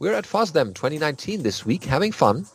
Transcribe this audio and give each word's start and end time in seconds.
We're 0.00 0.14
at 0.14 0.24
FOSDEM 0.24 0.74
2019 0.74 1.42
this 1.42 1.66
week, 1.66 1.84
having 1.84 2.10
fun. 2.10 2.46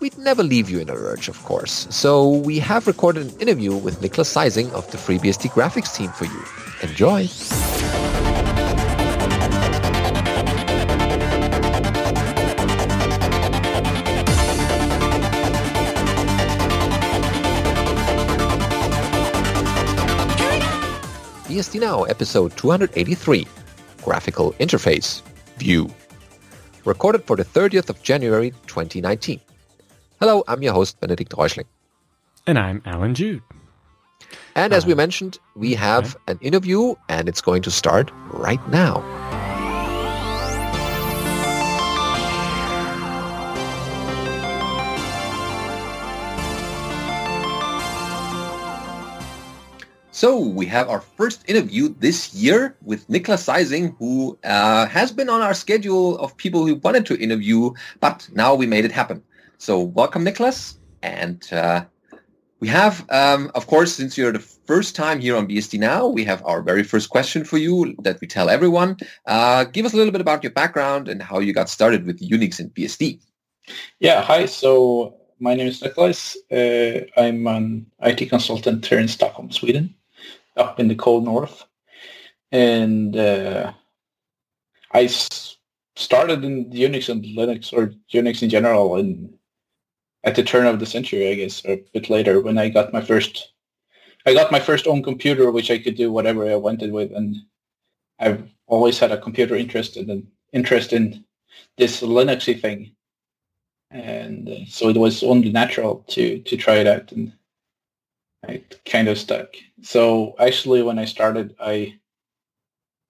We'd 0.00 0.18
never 0.18 0.42
leave 0.42 0.68
you 0.68 0.80
in 0.80 0.90
a 0.90 0.94
lurch, 0.94 1.28
of 1.28 1.40
course. 1.44 1.86
So 1.90 2.28
we 2.28 2.58
have 2.58 2.88
recorded 2.88 3.32
an 3.32 3.40
interview 3.40 3.76
with 3.76 4.00
Niclas 4.00 4.34
Zeising 4.34 4.68
of 4.72 4.90
the 4.90 4.98
FreeBSD 4.98 5.50
graphics 5.52 5.94
team 5.94 6.10
for 6.10 6.24
you. 6.24 6.44
Enjoy! 6.82 7.28
BSD 21.46 21.78
Now, 21.78 22.02
episode 22.02 22.56
283, 22.56 23.46
Graphical 24.02 24.52
Interface, 24.54 25.22
View. 25.58 25.88
Recorded 26.84 27.24
for 27.24 27.36
the 27.36 27.44
30th 27.44 27.88
of 27.90 28.02
January 28.02 28.50
2019. 28.66 29.40
Hello, 30.18 30.42
I'm 30.48 30.62
your 30.62 30.72
host, 30.72 30.98
Benedict 31.00 31.32
Reuschling. 31.32 31.66
And 32.46 32.58
I'm 32.58 32.82
Allan 32.84 33.14
Jude. 33.14 33.42
And 34.56 34.72
as 34.72 34.84
we 34.84 34.94
mentioned, 34.94 35.38
we 35.54 35.74
have 35.74 36.16
an 36.26 36.38
interview 36.40 36.94
and 37.08 37.28
it's 37.28 37.40
going 37.40 37.62
to 37.62 37.70
start 37.70 38.10
right 38.30 38.66
now. 38.68 39.00
So 50.22 50.38
we 50.38 50.66
have 50.66 50.88
our 50.88 51.00
first 51.00 51.42
interview 51.48 51.92
this 51.98 52.32
year 52.32 52.76
with 52.80 53.08
Niclas 53.08 53.42
Zeising, 53.42 53.96
who 53.98 54.38
uh, 54.44 54.86
has 54.86 55.10
been 55.10 55.28
on 55.28 55.42
our 55.42 55.52
schedule 55.52 56.16
of 56.18 56.36
people 56.36 56.64
who 56.64 56.76
wanted 56.76 57.06
to 57.06 57.18
interview, 57.18 57.72
but 57.98 58.28
now 58.32 58.54
we 58.54 58.64
made 58.64 58.84
it 58.84 58.92
happen. 58.92 59.20
So 59.58 59.80
welcome, 59.80 60.24
Niclas. 60.24 60.76
And 61.02 61.42
uh, 61.52 61.86
we 62.60 62.68
have, 62.68 63.04
um, 63.10 63.50
of 63.56 63.66
course, 63.66 63.96
since 63.96 64.16
you're 64.16 64.30
the 64.30 64.38
first 64.38 64.94
time 64.94 65.18
here 65.18 65.36
on 65.36 65.48
BSD 65.48 65.80
Now, 65.80 66.06
we 66.06 66.22
have 66.22 66.40
our 66.46 66.62
very 66.62 66.84
first 66.84 67.10
question 67.10 67.42
for 67.42 67.58
you 67.58 67.96
that 68.04 68.20
we 68.20 68.28
tell 68.28 68.48
everyone. 68.48 68.98
Uh, 69.26 69.64
give 69.64 69.84
us 69.84 69.92
a 69.92 69.96
little 69.96 70.12
bit 70.12 70.20
about 70.20 70.44
your 70.44 70.52
background 70.52 71.08
and 71.08 71.20
how 71.20 71.40
you 71.40 71.52
got 71.52 71.68
started 71.68 72.06
with 72.06 72.20
Unix 72.20 72.60
and 72.60 72.72
BSD. 72.72 73.18
Yeah, 73.98 74.22
hi. 74.22 74.46
So 74.46 75.16
my 75.40 75.56
name 75.56 75.66
is 75.66 75.82
Niclas. 75.82 76.36
Uh, 76.48 77.06
I'm 77.20 77.44
an 77.48 77.86
IT 78.02 78.28
consultant 78.28 78.86
here 78.86 79.00
in 79.00 79.08
Stockholm, 79.08 79.50
Sweden 79.50 79.96
up 80.56 80.80
in 80.80 80.88
the 80.88 80.94
cold 80.94 81.24
north. 81.24 81.64
And 82.50 83.16
uh, 83.16 83.72
I 84.92 85.04
s- 85.04 85.56
started 85.96 86.44
in 86.44 86.70
Unix 86.70 87.08
and 87.08 87.24
Linux 87.24 87.72
or 87.72 87.94
Unix 88.12 88.42
in 88.42 88.50
general 88.50 88.96
in, 88.96 89.32
at 90.24 90.34
the 90.34 90.42
turn 90.42 90.66
of 90.66 90.78
the 90.78 90.86
century, 90.86 91.30
I 91.30 91.34
guess, 91.34 91.64
or 91.64 91.72
a 91.72 91.84
bit 91.92 92.10
later 92.10 92.40
when 92.40 92.58
I 92.58 92.68
got 92.68 92.92
my 92.92 93.00
first 93.00 93.52
I 94.24 94.34
got 94.34 94.52
my 94.52 94.60
first 94.60 94.86
own 94.86 95.02
computer, 95.02 95.50
which 95.50 95.70
I 95.70 95.78
could 95.78 95.96
do 95.96 96.12
whatever 96.12 96.48
I 96.48 96.54
wanted 96.54 96.92
with, 96.92 97.12
and 97.12 97.36
I've 98.18 98.48
always 98.66 98.98
had 98.98 99.10
a 99.10 99.20
computer 99.20 99.56
interest 99.56 99.96
in 99.96 100.28
interest 100.52 100.92
in 100.92 101.24
this 101.76 102.02
Linuxy 102.02 102.60
thing, 102.60 102.94
and 103.90 104.48
uh, 104.48 104.64
so 104.68 104.88
it 104.88 104.96
was 104.96 105.22
only 105.22 105.50
natural 105.50 106.04
to 106.08 106.38
to 106.40 106.56
try 106.56 106.76
it 106.76 106.86
out. 106.86 107.10
And 107.12 107.32
I 108.46 108.62
kind 108.84 109.08
of 109.08 109.18
stuck. 109.18 109.54
So 109.82 110.34
actually, 110.38 110.82
when 110.82 110.98
I 110.98 111.04
started, 111.04 111.54
I 111.60 111.98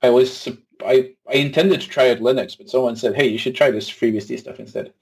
I 0.03 0.11
was 0.11 0.49
I 0.85 1.15
I 1.29 1.35
intended 1.35 1.81
to 1.81 1.89
try 1.89 2.11
out 2.11 2.19
Linux, 2.19 2.57
but 2.57 2.69
someone 2.69 2.97
said, 2.97 3.15
"Hey, 3.15 3.29
you 3.29 3.39
should 3.39 3.55
try 3.55 3.71
this 3.71 3.91
FreeBSD 3.91 4.39
stuff 4.39 4.61
instead." 4.61 4.93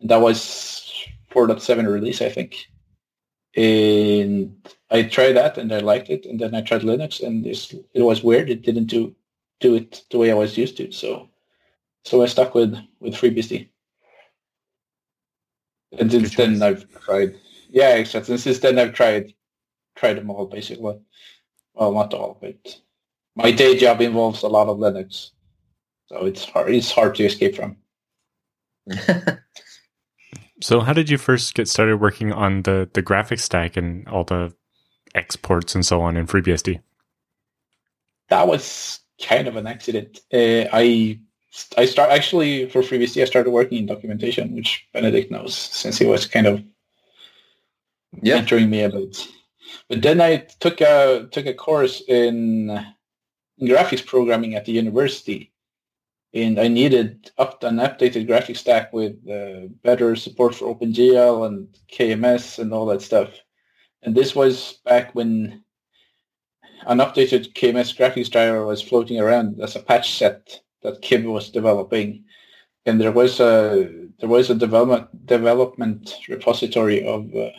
And 0.00 0.10
that 0.10 0.20
was 0.20 0.92
4.7 1.30 1.86
release, 1.86 2.22
I 2.22 2.28
think. 2.28 2.56
And 3.56 4.54
I 4.90 5.02
tried 5.04 5.32
that, 5.34 5.58
and 5.58 5.72
I 5.72 5.78
liked 5.80 6.10
it. 6.10 6.26
And 6.26 6.38
then 6.38 6.54
I 6.54 6.60
tried 6.62 6.82
Linux, 6.82 7.22
and 7.26 7.46
it 7.46 8.02
was 8.02 8.22
weird. 8.22 8.50
It 8.50 8.62
didn't 8.62 8.86
do 8.86 9.14
do 9.60 9.74
it 9.74 10.04
the 10.10 10.18
way 10.18 10.30
I 10.30 10.34
was 10.34 10.58
used 10.58 10.76
to. 10.78 10.92
So 10.92 11.30
so 12.04 12.22
I 12.22 12.26
stuck 12.26 12.54
with 12.54 12.76
with 13.00 13.14
FreeBSD. 13.14 13.68
And 15.98 16.10
since 16.12 16.36
then, 16.36 16.62
I've 16.62 16.86
tried. 17.00 17.34
Yeah, 17.70 17.96
exactly. 17.96 18.34
And 18.34 18.40
since 18.40 18.58
then, 18.60 18.78
I've 18.78 18.94
tried 18.94 19.34
try 19.98 20.14
them 20.14 20.30
all 20.30 20.46
basically. 20.46 20.98
Well, 21.74 21.92
not 21.92 22.14
all, 22.14 22.38
but 22.40 22.80
my 23.36 23.50
day 23.50 23.76
job 23.76 24.00
involves 24.00 24.42
a 24.42 24.48
lot 24.48 24.68
of 24.68 24.78
Linux, 24.78 25.30
so 26.06 26.26
it's 26.26 26.44
hard. 26.44 26.74
It's 26.74 26.90
hard 26.90 27.14
to 27.16 27.24
escape 27.24 27.54
from. 27.56 27.76
so, 30.60 30.80
how 30.80 30.92
did 30.92 31.08
you 31.08 31.18
first 31.18 31.54
get 31.54 31.68
started 31.68 31.98
working 31.98 32.32
on 32.32 32.62
the 32.62 32.90
the 32.92 33.02
graphics 33.02 33.40
stack 33.40 33.76
and 33.76 34.08
all 34.08 34.24
the 34.24 34.52
exports 35.14 35.74
and 35.74 35.86
so 35.86 36.00
on 36.00 36.16
in 36.16 36.26
FreeBSD? 36.26 36.80
That 38.28 38.48
was 38.48 39.00
kind 39.22 39.46
of 39.46 39.56
an 39.56 39.66
accident. 39.66 40.20
Uh, 40.32 40.66
I 40.72 41.20
I 41.76 41.86
start 41.86 42.10
actually 42.10 42.68
for 42.68 42.82
FreeBSD. 42.82 43.22
I 43.22 43.26
started 43.26 43.50
working 43.50 43.78
in 43.78 43.86
documentation, 43.86 44.54
which 44.54 44.86
Benedict 44.92 45.30
knows 45.30 45.54
since 45.54 45.96
he 45.98 46.06
was 46.06 46.26
kind 46.26 46.46
of 46.46 46.62
yeah. 48.20 48.40
mentoring 48.40 48.68
me 48.68 48.82
a 48.82 48.90
bit. 48.90 49.28
But 49.88 50.02
then 50.02 50.20
I 50.20 50.46
took 50.60 50.80
a 50.80 51.28
took 51.30 51.46
a 51.46 51.54
course 51.54 52.02
in, 52.08 52.70
in 53.58 53.68
graphics 53.68 54.04
programming 54.04 54.54
at 54.54 54.64
the 54.64 54.72
university, 54.72 55.52
and 56.34 56.58
I 56.58 56.68
needed 56.68 57.30
up 57.38 57.62
an 57.62 57.76
updated 57.76 58.28
graphics 58.28 58.58
stack 58.58 58.92
with 58.92 59.16
uh, 59.28 59.68
better 59.82 60.16
support 60.16 60.54
for 60.54 60.74
OpenGL 60.74 61.46
and 61.46 61.68
KMS 61.92 62.58
and 62.58 62.72
all 62.72 62.86
that 62.86 63.02
stuff. 63.02 63.30
And 64.02 64.14
this 64.14 64.34
was 64.34 64.80
back 64.84 65.14
when 65.14 65.64
an 66.86 66.98
updated 66.98 67.52
KMS 67.54 67.96
graphics 67.96 68.30
driver 68.30 68.64
was 68.64 68.82
floating 68.82 69.18
around 69.20 69.60
as 69.60 69.76
a 69.76 69.80
patch 69.82 70.16
set 70.16 70.60
that 70.82 71.02
Kib 71.02 71.24
was 71.24 71.50
developing, 71.50 72.24
and 72.86 73.00
there 73.00 73.12
was 73.12 73.40
a 73.40 74.08
there 74.20 74.28
was 74.28 74.50
a 74.50 74.54
development 74.54 75.26
development 75.26 76.14
repository 76.28 77.06
of 77.06 77.34
uh, 77.34 77.50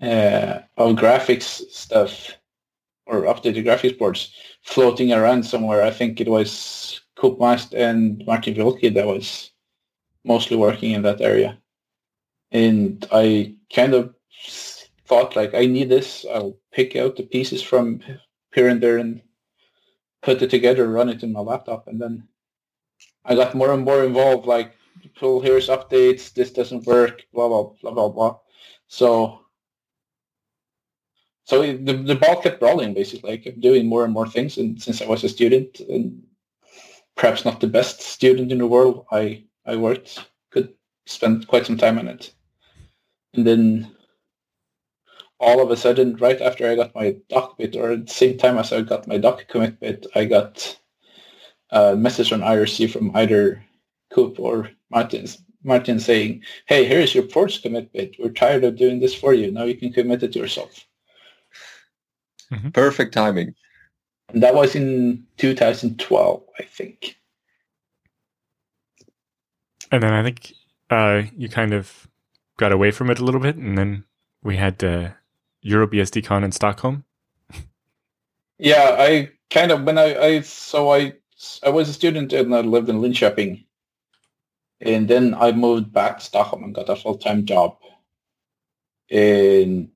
uh, 0.00 0.60
of 0.76 0.96
graphics 0.96 1.62
stuff 1.70 2.36
or 3.06 3.22
updated 3.22 3.64
graphics 3.64 3.98
boards 3.98 4.32
floating 4.62 5.12
around 5.12 5.42
somewhere. 5.42 5.82
I 5.82 5.90
think 5.90 6.20
it 6.20 6.28
was 6.28 7.00
Koop 7.16 7.40
Mast 7.40 7.74
and 7.74 8.22
Martin 8.26 8.54
Wilke 8.54 8.94
that 8.94 9.06
was 9.06 9.50
mostly 10.24 10.56
working 10.56 10.92
in 10.92 11.02
that 11.02 11.20
area. 11.20 11.58
And 12.52 13.06
I 13.12 13.54
kind 13.74 13.94
of 13.94 14.14
thought 15.06 15.36
like, 15.36 15.54
I 15.54 15.66
need 15.66 15.88
this. 15.88 16.24
I'll 16.30 16.56
pick 16.72 16.96
out 16.96 17.16
the 17.16 17.22
pieces 17.22 17.62
from 17.62 18.00
here 18.54 18.68
and 18.68 18.80
there 18.80 18.98
and 18.98 19.22
put 20.22 20.42
it 20.42 20.50
together, 20.50 20.88
run 20.88 21.08
it 21.08 21.22
in 21.22 21.32
my 21.32 21.40
laptop. 21.40 21.88
And 21.88 22.00
then 22.00 22.28
I 23.24 23.34
got 23.34 23.54
more 23.54 23.72
and 23.72 23.84
more 23.84 24.04
involved, 24.04 24.46
like, 24.46 24.74
pull 25.16 25.40
here's 25.40 25.68
updates, 25.68 26.32
this 26.32 26.52
doesn't 26.52 26.86
work, 26.86 27.22
blah, 27.32 27.48
blah, 27.48 27.70
blah, 27.82 27.90
blah, 27.92 28.08
blah. 28.08 28.38
So 28.86 29.40
so 31.48 31.62
the, 31.62 31.94
the 31.94 32.14
ball 32.14 32.42
kept 32.42 32.60
rolling 32.60 32.92
basically. 32.92 33.32
I 33.32 33.36
kept 33.38 33.62
doing 33.62 33.86
more 33.86 34.04
and 34.04 34.12
more 34.12 34.28
things, 34.28 34.58
and 34.58 34.80
since 34.82 35.00
I 35.00 35.06
was 35.06 35.24
a 35.24 35.30
student 35.30 35.80
and 35.80 36.22
perhaps 37.16 37.46
not 37.46 37.60
the 37.60 37.66
best 37.66 38.02
student 38.02 38.52
in 38.52 38.58
the 38.58 38.66
world, 38.66 39.06
I 39.10 39.44
I 39.64 39.76
worked, 39.76 40.28
could 40.50 40.74
spend 41.06 41.48
quite 41.48 41.64
some 41.64 41.78
time 41.78 41.98
on 41.98 42.06
it, 42.06 42.34
and 43.32 43.46
then 43.46 43.90
all 45.40 45.62
of 45.62 45.70
a 45.70 45.76
sudden, 45.76 46.16
right 46.16 46.38
after 46.42 46.68
I 46.68 46.76
got 46.76 46.94
my 46.94 47.16
doc 47.30 47.56
bit, 47.56 47.76
or 47.76 47.92
at 47.92 48.08
the 48.08 48.12
same 48.12 48.36
time 48.36 48.58
as 48.58 48.70
I 48.70 48.82
got 48.82 49.08
my 49.08 49.16
doc 49.16 49.46
commit 49.48 49.80
bit, 49.80 50.06
I 50.14 50.26
got 50.26 50.78
a 51.70 51.96
message 51.96 52.30
on 52.30 52.40
IRC 52.40 52.90
from 52.90 53.16
either 53.16 53.64
Koop 54.12 54.38
or 54.38 54.70
Martin's 54.90 55.38
Martin 55.64 55.98
saying, 55.98 56.42
"Hey, 56.66 56.84
here's 56.84 57.14
your 57.14 57.24
ports 57.24 57.56
commit 57.56 57.90
bit. 57.94 58.16
We're 58.18 58.32
tired 58.32 58.64
of 58.64 58.76
doing 58.76 59.00
this 59.00 59.14
for 59.14 59.32
you. 59.32 59.50
Now 59.50 59.64
you 59.64 59.76
can 59.76 59.94
commit 59.94 60.22
it 60.22 60.36
yourself." 60.36 60.84
Mm-hmm. 62.52 62.70
Perfect 62.70 63.12
timing. 63.14 63.54
That 64.34 64.54
was 64.54 64.74
in 64.74 65.24
2012, 65.38 66.42
I 66.58 66.62
think. 66.64 67.16
And 69.90 70.02
then 70.02 70.12
I 70.12 70.22
think 70.22 70.52
uh, 70.90 71.22
you 71.36 71.48
kind 71.48 71.72
of 71.72 72.08
got 72.58 72.72
away 72.72 72.90
from 72.90 73.10
it 73.10 73.18
a 73.18 73.24
little 73.24 73.40
bit, 73.40 73.56
and 73.56 73.78
then 73.78 74.04
we 74.42 74.56
had 74.56 74.82
uh, 74.84 75.10
EuroBSDCon 75.64 76.44
in 76.44 76.52
Stockholm. 76.52 77.04
Yeah, 78.58 78.96
I 78.98 79.30
kind 79.50 79.70
of 79.70 79.84
when 79.84 79.98
I, 79.98 80.18
I 80.18 80.40
so 80.40 80.92
I 80.92 81.14
I 81.62 81.68
was 81.70 81.88
a 81.88 81.92
student 81.92 82.32
and 82.32 82.54
I 82.54 82.60
lived 82.60 82.88
in 82.88 83.00
Linköping, 83.00 83.64
and 84.80 85.06
then 85.08 85.34
I 85.34 85.52
moved 85.52 85.92
back 85.92 86.18
to 86.18 86.24
Stockholm 86.24 86.64
and 86.64 86.74
got 86.74 86.88
a 86.88 86.96
full 86.96 87.18
time 87.18 87.46
job, 87.46 87.78
and 89.10 89.90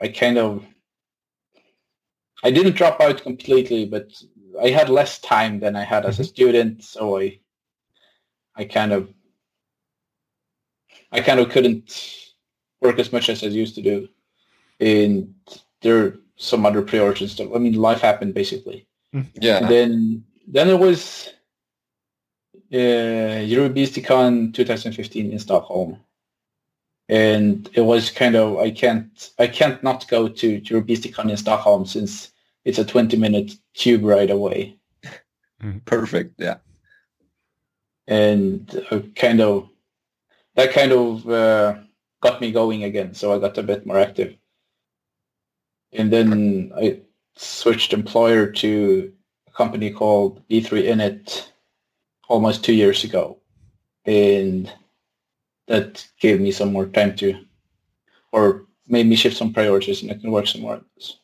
I 0.00 0.08
kind 0.08 0.38
of 0.38 0.64
I 2.42 2.50
didn't 2.50 2.76
drop 2.76 3.00
out 3.00 3.22
completely, 3.22 3.84
but 3.86 4.12
I 4.60 4.70
had 4.70 4.88
less 4.88 5.18
time 5.20 5.60
than 5.60 5.76
I 5.76 5.84
had 5.84 6.04
as 6.04 6.18
a 6.18 6.22
mm-hmm. 6.22 6.28
student, 6.28 6.84
so 6.84 7.18
I 7.18 7.38
I 8.56 8.64
kind 8.64 8.92
of 8.92 9.12
I 11.12 11.20
kind 11.20 11.40
of 11.40 11.50
couldn't 11.50 11.92
work 12.80 12.98
as 12.98 13.12
much 13.12 13.28
as 13.28 13.42
I 13.42 13.46
used 13.46 13.74
to 13.76 13.82
do. 13.82 14.08
And 14.80 15.34
there 15.82 15.98
are 15.98 16.18
some 16.36 16.64
other 16.64 16.82
priorities. 16.82 17.32
Stuff. 17.32 17.50
I 17.54 17.58
mean, 17.58 17.74
life 17.74 18.00
happened 18.00 18.34
basically. 18.34 18.86
Yeah. 19.34 19.58
And 19.58 19.68
then 19.68 20.24
then 20.46 20.68
it 20.68 20.78
was 20.78 21.32
uh, 22.72 22.76
EuroBSDCon 22.76 24.54
2015 24.54 25.32
in 25.32 25.38
Stockholm, 25.38 25.98
and 27.08 27.68
it 27.74 27.80
was 27.80 28.10
kind 28.10 28.36
of 28.36 28.58
I 28.58 28.70
can't 28.70 29.30
I 29.38 29.46
can't 29.46 29.82
not 29.82 30.08
go 30.08 30.28
to 30.28 30.60
EuroBSDCon 30.60 31.30
in 31.30 31.36
Stockholm 31.36 31.86
since 31.86 32.29
it's 32.64 32.78
a 32.78 32.84
20 32.84 33.16
minute 33.16 33.52
tube 33.74 34.04
ride 34.04 34.30
away, 34.30 34.76
Perfect. 35.84 36.34
Yeah. 36.38 36.58
and 38.06 38.84
uh, 38.90 39.00
kind 39.16 39.40
of 39.40 39.68
that 40.56 40.72
kind 40.72 40.92
of 40.92 41.28
uh, 41.28 41.76
got 42.22 42.40
me 42.40 42.50
going 42.52 42.84
again. 42.84 43.14
So 43.14 43.32
I 43.34 43.38
got 43.38 43.58
a 43.58 43.62
bit 43.62 43.86
more 43.86 43.98
active, 43.98 44.36
and 45.92 46.12
then 46.12 46.72
I 46.76 47.00
switched 47.36 47.92
employer 47.92 48.46
to 48.52 49.12
a 49.48 49.52
company 49.52 49.90
called 49.90 50.46
B3 50.48 50.84
Init 50.88 51.48
almost 52.28 52.64
two 52.64 52.74
years 52.74 53.04
ago, 53.04 53.38
and 54.04 54.70
that 55.68 56.06
gave 56.20 56.40
me 56.40 56.50
some 56.50 56.72
more 56.72 56.86
time 56.86 57.14
to, 57.16 57.34
or 58.32 58.66
made 58.88 59.06
me 59.06 59.14
shift 59.16 59.36
some 59.36 59.52
priorities, 59.52 60.02
and 60.02 60.10
I 60.10 60.14
can 60.14 60.30
work 60.32 60.46
some 60.48 60.62
more. 60.62 60.74
on 60.74 60.84
this. 60.96 61.16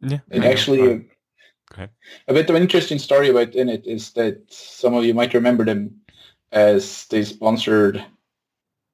Yeah. 0.00 0.18
And 0.30 0.44
actually, 0.44 0.80
Uh, 0.80 0.96
go 0.96 1.74
ahead. 1.74 1.90
a 2.28 2.34
bit 2.34 2.48
of 2.50 2.56
an 2.56 2.62
interesting 2.62 2.98
story 2.98 3.28
about 3.30 3.52
Init 3.52 3.86
is 3.86 4.12
that 4.12 4.42
some 4.52 4.94
of 4.94 5.04
you 5.04 5.14
might 5.14 5.34
remember 5.34 5.64
them 5.64 6.00
as 6.52 7.06
they 7.08 7.24
sponsored 7.24 8.04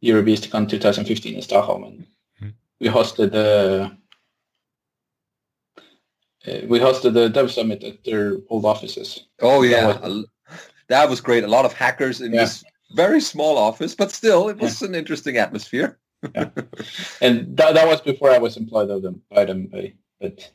EuroBSDCon 0.03 0.69
2015 0.69 1.35
in 1.37 1.43
Stockholm, 1.43 1.85
and 1.85 2.07
Hmm. 2.39 2.49
we 2.81 2.89
hosted 2.89 3.33
the 3.33 3.91
uh, 6.47 6.61
we 6.69 6.79
hosted 6.79 7.15
the 7.15 7.29
Dev 7.29 7.51
Summit 7.51 7.83
at 7.85 8.05
their 8.05 8.37
old 8.51 8.65
offices. 8.65 9.27
Oh 9.41 9.63
That 9.63 9.71
yeah. 9.71 9.99
was- 10.09 10.27
That 10.89 11.09
was 11.09 11.21
great. 11.23 11.45
A 11.45 11.49
lot 11.49 11.65
of 11.65 11.73
hackers 11.73 12.21
in 12.21 12.33
Yeah. 12.33 12.41
this 12.45 12.63
very 12.95 13.21
small 13.21 13.57
office, 13.57 13.95
but 13.95 14.13
still, 14.13 14.51
it 14.51 14.59
was 14.59 14.83
an 14.83 14.95
interesting 14.95 15.39
atmosphere. 15.39 15.99
yeah. 16.35 16.51
And 17.23 17.57
that, 17.57 17.73
that 17.75 17.87
was 17.89 18.03
before 18.03 18.31
I 18.31 18.39
was 18.39 18.57
employed 18.59 18.91
of 18.91 19.01
them 19.03 19.23
by 19.31 19.47
them, 19.47 19.67
by, 19.69 19.95
but 20.21 20.53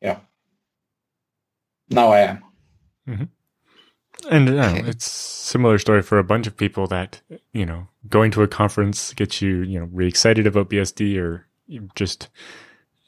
yeah. 0.00 0.18
Now 1.90 2.10
I 2.10 2.20
am. 2.20 2.44
And 4.30 4.48
uh, 4.48 4.74
it's 4.86 5.10
similar 5.10 5.78
story 5.78 6.02
for 6.02 6.18
a 6.18 6.24
bunch 6.24 6.46
of 6.46 6.56
people 6.56 6.86
that 6.88 7.20
you 7.52 7.64
know 7.64 7.88
going 8.08 8.30
to 8.32 8.42
a 8.42 8.48
conference 8.48 9.14
gets 9.14 9.40
you 9.40 9.62
you 9.62 9.78
know 9.78 9.88
really 9.92 10.08
excited 10.08 10.46
about 10.46 10.70
BSD 10.70 11.18
or 11.18 11.46
just 11.94 12.28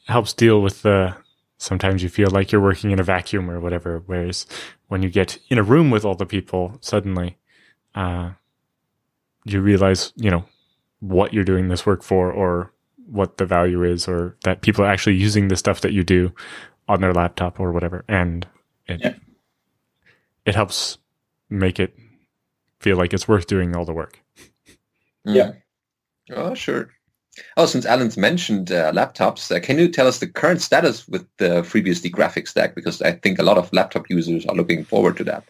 helps 0.07 0.33
deal 0.33 0.63
with 0.63 0.83
the 0.83 1.17
sometimes 1.59 2.03
you 2.03 2.09
feel 2.09 2.31
like 2.31 2.51
you're 2.51 2.61
working 2.61 2.91
in 2.91 3.01
a 3.01 3.05
vacuum 3.05 3.51
or 3.51 3.61
whatever. 3.61 4.03
Whereas 4.07 4.47
when 4.89 5.03
you 5.03 5.11
get 5.11 5.39
in 5.49 5.59
a 5.59 5.63
room 5.63 5.91
with 5.91 6.05
all 6.05 6.15
the 6.15 6.27
people, 6.27 6.79
suddenly 6.81 7.37
uh, 7.95 8.31
you 9.45 9.61
realize 9.61 10.13
you 10.17 10.31
know 10.31 10.45
what 11.01 11.33
you're 11.33 11.45
doing 11.45 11.69
this 11.69 11.87
work 11.87 12.03
for 12.03 12.31
or 12.33 12.73
what 13.07 13.39
the 13.39 13.47
value 13.47 13.83
is 13.83 14.07
or 14.07 14.37
that 14.45 14.63
people 14.63 14.85
are 14.85 14.91
actually 14.91 15.17
using 15.17 15.49
the 15.49 15.57
stuff 15.57 15.81
that 15.81 15.93
you 15.93 16.05
do 16.05 16.33
on 16.91 17.01
their 17.01 17.15
laptop 17.15 17.61
or 17.61 17.73
whatever 17.73 18.05
and 18.09 18.47
it 18.87 19.01
Yeah. 19.01 19.15
it 20.45 20.55
helps 20.55 20.99
make 21.49 21.79
it 21.81 21.95
feel 22.81 22.97
like 22.97 23.13
it's 23.15 23.29
worth 23.29 23.47
doing 23.47 23.77
all 23.77 23.85
the 23.85 23.93
work 23.93 24.19
Yeah. 25.25 25.53
Oh, 26.33 26.55
sure. 26.55 26.91
Oh, 27.57 27.67
since 27.67 27.85
Allan's 27.87 28.17
mentioned 28.17 28.71
uh, 28.73 28.93
laptops, 28.93 29.51
uh, 29.55 29.61
can 29.61 29.79
you 29.79 29.89
tell 29.89 30.07
us 30.07 30.19
the 30.19 30.27
current 30.27 30.61
status 30.63 31.07
with 31.09 31.27
the 31.39 31.63
FreeBSD 31.63 32.11
graphics 32.11 32.49
stack? 32.49 32.75
Because 32.75 33.01
I 33.03 33.13
think 33.13 33.39
a 33.39 33.43
lot 33.43 33.59
of 33.59 33.73
laptop 33.73 34.09
users 34.11 34.47
are 34.47 34.55
looking 34.55 34.85
forward 34.85 35.17
to 35.19 35.25
that. 35.25 35.45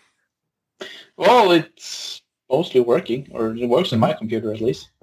Well, 1.17 1.53
it's 1.53 2.23
mostly 2.51 2.81
working, 2.81 3.29
or 3.33 3.55
it 3.57 3.69
works 3.69 3.93
on 3.93 3.99
my 4.01 4.13
computer 4.13 4.53
at 4.53 4.61
least. 4.61 4.91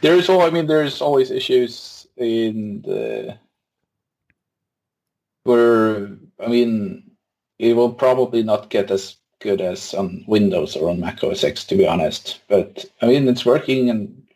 There's 0.00 0.28
all. 0.28 0.42
I 0.42 0.50
mean, 0.50 0.66
there's 0.66 1.00
always 1.02 1.30
issues 1.30 2.06
in 2.16 2.82
the 2.82 3.36
where. 5.46 6.10
I 6.38 6.48
mean, 6.48 7.10
it 7.58 7.74
will 7.74 7.92
probably 7.92 8.42
not 8.42 8.68
get 8.68 8.90
as 8.90 9.16
good 9.40 9.60
as 9.60 9.94
on 9.94 10.24
Windows 10.26 10.76
or 10.76 10.90
on 10.90 11.00
Mac 11.00 11.22
OS 11.24 11.44
X, 11.44 11.64
to 11.64 11.76
be 11.76 11.86
honest. 11.86 12.40
But 12.48 12.84
I 13.00 13.06
mean, 13.06 13.28
it's 13.28 13.46
working, 13.46 13.88
and 13.90 14.26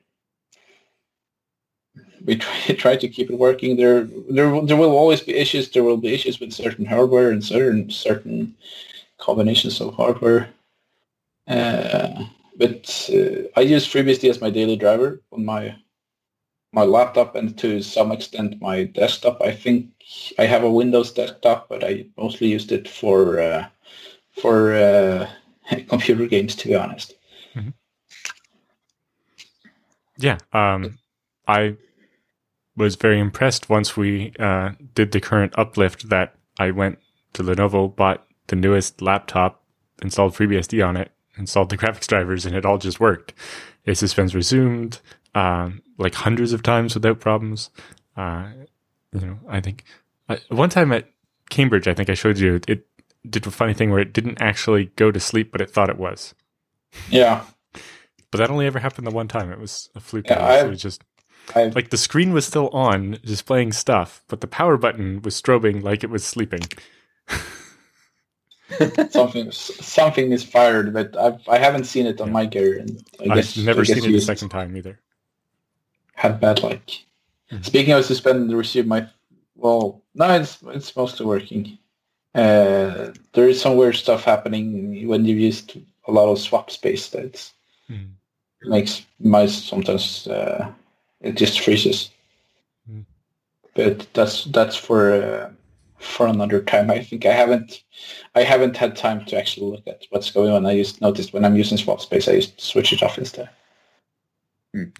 we 2.24 2.36
try, 2.44 2.74
try 2.74 2.96
to 2.96 3.08
keep 3.08 3.30
it 3.30 3.38
working. 3.38 3.76
There, 3.76 4.04
there, 4.30 4.60
there 4.62 4.76
will 4.76 4.96
always 4.96 5.20
be 5.20 5.34
issues. 5.34 5.70
There 5.70 5.84
will 5.84 5.96
be 5.96 6.14
issues 6.14 6.40
with 6.40 6.52
certain 6.52 6.84
hardware 6.84 7.30
and 7.30 7.44
certain 7.44 7.90
certain 7.90 8.54
combinations 9.18 9.80
of 9.80 9.94
hardware. 9.94 10.48
Uh, 11.46 12.24
but 12.56 13.10
uh, 13.12 13.48
I 13.56 13.62
use 13.62 13.86
FreeBSD 13.86 14.30
as 14.30 14.40
my 14.40 14.50
daily 14.50 14.76
driver 14.76 15.20
on 15.32 15.44
my 15.44 15.76
my 16.72 16.84
laptop 16.84 17.34
and 17.34 17.58
to 17.58 17.82
some 17.82 18.12
extent 18.12 18.60
my 18.60 18.84
desktop. 18.84 19.42
I 19.42 19.52
think 19.52 19.90
I 20.38 20.46
have 20.46 20.62
a 20.64 20.70
Windows 20.70 21.12
desktop, 21.12 21.68
but 21.68 21.82
I 21.84 22.06
mostly 22.16 22.48
used 22.48 22.72
it 22.72 22.88
for 22.88 23.40
uh, 23.40 23.66
for 24.32 24.74
uh, 24.74 25.28
computer 25.88 26.26
games, 26.26 26.54
to 26.56 26.68
be 26.68 26.74
honest. 26.74 27.14
yeah 30.20 30.38
um 30.52 30.98
i 31.48 31.76
was 32.76 32.94
very 32.94 33.18
impressed 33.18 33.68
once 33.68 33.96
we 33.96 34.32
uh 34.38 34.70
did 34.94 35.12
the 35.12 35.20
current 35.20 35.52
uplift 35.56 36.08
that 36.08 36.34
i 36.58 36.70
went 36.70 36.98
to 37.32 37.42
lenovo 37.42 37.94
bought 37.94 38.26
the 38.48 38.56
newest 38.56 39.00
laptop 39.00 39.62
installed 40.02 40.34
FreeBSD 40.34 40.86
on 40.86 40.96
it 40.96 41.10
installed 41.36 41.70
the 41.70 41.78
graphics 41.82 42.06
drivers 42.06 42.46
and 42.46 42.54
it 42.54 42.64
all 42.64 42.78
just 42.78 43.00
worked 43.00 43.32
it 43.84 43.96
suspends 43.96 44.34
resumed 44.34 45.00
um 45.34 45.82
like 45.98 46.14
hundreds 46.14 46.52
of 46.52 46.62
times 46.62 46.94
without 46.94 47.20
problems 47.20 47.70
uh 48.16 48.48
you 49.12 49.20
know 49.20 49.38
i 49.48 49.60
think 49.60 49.84
uh, 50.28 50.36
one 50.48 50.68
time 50.70 50.92
at 50.92 51.08
cambridge 51.50 51.86
i 51.88 51.94
think 51.94 52.10
i 52.10 52.14
showed 52.14 52.38
you 52.38 52.60
it 52.66 52.86
did 53.28 53.46
a 53.46 53.50
funny 53.50 53.74
thing 53.74 53.90
where 53.90 54.00
it 54.00 54.12
didn't 54.12 54.40
actually 54.40 54.86
go 54.96 55.10
to 55.10 55.20
sleep 55.20 55.52
but 55.52 55.60
it 55.60 55.70
thought 55.70 55.90
it 55.90 55.98
was 55.98 56.34
Yeah, 57.10 57.44
but 58.30 58.38
that 58.38 58.50
only 58.50 58.66
ever 58.66 58.78
happened 58.78 59.06
the 59.06 59.10
one 59.10 59.28
time. 59.28 59.52
It 59.52 59.58
was 59.60 59.90
a 59.94 60.00
fluke. 60.00 60.26
Yeah, 60.28 60.38
it 60.38 60.42
was, 60.42 60.56
I've- 60.58 60.66
it 60.66 60.70
was 60.70 60.82
just 60.82 61.04
I've 61.54 61.74
like 61.74 61.90
the 61.90 61.96
screen 61.96 62.32
was 62.32 62.46
still 62.46 62.68
on, 62.68 63.18
displaying 63.24 63.72
stuff, 63.72 64.22
but 64.28 64.40
the 64.40 64.46
power 64.46 64.76
button 64.76 65.20
was 65.22 65.40
strobing 65.40 65.82
like 65.82 66.02
it 66.04 66.10
was 66.10 66.24
sleeping. 66.24 66.60
something 69.10 69.50
something 69.50 70.32
is 70.32 70.44
fired, 70.44 70.92
but 70.92 71.16
I've 71.16 71.46
I 71.48 71.58
haven't 71.58 71.84
seen 71.84 72.06
it 72.06 72.20
on 72.20 72.32
my 72.32 72.46
gear, 72.46 72.84
I 73.20 73.34
guess 73.34 73.58
I've 73.58 73.64
never 73.64 73.80
I 73.80 73.84
seen 73.84 74.04
it 74.04 74.14
a 74.14 74.20
second 74.20 74.48
time 74.50 74.76
either. 74.76 75.00
Had 76.20 76.38
bad 76.38 76.62
luck. 76.62 76.82
Mhm. 77.50 77.64
Speaking 77.64 77.94
of 77.94 78.04
suspend 78.04 78.38
and 78.42 78.58
receive, 78.58 78.86
my 78.86 79.08
well, 79.56 80.02
no, 80.14 80.26
it's 80.40 80.58
it's 80.66 80.94
mostly 80.94 81.24
working. 81.24 81.78
Uh, 82.34 83.12
there 83.32 83.48
is 83.48 83.58
some 83.60 83.76
weird 83.76 83.96
stuff 83.96 84.22
happening 84.24 85.08
when 85.08 85.24
you 85.24 85.34
used 85.34 85.78
a 86.08 86.12
lot 86.12 86.28
of 86.30 86.38
swap 86.38 86.70
space 86.70 87.08
that 87.14 87.52
Mm. 87.88 88.10
makes 88.62 89.06
mice 89.18 89.64
sometimes 89.64 90.26
uh, 90.28 90.70
it 91.22 91.38
just 91.38 91.60
freezes. 91.60 92.10
Mm. 92.88 93.04
But 93.74 94.06
that's 94.12 94.44
that's 94.44 94.76
for 94.76 95.00
uh, 95.22 95.50
for 95.98 96.26
another 96.26 96.60
time. 96.62 96.90
I 96.90 97.02
think 97.02 97.24
I 97.24 97.32
haven't 97.32 97.82
I 98.34 98.42
haven't 98.42 98.76
had 98.76 98.94
time 98.94 99.24
to 99.24 99.38
actually 99.38 99.70
look 99.72 99.86
at 99.86 100.06
what's 100.10 100.30
going 100.30 100.52
on. 100.52 100.66
I 100.66 100.76
just 100.76 101.00
noticed 101.00 101.32
when 101.32 101.44
I'm 101.46 101.56
using 101.56 101.78
swap 101.78 102.00
space, 102.02 102.28
I 102.28 102.36
just 102.36 102.60
switch 102.60 102.92
it 102.92 103.02
off 103.02 103.16
instead. 103.18 103.48
Hmm. 104.74 104.90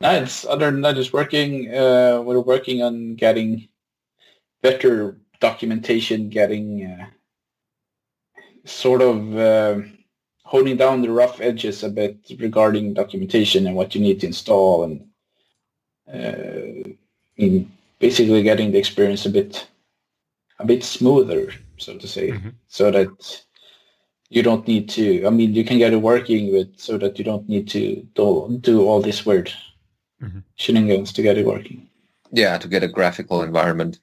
It's 0.00 0.44
other 0.44 0.70
than 0.70 0.82
that, 0.82 0.98
it's 0.98 1.12
working. 1.12 1.74
Uh, 1.74 2.20
we're 2.22 2.40
working 2.40 2.82
on 2.82 3.14
getting 3.14 3.68
better 4.62 5.18
documentation, 5.40 6.28
getting 6.28 6.84
uh, 6.84 7.06
sort 8.64 9.00
of 9.00 9.36
uh, 9.36 9.80
honing 10.44 10.76
down 10.76 11.00
the 11.00 11.10
rough 11.10 11.40
edges 11.40 11.82
a 11.82 11.88
bit 11.88 12.18
regarding 12.38 12.92
documentation 12.94 13.66
and 13.66 13.74
what 13.74 13.94
you 13.94 14.00
need 14.00 14.20
to 14.20 14.26
install, 14.26 14.84
and 14.84 15.06
uh, 16.12 16.90
basically 17.98 18.42
getting 18.42 18.72
the 18.72 18.78
experience 18.78 19.24
a 19.24 19.30
bit 19.30 19.66
a 20.58 20.64
bit 20.66 20.84
smoother, 20.84 21.52
so 21.78 21.96
to 21.98 22.08
say, 22.08 22.30
Mhm. 22.30 22.54
so 22.68 22.90
that 22.90 23.44
you 24.30 24.42
don't 24.42 24.66
need 24.66 24.88
to. 24.90 25.26
I 25.26 25.30
mean, 25.30 25.54
you 25.54 25.64
can 25.64 25.78
get 25.78 25.92
it 25.92 25.96
working 25.96 26.52
with 26.52 26.78
so 26.78 26.96
that 26.98 27.18
you 27.18 27.24
don't 27.24 27.48
need 27.48 27.68
to 27.68 27.96
do, 28.14 28.58
do 28.60 28.86
all 28.86 29.00
this 29.02 29.26
weird 29.26 29.52
Mhm. 30.22 30.42
shenanigans 30.56 31.12
to 31.12 31.22
get 31.22 31.36
it 31.38 31.44
working. 31.46 31.88
yeah, 32.32 32.58
to 32.58 32.68
get 32.68 32.82
a 32.82 32.88
graphical 32.88 33.42
environment. 33.42 33.98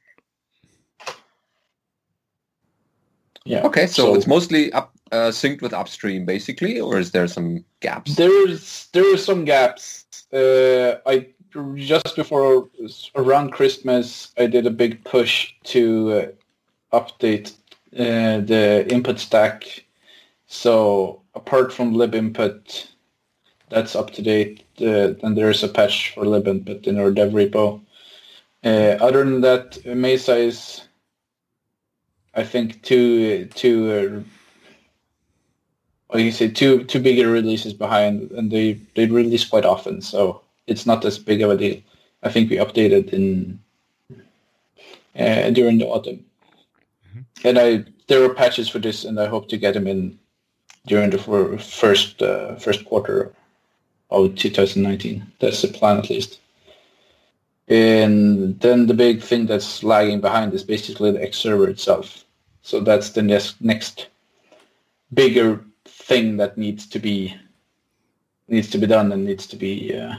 Yeah. 3.45 3.63
Okay, 3.65 3.87
so, 3.87 4.05
So- 4.05 4.15
it's 4.15 4.27
mostly 4.27 4.71
up 4.73 4.91
uh, 5.11 5.29
synced 5.29 5.61
with 5.61 5.73
upstream, 5.73 6.25
basically, 6.25 6.79
or 6.79 6.97
is 6.97 7.11
there 7.11 7.27
some 7.27 7.63
gaps? 7.81 8.15
There's 8.15 8.87
there 8.93 9.13
are 9.13 9.17
some 9.17 9.45
gaps. 9.45 10.05
Uh, 10.31 10.95
I 11.05 11.27
just 11.75 12.15
before 12.15 12.67
around 13.15 13.51
Christmas, 13.51 14.29
I 14.37 14.47
did 14.47 14.65
a 14.65 14.71
big 14.71 15.03
push 15.03 15.53
to 15.65 16.33
uh, 16.91 16.97
update 16.99 17.53
uh, 17.93 18.41
the 18.41 18.87
input 18.89 19.19
stack. 19.19 19.85
So 20.47 21.21
apart 21.35 21.71
from 21.71 21.93
libinput, 21.93 22.87
that's 23.69 23.95
up 23.95 24.11
to 24.13 24.21
date. 24.23 24.62
Uh, 24.79 25.13
then 25.21 25.35
there 25.35 25.49
is 25.49 25.63
a 25.63 25.67
patch 25.67 26.13
for 26.13 26.23
libinput 26.25 26.87
in 26.87 26.99
our 26.99 27.11
dev 27.11 27.31
repo. 27.31 27.79
Uh, 28.63 28.97
other 29.01 29.23
than 29.23 29.41
that, 29.41 29.85
Mesa 29.85 30.35
is, 30.35 30.81
I 32.33 32.43
think, 32.43 32.81
two 32.81 33.45
two. 33.47 34.25
Uh, 36.13 36.17
you 36.17 36.31
say, 36.31 36.47
two 36.47 36.83
two 36.85 36.99
bigger 36.99 37.29
releases 37.29 37.73
behind, 37.73 38.31
and 38.31 38.51
they 38.51 38.79
they 38.95 39.05
release 39.05 39.45
quite 39.45 39.65
often, 39.65 40.01
so 40.01 40.41
it's 40.67 40.85
not 40.85 41.05
as 41.05 41.19
big 41.19 41.41
of 41.41 41.51
a 41.51 41.57
deal. 41.57 41.81
I 42.23 42.29
think 42.29 42.49
we 42.49 42.57
updated 42.57 43.13
in 43.13 43.59
uh, 45.19 45.49
during 45.51 45.77
the 45.77 45.87
autumn, 45.87 46.25
and 47.43 47.59
I 47.59 47.85
there 48.07 48.23
are 48.23 48.33
patches 48.33 48.69
for 48.69 48.79
this, 48.79 49.05
and 49.05 49.19
I 49.19 49.27
hope 49.27 49.49
to 49.49 49.57
get 49.57 49.73
them 49.73 49.87
in 49.87 50.17
during 50.87 51.09
the 51.11 51.17
fir- 51.17 51.57
first 51.57 52.21
uh, 52.21 52.55
first 52.55 52.85
quarter 52.85 53.33
of 54.13 54.35
2019. 54.35 55.25
That's 55.39 55.61
the 55.61 55.67
plan, 55.67 55.97
at 55.97 56.09
least. 56.09 56.39
And 57.67 58.59
then 58.59 58.87
the 58.87 58.93
big 58.93 59.21
thing 59.21 59.45
that's 59.45 59.83
lagging 59.83 60.21
behind 60.21 60.53
is 60.53 60.63
basically 60.63 61.11
the 61.11 61.23
X 61.23 61.37
server 61.37 61.69
itself. 61.69 62.25
So 62.61 62.79
that's 62.79 63.11
the 63.11 63.21
next 63.21 63.61
next 63.61 64.07
bigger 65.13 65.63
thing 65.85 66.37
that 66.37 66.57
needs 66.57 66.87
to 66.87 66.99
be 66.99 67.35
needs 68.47 68.69
to 68.71 68.77
be 68.77 68.87
done 68.87 69.11
and 69.11 69.25
needs 69.25 69.47
to 69.47 69.55
be 69.55 69.95
uh, 69.95 70.15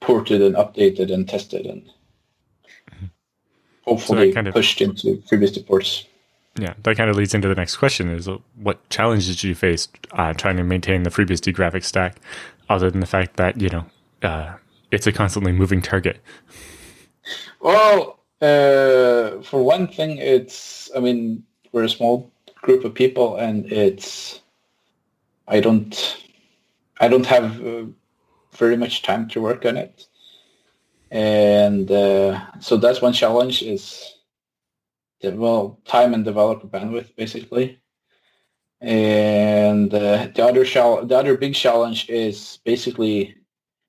ported 0.00 0.42
and 0.42 0.54
updated 0.54 1.12
and 1.12 1.28
tested 1.28 1.66
and 1.66 1.82
hopefully 3.82 4.32
kind 4.32 4.48
of- 4.48 4.54
pushed 4.54 4.80
into 4.80 5.22
FreeBSD 5.28 5.66
ports. 5.66 6.04
Yeah, 6.56 6.74
that 6.84 6.96
kind 6.96 7.10
of 7.10 7.16
leads 7.16 7.34
into 7.34 7.48
the 7.48 7.56
next 7.56 7.76
question: 7.78 8.08
is 8.10 8.28
uh, 8.28 8.38
what 8.54 8.88
challenges 8.88 9.42
you 9.42 9.56
face 9.56 9.88
uh, 10.12 10.34
trying 10.34 10.56
to 10.56 10.62
maintain 10.62 11.02
the 11.02 11.10
FreeBSD 11.10 11.52
graphics 11.52 11.86
stack, 11.86 12.20
other 12.68 12.90
than 12.90 13.00
the 13.00 13.06
fact 13.06 13.36
that 13.36 13.60
you 13.60 13.68
know 13.68 13.86
uh, 14.22 14.54
it's 14.90 15.06
a 15.06 15.12
constantly 15.12 15.52
moving 15.52 15.82
target? 15.82 16.20
Well, 17.60 18.20
uh, 18.40 19.42
for 19.42 19.62
one 19.62 19.88
thing, 19.88 20.18
it's 20.18 20.90
I 20.96 21.00
mean 21.00 21.44
we're 21.72 21.84
a 21.84 21.88
small 21.88 22.30
group 22.62 22.84
of 22.84 22.94
people, 22.94 23.36
and 23.36 23.70
it's 23.72 24.40
I 25.48 25.60
don't 25.60 25.94
I 27.00 27.08
don't 27.08 27.26
have 27.26 27.64
uh, 27.64 27.84
very 28.52 28.76
much 28.76 29.02
time 29.02 29.28
to 29.30 29.40
work 29.40 29.66
on 29.66 29.76
it, 29.76 30.06
and 31.10 31.90
uh, 31.90 32.40
so 32.60 32.76
that's 32.76 33.02
one 33.02 33.12
challenge 33.12 33.62
is 33.62 34.14
well 35.22 35.80
time 35.86 36.12
and 36.12 36.24
developer 36.24 36.66
bandwidth 36.66 37.16
basically. 37.16 37.80
And 38.84 39.94
uh, 39.94 40.28
the 40.34 40.44
other 40.44 40.62
chal- 40.62 41.06
the 41.06 41.16
other 41.16 41.38
big 41.38 41.54
challenge 41.54 42.10
is 42.10 42.58
basically 42.66 43.34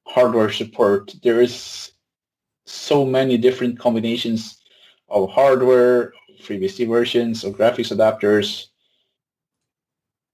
hardware 0.07 0.49
support. 0.49 1.13
There 1.21 1.41
is 1.41 1.91
so 2.65 3.05
many 3.05 3.37
different 3.37 3.77
combinations 3.77 4.57
of 5.09 5.29
hardware, 5.29 6.13
FreeBSD 6.41 6.87
versions, 6.87 7.43
of 7.43 7.55
graphics 7.55 7.93
adapters, 7.93 8.67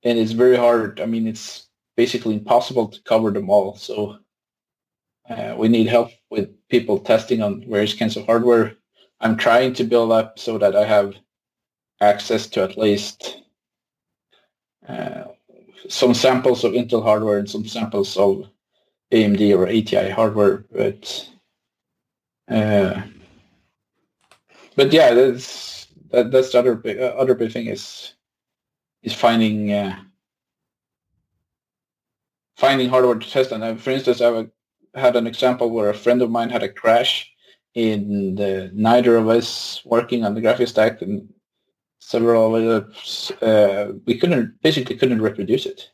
and 0.03 0.19
it's 0.19 0.33
very 0.33 0.57
hard. 0.57 1.01
I 1.01 1.07
mean, 1.07 1.25
it's 1.25 1.67
basically 1.97 2.35
impossible 2.35 2.87
to 2.89 3.01
cover 3.01 3.31
them 3.31 3.49
all. 3.49 3.75
So 3.77 4.19
uh, 5.27 5.55
we 5.57 5.69
need 5.69 5.87
help 5.87 6.11
with 6.29 6.49
people 6.69 6.99
testing 6.99 7.41
on 7.41 7.65
various 7.67 7.95
kinds 7.95 8.15
of 8.15 8.27
hardware. 8.27 8.75
I'm 9.21 9.37
trying 9.37 9.73
to 9.73 9.83
build 9.83 10.11
up 10.11 10.37
so 10.37 10.59
that 10.59 10.75
I 10.75 10.85
have 10.85 11.15
access 11.99 12.45
to 12.49 12.61
at 12.61 12.77
least 12.77 13.41
some 15.89 16.13
samples 16.13 16.63
of 16.63 16.73
Intel 16.73 17.03
hardware 17.03 17.37
and 17.37 17.49
some 17.49 17.65
samples 17.65 18.17
of 18.17 18.47
AMD 19.11 19.57
or 19.57 19.67
ATI 19.67 20.09
hardware, 20.09 20.65
but 20.71 21.29
uh, 22.47 23.01
but 24.75 24.91
yeah, 24.91 25.13
that's 25.13 25.87
that, 26.11 26.31
that's 26.31 26.51
the 26.51 26.59
other 26.59 26.75
big, 26.75 26.99
uh, 26.99 27.13
other 27.17 27.35
big 27.35 27.51
thing 27.51 27.67
is 27.67 28.13
is 29.03 29.13
finding 29.13 29.73
uh, 29.73 29.99
finding 32.57 32.89
hardware 32.89 33.15
to 33.15 33.29
test. 33.29 33.51
And 33.51 33.63
uh, 33.63 33.75
for 33.75 33.91
instance, 33.91 34.21
I've 34.21 34.49
had 34.95 35.15
an 35.15 35.27
example 35.27 35.69
where 35.69 35.89
a 35.89 35.93
friend 35.93 36.21
of 36.21 36.29
mine 36.29 36.49
had 36.49 36.63
a 36.63 36.69
crash 36.69 37.31
in 37.73 38.35
the 38.35 38.69
neither 38.73 39.15
of 39.15 39.29
us 39.29 39.81
working 39.85 40.25
on 40.25 40.35
the 40.35 40.41
graphics 40.41 40.69
stack 40.69 41.01
and 41.01 41.29
several 42.11 42.55
of 42.55 42.93
us 42.97 43.31
uh, 43.41 43.93
we 44.05 44.17
couldn't 44.17 44.61
basically 44.61 44.97
couldn't 44.97 45.21
reproduce 45.21 45.65
it. 45.65 45.89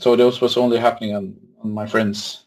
So 0.00 0.16
those 0.16 0.40
was 0.40 0.56
only 0.56 0.78
happening 0.78 1.14
on, 1.14 1.36
on 1.62 1.72
my 1.72 1.86
friend's 1.86 2.44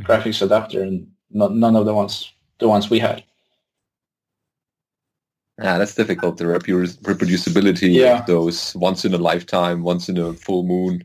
Mhm. 0.00 0.06
graphics 0.06 0.42
adapter 0.42 0.82
and 0.82 1.06
not, 1.30 1.52
none 1.54 1.76
of 1.76 1.84
the 1.86 1.94
ones 1.94 2.32
the 2.58 2.68
ones 2.68 2.90
we 2.90 2.98
had. 2.98 3.22
Yeah, 5.62 5.76
that's 5.78 5.94
difficult. 5.94 6.38
The 6.38 6.44
repu- 6.44 6.96
reproducibility 7.02 7.92
Yeah. 7.94 8.20
of 8.20 8.26
those 8.26 8.74
once 8.76 9.04
in 9.04 9.12
a 9.14 9.18
lifetime, 9.18 9.82
once 9.82 10.08
in 10.08 10.16
a 10.16 10.32
full 10.32 10.62
moon 10.62 11.04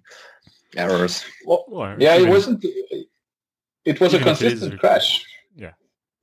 errors. 0.78 1.24
Well, 1.46 1.66
Or 1.68 1.96
yeah, 2.00 2.16
it 2.16 2.30
wasn't. 2.30 2.64
It 3.86 4.00
was 4.00 4.14
a 4.14 4.18
even 4.18 4.28
if 4.30 4.42
it 4.42 4.46
is 4.46 4.52
consistent 4.52 4.74
a- 4.76 4.78
crash. 4.78 5.26
Yeah. 5.56 5.74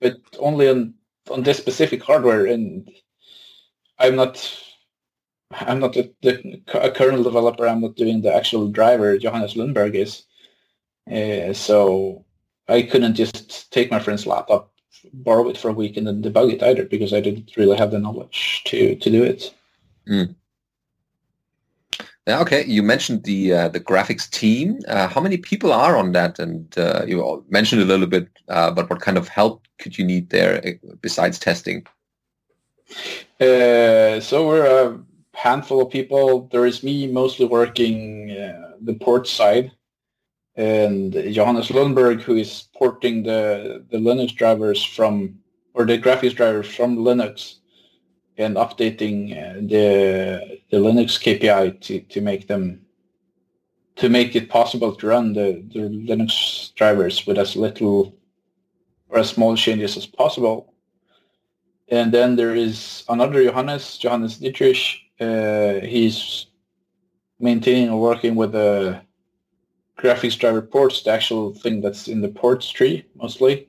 but 0.00 0.16
only 0.38 0.68
on 0.68 0.94
on 1.30 1.42
this 1.42 1.58
specific 1.58 2.02
hardware, 2.02 2.46
and 2.46 2.90
I'm 4.02 4.16
not. 4.16 4.59
I'm 5.52 5.80
not 5.80 5.97
a, 5.97 6.11
the, 6.23 6.61
a 6.75 6.90
kernel 6.90 7.23
developer. 7.23 7.68
I'm 7.68 7.82
not 7.82 7.97
doing 7.97 8.23
the 8.23 8.35
actual 8.35 8.68
driver. 8.68 9.18
Johannes 9.18 9.54
Lundberg 9.54 9.94
is. 9.94 10.25
Uh, 11.11 11.52
so 11.52 12.25
I 12.68 12.82
couldn't 12.82 13.14
just 13.14 13.71
take 13.71 13.90
my 13.90 13.99
friend's 13.99 14.26
laptop, 14.26 14.73
borrow 15.12 15.49
it 15.49 15.59
for 15.59 15.68
a 15.68 15.75
week, 15.75 15.97
and 15.97 16.06
then 16.06 16.23
debug 16.23 16.52
it 16.52 16.62
either 16.62 16.85
because 16.85 17.12
I 17.12 17.21
didn't 17.21 17.56
really 17.56 17.76
have 17.76 17.90
the 17.90 17.99
knowledge 17.99 18.62
to 18.66 18.97
to 18.97 19.11
do 19.11 19.23
it. 19.23 19.54
Yeah, 22.26 22.40
okay. 22.40 22.64
You 22.64 22.82
mentioned 22.82 23.25
the 23.25 23.52
uh, 23.52 23.68
the 23.68 23.80
graphics 23.80 24.30
team. 24.30 24.78
Uh, 24.87 25.09
how 25.09 25.21
many 25.21 25.37
people 25.37 25.73
are 25.73 25.97
on 25.97 26.12
that? 26.12 26.38
And 26.38 26.78
uh, 26.78 27.02
you 27.06 27.44
mentioned 27.50 27.82
a 27.82 27.85
little 27.85 28.06
bit, 28.06 28.28
uh, 28.49 28.71
but 28.71 28.88
what 28.88 29.00
kind 29.00 29.18
of 29.18 29.28
help 29.28 29.66
could 29.78 29.99
you 29.99 30.04
need 30.04 30.30
there 30.30 30.64
uh, 30.64 30.94
besides 31.00 31.38
testing? 31.38 31.85
Uh, 33.40 34.20
so 34.20 34.46
we're 34.46 34.66
a 34.66 35.00
handful 35.34 35.82
of 35.82 35.90
people. 35.90 36.49
There 36.52 36.66
is 36.66 36.82
me 36.82 37.06
mostly 37.06 37.46
working 37.46 38.30
uh, 38.30 38.72
the 38.80 38.94
port 38.94 39.26
side, 39.26 39.72
and 40.56 41.12
Johannes 41.12 41.68
Lundberg, 41.68 42.20
who 42.20 42.37
is 42.37 42.68
porting 42.75 43.22
the, 43.22 43.84
the 43.90 43.99
Linux 43.99 44.34
drivers 44.34 44.84
from, 44.84 45.38
or 45.75 45.84
the 45.87 45.99
graphics 45.99 46.37
drivers 46.37 46.66
from 46.66 46.99
Linux, 46.99 47.56
and 48.38 48.56
updating 48.56 49.32
uh, 49.32 49.54
the 49.54 50.61
the 50.70 50.78
Linux 50.78 51.20
KPI 51.20 51.80
to, 51.82 52.00
to 52.00 52.20
make 52.20 52.49
them 52.49 52.80
to 53.96 54.08
make 54.08 54.34
it 54.34 54.49
possible 54.49 54.94
to 54.94 55.06
run 55.06 55.34
the, 55.34 55.62
the 55.72 55.80
Linux 55.80 56.75
drivers 56.75 57.26
with 57.26 57.38
as 57.38 57.56
little 57.56 58.14
or 59.08 59.18
as 59.18 59.28
small 59.28 59.54
changes 59.54 59.96
as 59.96 60.06
possible. 60.06 60.72
And 61.92 62.11
then 62.11 62.37
there 62.37 62.56
is 62.56 63.04
another 63.11 63.44
Johannes, 63.44 63.99
Johannes 63.99 64.38
Dietrich. 64.38 64.99
Uh, 65.20 65.75
he's 65.80 66.46
maintaining 67.38 67.90
or 67.90 68.00
working 68.00 68.34
with 68.34 68.52
the 68.52 69.02
graphics 69.99 70.38
driver 70.38 70.62
ports, 70.62 71.02
the 71.02 71.11
actual 71.11 71.52
thing 71.52 71.82
that's 71.82 72.08
in 72.08 72.22
the 72.22 72.30
ports 72.30 72.70
tree 72.70 73.04
mostly. 73.14 73.68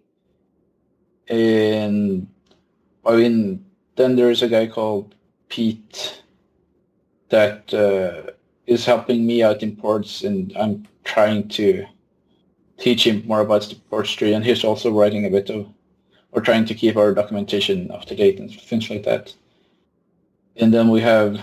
And 1.28 2.26
I 3.06 3.18
mean, 3.18 3.66
then 3.98 4.16
there 4.16 4.32
is 4.32 4.42
a 4.42 4.48
guy 4.48 4.68
called 4.68 5.16
Pete 5.50 6.24
that 7.28 7.74
uh, 7.74 8.32
is 8.68 8.86
helping 8.86 9.26
me 9.28 9.44
out 9.44 9.64
in 9.64 9.76
ports, 9.76 10.24
and 10.24 10.56
I'm 10.58 10.88
trying 11.04 11.50
to 11.50 11.86
teach 12.78 13.06
him 13.06 13.28
more 13.28 13.42
about 13.42 13.64
the 13.64 13.76
ports 13.90 14.14
tree. 14.14 14.34
And 14.34 14.46
he's 14.46 14.64
also 14.64 14.92
writing 14.92 15.26
a 15.26 15.30
bit 15.30 15.50
of 15.50 15.68
or 16.34 16.42
trying 16.42 16.66
to 16.66 16.74
keep 16.74 16.98
our 16.98 17.14
documentation 17.14 17.90
up 17.92 18.06
to 18.06 18.16
date 18.16 18.40
and 18.40 18.52
things 18.52 18.90
like 18.90 19.04
that. 19.04 19.34
And 20.56 20.74
then 20.74 20.90
we 20.90 21.02
have 21.02 21.40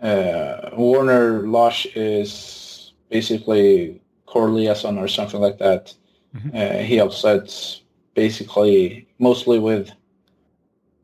uh, 0.00 0.70
Warner 0.76 1.46
Losh 1.46 1.86
is 1.94 2.92
basically 3.10 4.00
core 4.26 4.50
liaison 4.50 4.98
or 4.98 5.08
something 5.08 5.40
like 5.40 5.58
that. 5.58 5.94
Mhm. 6.34 6.54
Uh, 6.54 6.82
he 6.82 6.96
helps 6.96 7.24
out 7.24 7.80
basically 8.14 9.06
mostly 9.18 9.58
with 9.58 9.90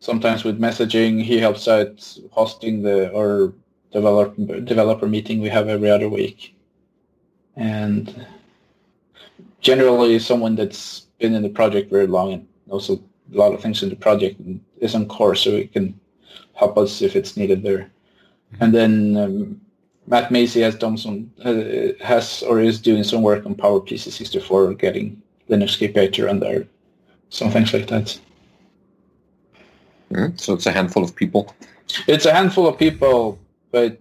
sometimes 0.00 0.44
with 0.44 0.60
messaging. 0.60 1.22
He 1.22 1.38
helps 1.38 1.68
out 1.68 2.18
hosting 2.30 2.82
the 2.82 3.10
or 3.10 3.54
developer 3.92 4.60
developer 4.60 5.06
meeting 5.06 5.40
we 5.40 5.48
have 5.48 5.68
every 5.68 5.90
other 5.90 6.08
week, 6.08 6.54
and 7.56 8.26
generally 9.60 10.18
someone 10.18 10.54
that's 10.56 11.06
been 11.22 11.34
in 11.34 11.42
the 11.42 11.48
project 11.60 11.90
very 11.90 12.06
long 12.06 12.32
and 12.34 12.46
knows 12.66 12.90
a 12.90 12.98
lot 13.30 13.54
of 13.54 13.62
things 13.62 13.82
in 13.82 13.88
the 13.88 13.96
project 13.96 14.38
and 14.40 14.60
is 14.78 14.94
on 14.94 15.06
core, 15.06 15.36
so 15.36 15.50
it 15.50 15.72
can 15.72 15.98
help 16.54 16.76
us 16.76 17.00
if 17.00 17.16
it's 17.16 17.36
needed 17.36 17.62
there. 17.62 17.90
And 18.60 18.74
then 18.74 19.16
um, 19.16 19.60
Matt 20.06 20.30
Macy 20.30 20.60
has 20.60 20.74
done 20.74 20.98
some 20.98 21.32
uh, 21.44 21.94
has 22.04 22.42
or 22.42 22.60
is 22.60 22.80
doing 22.80 23.04
some 23.04 23.22
work 23.22 23.46
on 23.46 23.54
PowerPC 23.54 24.10
64, 24.10 24.74
getting 24.74 25.22
Linux 25.48 25.78
KPI 25.78 26.12
to 26.12 26.26
run 26.26 26.40
there, 26.40 26.66
some 27.30 27.50
things 27.50 27.72
like 27.72 27.86
that. 27.86 28.18
Mm, 30.10 30.38
so 30.38 30.52
it's 30.52 30.66
a 30.66 30.72
handful 30.72 31.04
of 31.04 31.14
people. 31.14 31.54
It's 32.06 32.26
a 32.26 32.32
handful 32.32 32.66
of 32.66 32.78
people, 32.78 33.38
but 33.70 33.98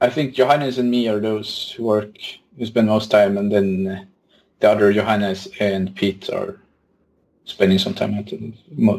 I 0.00 0.08
think 0.10 0.34
Johannes 0.34 0.78
and 0.78 0.90
me 0.90 1.08
are 1.08 1.20
those 1.20 1.72
who 1.72 1.84
work 1.84 2.14
who 2.58 2.66
spend 2.66 2.88
most 2.88 3.10
time, 3.10 3.38
and 3.38 3.50
then 3.50 3.86
uh, 3.88 4.04
the 4.62 4.70
other 4.70 4.92
Johannes 4.92 5.48
and 5.58 5.94
Pete 5.94 6.30
are 6.30 6.58
spending 7.44 7.78
some 7.78 7.94
time 7.94 8.14
at 8.14 8.32
it, 8.32 8.54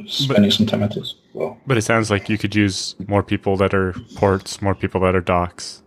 spending 0.10 0.52
some 0.52 0.66
time 0.66 0.84
at 0.84 0.94
this. 0.94 1.16
Well, 1.34 1.58
but 1.66 1.78
it 1.78 1.84
sounds 1.84 2.12
like 2.12 2.30
you 2.30 2.38
could 2.38 2.54
use 2.54 2.96
more 3.08 3.24
people 3.24 3.56
that 3.58 3.74
are 3.74 3.94
ports, 4.16 4.62
more 4.62 4.76
people 4.76 5.00
that 5.02 5.16
are 5.16 5.22
docs, 5.22 5.82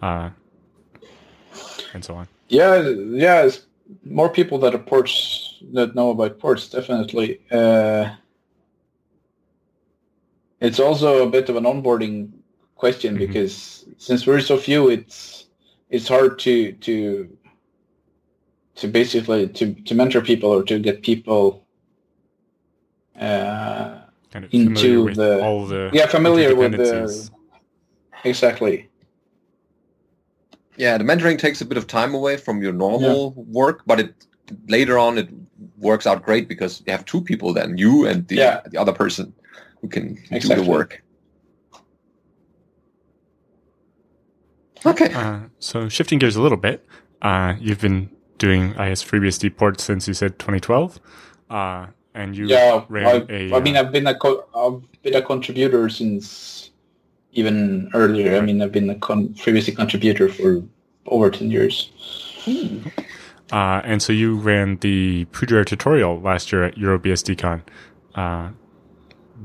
uh, 0.00 0.30
and 1.92 2.02
so 2.02 2.14
on. 2.14 2.26
Yeah, 2.48 2.80
yeah, 2.80 3.50
more 4.02 4.30
people 4.30 4.58
that 4.60 4.74
are 4.74 4.78
ports 4.78 5.62
that 5.74 5.94
know 5.94 6.10
about 6.10 6.38
ports, 6.38 6.70
definitely. 6.70 7.40
Uh, 7.50 8.14
it's 10.60 10.80
also 10.80 11.26
a 11.26 11.30
bit 11.30 11.50
of 11.50 11.56
an 11.56 11.64
onboarding 11.64 12.32
question 12.76 13.14
mm-hmm. 13.14 13.26
because 13.26 13.84
since 13.98 14.26
we're 14.26 14.40
so 14.40 14.56
few, 14.56 14.88
it's 14.88 15.46
it's 15.90 16.08
hard 16.08 16.38
to 16.38 16.72
to 16.72 17.28
to 18.78 18.86
basically 18.86 19.48
to, 19.48 19.74
to 19.74 19.94
mentor 19.94 20.20
people 20.20 20.50
or 20.50 20.62
to 20.62 20.78
get 20.78 21.02
people 21.02 21.66
uh, 23.20 23.98
kind 24.32 24.44
of 24.44 24.54
into 24.54 25.12
the 25.14 25.42
all 25.42 25.66
the 25.66 25.90
yeah 25.92 26.06
familiar 26.06 26.54
with 26.54 26.72
the 26.72 27.30
exactly 28.24 28.88
yeah 30.76 30.96
the 30.96 31.04
mentoring 31.04 31.38
takes 31.38 31.60
a 31.60 31.64
bit 31.64 31.76
of 31.76 31.86
time 31.86 32.14
away 32.14 32.36
from 32.36 32.62
your 32.62 32.72
normal 32.72 33.34
yeah. 33.36 33.44
work 33.48 33.82
but 33.86 33.98
it 33.98 34.14
later 34.68 34.96
on 34.96 35.18
it 35.18 35.28
works 35.78 36.06
out 36.06 36.22
great 36.22 36.48
because 36.48 36.82
you 36.86 36.92
have 36.92 37.04
two 37.04 37.20
people 37.20 37.52
then 37.52 37.76
you 37.76 38.06
and 38.06 38.28
the, 38.28 38.36
yeah. 38.36 38.60
the 38.70 38.78
other 38.78 38.92
person 38.92 39.34
who 39.80 39.88
can 39.88 40.16
exactly. 40.30 40.54
do 40.54 40.62
the 40.62 40.70
work 40.70 41.02
okay 44.86 45.12
uh, 45.14 45.40
so 45.58 45.88
shifting 45.88 46.20
gears 46.20 46.36
a 46.36 46.42
little 46.42 46.56
bit 46.56 46.86
uh, 47.22 47.54
you've 47.58 47.80
been 47.80 48.08
doing 48.38 48.70
is 48.74 49.02
FreeBSD 49.02 49.56
ports 49.56 49.84
since 49.84 50.08
you 50.08 50.14
said 50.14 50.38
2012 50.38 51.00
uh, 51.50 51.86
and 52.14 52.36
you 52.36 52.46
yeah, 52.46 52.84
I, 52.90 53.24
a, 53.28 53.54
I 53.54 53.60
mean, 53.60 53.76
uh, 53.76 53.80
I've 53.80 53.92
been 53.92 54.06
a 54.06 54.14
co- 54.14 54.44
I've 54.54 55.02
been 55.02 55.14
a 55.14 55.22
contributor 55.22 55.88
since 55.88 56.70
even 57.32 57.90
earlier. 57.94 58.36
I 58.36 58.40
mean, 58.40 58.60
I've 58.60 58.72
been 58.72 58.90
a 58.90 58.96
con- 58.96 59.28
FreeBSD 59.28 59.76
contributor 59.76 60.28
for 60.28 60.62
over 61.06 61.30
ten 61.30 61.50
years. 61.50 61.90
Uh, 63.50 63.80
and 63.84 64.02
so 64.02 64.12
you 64.12 64.36
ran 64.36 64.76
the 64.78 65.24
Poudriere 65.26 65.64
tutorial 65.64 66.20
last 66.20 66.52
year 66.52 66.64
at 66.64 66.74
EuroBSDCon. 66.74 67.62
Uh, 68.14 68.50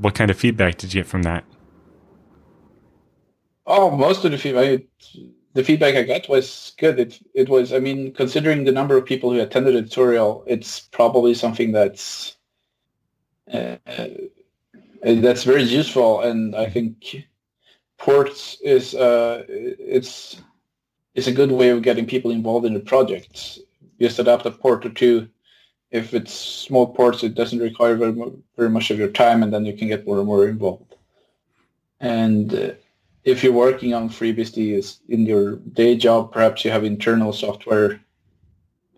what 0.00 0.14
kind 0.14 0.30
of 0.30 0.38
feedback 0.38 0.76
did 0.76 0.92
you 0.92 1.00
get 1.00 1.08
from 1.08 1.22
that? 1.22 1.44
Oh, 3.66 3.90
most 3.90 4.24
of 4.24 4.32
the 4.32 4.38
feedback, 4.38 4.82
the 5.54 5.64
feedback 5.64 5.94
I 5.94 6.02
got 6.02 6.28
was 6.28 6.74
good. 6.78 6.98
It 6.98 7.20
it 7.32 7.48
was, 7.48 7.72
I 7.72 7.78
mean, 7.78 8.12
considering 8.12 8.64
the 8.64 8.72
number 8.72 8.96
of 8.96 9.06
people 9.06 9.32
who 9.32 9.40
attended 9.40 9.74
the 9.74 9.82
tutorial, 9.82 10.44
it's 10.46 10.80
probably 10.80 11.32
something 11.34 11.72
that's 11.72 12.36
uh, 13.52 13.76
that's 15.02 15.44
very 15.44 15.62
useful, 15.62 16.20
and 16.20 16.56
I 16.56 16.68
think 16.68 17.26
ports 17.98 18.58
is 18.62 18.94
uh, 18.94 19.44
it's 19.48 20.42
it's 21.14 21.28
a 21.28 21.32
good 21.32 21.52
way 21.52 21.68
of 21.70 21.82
getting 21.82 22.06
people 22.06 22.30
involved 22.32 22.66
in 22.66 22.74
the 22.74 22.80
project. 22.80 23.58
You 23.98 24.08
just 24.08 24.18
adapt 24.18 24.46
a 24.46 24.50
port 24.50 24.84
or 24.84 24.90
two. 24.90 25.28
If 25.92 26.12
it's 26.12 26.32
small 26.32 26.92
ports, 26.92 27.22
it 27.22 27.36
doesn't 27.36 27.60
require 27.60 27.94
very, 27.94 28.12
very 28.56 28.68
much 28.68 28.90
of 28.90 28.98
your 28.98 29.10
time, 29.12 29.44
and 29.44 29.52
then 29.54 29.64
you 29.64 29.74
can 29.74 29.86
get 29.86 30.04
more 30.04 30.18
and 30.18 30.26
more 30.26 30.48
involved. 30.48 30.96
And 32.00 32.52
uh, 32.52 32.72
if 33.24 33.42
you're 33.42 33.52
working 33.52 33.94
on 33.94 34.08
FreeBSD 34.08 34.98
in 35.08 35.26
your 35.26 35.56
day 35.56 35.96
job, 35.96 36.32
perhaps 36.32 36.64
you 36.64 36.70
have 36.70 36.84
internal 36.84 37.32
software, 37.32 38.00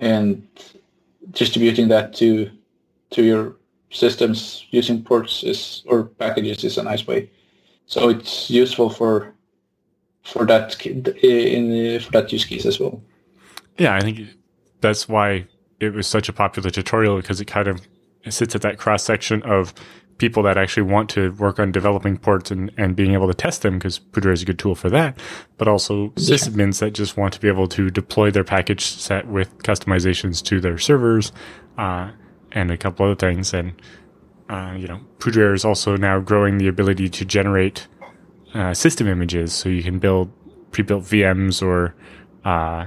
and 0.01 0.47
distributing 1.31 1.89
that 1.89 2.13
to 2.15 2.51
to 3.11 3.23
your 3.23 3.57
systems 3.91 4.67
using 4.71 5.03
ports 5.03 5.43
is 5.45 5.83
or 5.87 6.05
packages 6.05 6.65
is 6.65 6.77
a 6.77 6.83
nice 6.83 7.07
way. 7.07 7.31
So 7.87 8.09
it's 8.09 8.51
useful 8.51 8.91
for 8.91 9.33
for 10.23 10.45
that 10.47 10.85
in 10.85 12.01
for 12.01 12.11
that 12.13 12.33
use 12.33 12.45
case 12.45 12.67
as 12.67 12.81
well. 12.81 13.01
Yeah, 13.79 13.95
I 13.95 14.01
think 14.01 14.29
that's 14.81 15.09
why 15.09 15.47
it 15.79 15.95
was 15.95 16.07
such 16.07 16.29
a 16.29 16.33
popular 16.33 16.71
tutorial 16.71 17.17
because 17.17 17.41
it 17.41 17.47
kind 17.47 17.69
of 17.69 17.87
sits 18.29 18.57
at 18.57 18.63
that 18.63 18.79
cross 18.79 19.05
section 19.05 19.43
of 19.43 19.73
people 20.19 20.43
that 20.43 20.57
actually 20.57 20.83
want 20.83 21.11
to 21.11 21.33
work 21.33 21.59
on 21.59 21.71
developing 21.71 22.17
ports 22.17 22.51
and, 22.51 22.73
and 22.77 22.97
being 22.97 23.13
able 23.13 23.27
to 23.27 23.35
test 23.35 23.63
them 23.63 23.79
because 23.79 23.99
Poudriere 23.99 24.33
is 24.33 24.43
a 24.43 24.45
good 24.47 24.59
tool 24.59 24.75
for 24.75 24.89
that, 24.91 25.19
but 25.59 25.69
also 25.69 26.09
sysadmins 26.11 26.81
that 26.81 26.93
just 26.93 27.17
want 27.17 27.35
to 27.35 27.41
be 27.41 27.49
able 27.49 27.69
to 27.69 27.91
deploy 27.91 28.31
their 28.31 28.45
package 28.45 28.87
set 28.87 29.27
with 29.27 29.57
customizations 29.59 30.43
to 30.45 30.61
their 30.61 30.79
servers 30.79 31.33
uh, 31.77 32.11
and 32.53 32.71
a 32.71 32.77
couple 32.77 33.05
other 33.05 33.15
things. 33.15 33.53
And 33.53 33.75
uh, 34.49 34.75
you 34.79 34.87
know, 34.87 35.01
Poudriere 35.19 35.55
is 35.55 35.65
also 35.65 35.97
now 35.97 36.21
growing 36.21 36.59
the 36.59 36.69
ability 36.69 37.09
to 37.11 37.25
generate 37.25 37.87
uh, 38.55 38.73
system 38.73 39.07
images, 39.09 39.53
so 39.53 39.69
you 39.69 39.83
can 39.83 39.99
build 39.99 40.33
pre-built 40.71 41.05
VMs 41.05 41.63
or 41.63 41.95
uh, 42.45 42.87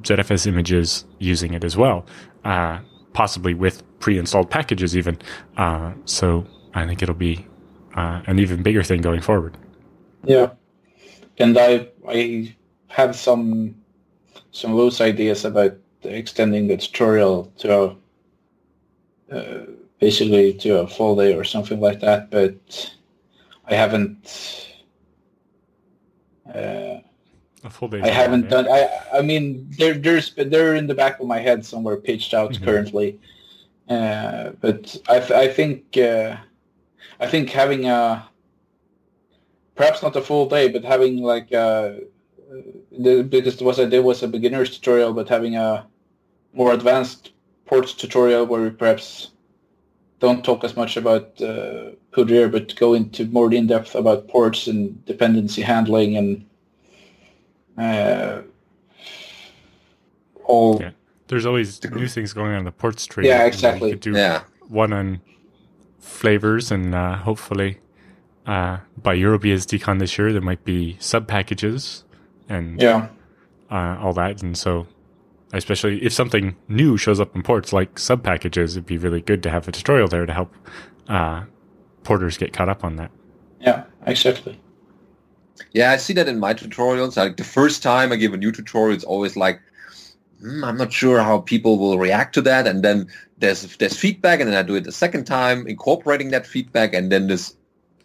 ZFS 0.00 0.46
images 0.46 1.04
using 1.18 1.54
it 1.54 1.64
as 1.64 1.76
well, 1.76 2.06
uh, 2.44 2.80
possibly 3.12 3.54
with 3.54 3.82
pre-installed 4.04 4.50
packages 4.50 4.94
even. 4.94 5.16
Uh, 5.56 5.94
so 6.04 6.46
I 6.74 6.86
think 6.86 7.02
it'll 7.02 7.14
be 7.14 7.46
uh, 7.96 8.20
an 8.26 8.38
even 8.38 8.62
bigger 8.62 8.82
thing 8.82 9.00
going 9.00 9.22
forward. 9.22 9.56
Yeah, 10.24 10.50
and 11.38 11.56
I 11.56 11.88
I 12.06 12.54
have 12.88 13.16
some 13.16 13.74
some 14.52 14.74
loose 14.74 15.00
ideas 15.00 15.46
about 15.46 15.72
extending 16.02 16.68
the 16.68 16.76
tutorial 16.76 17.50
to 17.60 17.96
uh, 19.32 19.60
basically 20.00 20.52
to 20.52 20.80
a 20.80 20.86
full 20.86 21.16
day 21.16 21.34
or 21.34 21.42
something 21.42 21.80
like 21.80 22.00
that, 22.00 22.30
but 22.30 22.94
I 23.64 23.74
haven't. 23.74 24.68
Uh, 26.46 27.00
a 27.64 27.70
full 27.70 27.88
day. 27.88 28.02
I 28.02 28.08
haven't 28.08 28.50
done. 28.50 28.68
I 28.68 28.80
I 29.14 29.22
mean, 29.22 29.66
they're 29.78 29.94
there's 29.94 30.34
they're 30.34 30.74
in 30.74 30.88
the 30.88 30.94
back 30.94 31.20
of 31.20 31.26
my 31.26 31.38
head 31.38 31.64
somewhere, 31.64 31.96
pitched 31.96 32.34
out 32.34 32.52
mm-hmm. 32.52 32.64
currently. 32.66 33.18
Uh, 33.88 34.50
but 34.60 34.96
I 35.08 35.16
I 35.44 35.48
think 35.48 35.96
uh, 35.96 36.36
I 37.20 37.26
think 37.26 37.50
having 37.50 37.86
a 37.86 38.28
perhaps 39.74 40.02
not 40.02 40.16
a 40.16 40.22
full 40.22 40.48
day, 40.48 40.68
but 40.68 40.84
having 40.84 41.22
like 41.22 41.52
a, 41.52 42.00
the 42.92 43.22
biggest 43.22 43.60
was 43.60 43.78
I 43.78 43.86
did 43.86 44.00
was 44.00 44.22
a 44.22 44.28
beginner's 44.28 44.70
tutorial, 44.70 45.12
but 45.12 45.28
having 45.28 45.56
a 45.56 45.86
more 46.52 46.72
advanced 46.72 47.32
ports 47.66 47.94
tutorial 47.94 48.46
where 48.46 48.62
we 48.62 48.70
perhaps 48.70 49.30
don't 50.20 50.44
talk 50.44 50.64
as 50.64 50.76
much 50.76 50.96
about 50.96 51.40
uh, 51.42 51.90
Poudriere, 52.12 52.50
but 52.50 52.74
go 52.76 52.94
into 52.94 53.26
more 53.26 53.52
in 53.52 53.66
depth 53.66 53.94
about 53.94 54.28
ports 54.28 54.66
and 54.66 55.04
dependency 55.04 55.62
handling 55.62 56.16
and 56.16 56.46
uh, 57.76 58.42
all. 60.44 60.80
Yeah. 60.80 60.90
There's 61.28 61.46
always 61.46 61.82
new 61.90 62.08
things 62.08 62.32
going 62.32 62.52
on 62.52 62.58
in 62.58 62.64
the 62.64 62.72
ports 62.72 63.06
tree. 63.06 63.26
Yeah, 63.26 63.44
exactly. 63.44 63.90
You 63.90 63.94
could 63.94 64.02
do 64.02 64.12
yeah. 64.12 64.42
one 64.68 64.92
on 64.92 65.20
flavors, 65.98 66.70
and 66.70 66.94
uh, 66.94 67.16
hopefully 67.16 67.80
uh, 68.46 68.78
by 69.02 69.16
EuroBSDCon 69.16 69.98
this 69.98 70.18
year, 70.18 70.32
there 70.32 70.42
might 70.42 70.64
be 70.64 70.96
sub 71.00 71.26
packages 71.26 72.04
and 72.48 72.80
yeah. 72.80 73.08
Uh, 73.70 73.98
all 74.00 74.12
that. 74.12 74.42
And 74.42 74.56
so 74.56 74.86
especially 75.52 76.02
if 76.04 76.12
something 76.12 76.54
new 76.68 76.96
shows 76.96 77.20
up 77.20 77.34
in 77.34 77.42
ports 77.42 77.72
like 77.72 77.98
sub 77.98 78.22
packages, 78.22 78.76
it'd 78.76 78.86
be 78.86 78.98
really 78.98 79.20
good 79.20 79.42
to 79.42 79.50
have 79.50 79.66
a 79.66 79.72
tutorial 79.72 80.08
there 80.08 80.26
to 80.26 80.32
help 80.32 80.54
uh, 81.08 81.44
porters 82.02 82.36
get 82.36 82.52
caught 82.52 82.68
up 82.68 82.84
on 82.84 82.96
that. 82.96 83.10
Yeah, 83.60 83.84
exactly. 84.06 84.60
Yeah, 85.72 85.92
I 85.92 85.96
see 85.96 86.12
that 86.14 86.28
in 86.28 86.38
my 86.38 86.54
tutorials. 86.54 87.16
Like 87.16 87.36
the 87.36 87.44
first 87.44 87.82
time 87.82 88.12
I 88.12 88.16
give 88.16 88.34
a 88.34 88.36
new 88.36 88.52
tutorial, 88.52 88.94
it's 88.94 89.04
always 89.04 89.36
like, 89.36 89.60
hmm, 90.44 90.62
I'm 90.64 90.76
not 90.76 90.92
sure 90.92 91.20
how 91.20 91.38
people 91.38 91.78
will 91.78 91.98
react 91.98 92.34
to 92.34 92.42
that. 92.42 92.66
And 92.66 92.82
then 92.82 93.08
there's 93.38 93.76
there's 93.78 93.96
feedback, 93.96 94.40
and 94.40 94.48
then 94.48 94.56
I 94.56 94.62
do 94.62 94.74
it 94.74 94.84
the 94.84 94.92
second 94.92 95.24
time, 95.24 95.66
incorporating 95.66 96.30
that 96.30 96.46
feedback, 96.46 96.94
and 96.94 97.10
then 97.10 97.26
there's 97.28 97.56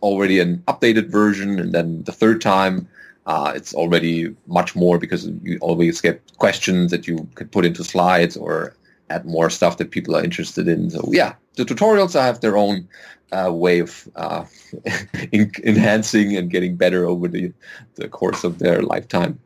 already 0.01 0.39
an 0.39 0.63
updated 0.67 1.09
version, 1.09 1.59
and 1.59 1.73
then 1.73 2.03
the 2.03 2.11
third 2.11 2.41
time. 2.41 2.87
Uh, 3.25 3.53
it's 3.53 3.75
already 3.75 4.35
much 4.47 4.75
more 4.75 4.97
because 4.97 5.27
you 5.43 5.59
always 5.61 6.01
get 6.01 6.19
questions 6.37 6.89
that 6.89 7.07
you 7.07 7.27
could 7.35 7.51
put 7.51 7.63
into 7.63 7.83
slides 7.83 8.35
or 8.35 8.73
add 9.11 9.23
more 9.23 9.51
stuff 9.51 9.77
that 9.77 9.91
people 9.91 10.15
are 10.15 10.23
interested 10.23 10.67
in. 10.67 10.89
So 10.89 11.07
yeah, 11.11 11.35
the 11.55 11.63
tutorials 11.63 12.19
have 12.19 12.41
their 12.41 12.57
own 12.57 12.87
uh, 13.31 13.51
way 13.53 13.79
of 13.79 14.07
uh, 14.15 14.45
enhancing 15.33 16.35
and 16.37 16.49
getting 16.49 16.75
better 16.75 17.05
over 17.05 17.27
the, 17.27 17.53
the 17.95 18.07
course 18.07 18.43
of 18.43 18.57
their 18.57 18.81
lifetime. 18.81 19.39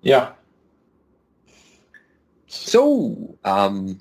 Yeah. 0.00 0.32
So 2.52 3.38
um, 3.44 3.98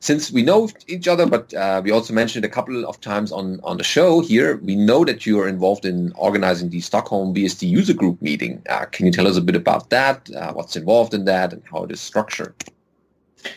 since 0.00 0.32
we 0.32 0.42
know 0.42 0.68
each 0.88 1.06
other, 1.06 1.26
but 1.26 1.54
uh, 1.54 1.80
we 1.84 1.92
also 1.92 2.12
mentioned 2.12 2.44
a 2.44 2.48
couple 2.48 2.84
of 2.84 3.00
times 3.00 3.30
on, 3.30 3.60
on 3.62 3.76
the 3.76 3.84
show 3.84 4.20
here, 4.20 4.56
we 4.56 4.74
know 4.74 5.04
that 5.04 5.26
you 5.26 5.38
are 5.38 5.46
involved 5.46 5.84
in 5.84 6.12
organizing 6.16 6.70
the 6.70 6.80
Stockholm 6.80 7.32
BSD 7.32 7.68
user 7.68 7.94
group 7.94 8.20
meeting. 8.20 8.60
Uh, 8.68 8.86
can 8.86 9.06
you 9.06 9.12
tell 9.12 9.28
us 9.28 9.36
a 9.36 9.40
bit 9.40 9.54
about 9.54 9.90
that, 9.90 10.28
uh, 10.34 10.52
what's 10.52 10.74
involved 10.74 11.14
in 11.14 11.24
that, 11.26 11.52
and 11.52 11.62
how 11.70 11.84
it 11.84 11.92
is 11.92 12.00
structured? 12.00 12.52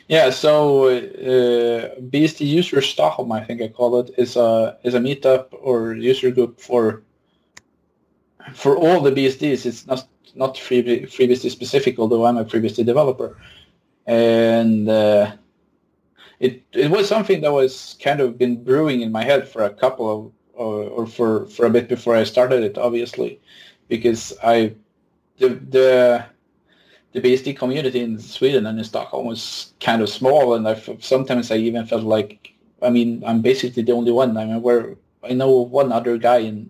Yeah, 0.08 0.30
so 0.30 0.88
uh, 0.90 1.96
BSD 2.00 2.46
User 2.46 2.82
Stockholm, 2.82 3.32
I 3.32 3.44
think 3.44 3.62
I 3.62 3.68
call 3.70 4.00
it, 4.00 4.12
is 4.18 4.36
a 4.36 4.78
is 4.84 4.94
a 4.94 5.00
meetup 5.00 5.48
or 5.52 5.94
user 5.94 6.32
group 6.32 6.60
for 6.60 7.04
for 8.54 8.78
all 8.78 9.02
the 9.02 9.12
BSDs. 9.12 9.66
It's 9.66 9.86
not 9.86 10.08
not 10.36 10.58
free 10.58 10.84
FreeBSD 10.84 11.50
specific, 11.52 12.00
although 12.00 12.26
I'm 12.26 12.38
a 12.38 12.46
FreeBSD 12.46 12.86
developer, 12.86 13.38
and 14.06 14.90
uh, 14.90 15.32
it 16.40 16.64
it 16.72 16.92
was 16.92 17.08
something 17.08 17.42
that 17.42 17.52
was 17.52 17.96
kind 18.02 18.20
of 18.20 18.38
been 18.38 18.64
brewing 18.64 19.02
in 19.02 19.12
my 19.12 19.24
head 19.24 19.48
for 19.48 19.64
a 19.64 19.70
couple 19.70 20.12
of 20.12 20.32
or, 20.54 20.84
or 20.84 21.08
for 21.08 21.46
for 21.48 21.66
a 21.66 21.70
bit 21.70 21.88
before 21.88 22.16
I 22.16 22.24
started 22.24 22.64
it, 22.64 22.78
obviously, 22.78 23.40
because 23.88 24.34
I 24.44 24.76
the 25.38 25.50
the 25.70 26.26
the 27.14 27.22
BSD 27.22 27.58
community 27.58 28.02
in 28.02 28.20
Sweden 28.20 28.66
and 28.66 28.78
in 28.78 28.84
Stockholm 28.84 29.26
was 29.26 29.74
kind 29.80 30.02
of 30.02 30.10
small, 30.10 30.56
and 30.56 30.68
I 30.68 30.76
sometimes 31.00 31.52
I 31.52 31.56
even 31.58 31.86
felt 31.86 32.04
like, 32.04 32.54
I 32.82 32.90
mean, 32.90 33.24
I'm 33.26 33.42
basically 33.42 33.84
the 33.84 33.94
only 33.94 34.12
one. 34.12 34.38
I 34.38 34.46
mean, 34.46 34.62
where 34.62 34.96
I 35.24 35.34
know 35.34 35.52
one 35.52 35.92
other 35.92 36.18
guy 36.18 36.40
in 36.40 36.70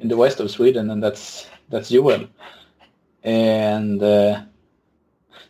in 0.00 0.08
the 0.08 0.16
west 0.16 0.40
of 0.40 0.50
Sweden, 0.50 0.90
and 0.90 1.02
that's 1.02 1.46
that's 1.70 1.88
Joel. 1.88 2.28
And 3.24 4.02
uh, 4.02 4.42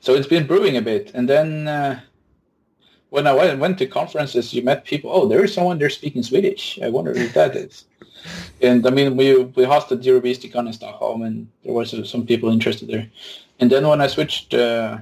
so 0.03 0.17
it's 0.17 0.27
been 0.27 0.49
brewing 0.49 0.77
a 0.77 0.83
bit, 0.83 1.13
and 1.15 1.29
then 1.29 1.69
uh, 1.69 2.01
when 3.11 3.29
I 3.29 3.33
went, 3.33 3.61
went 3.61 3.79
to 3.79 3.87
conferences, 3.87 4.53
you 4.53 4.63
met 4.63 4.85
people. 4.85 5.11
Oh, 5.13 5.29
there 5.29 5.45
is 5.45 5.55
someone 5.55 5.79
there 5.79 5.89
speaking 5.89 6.25
Swedish. 6.25 6.81
I 6.83 6.91
wonder 6.91 7.15
who 7.15 7.29
that 7.29 7.55
is. 7.55 7.85
And 8.61 8.85
I 8.85 8.91
mean, 8.91 9.17
we 9.17 9.45
we 9.57 9.65
hosted 9.65 10.03
EuroBSDCon 10.03 10.67
in 10.67 10.73
Stockholm, 10.73 11.23
and 11.23 11.47
there 11.63 11.73
was 11.73 11.95
some 12.11 12.27
people 12.27 12.51
interested 12.51 12.89
there. 12.89 13.07
And 13.61 13.71
then 13.71 13.87
when 13.87 14.01
I 14.01 14.09
switched 14.09 14.55
uh, 14.55 14.99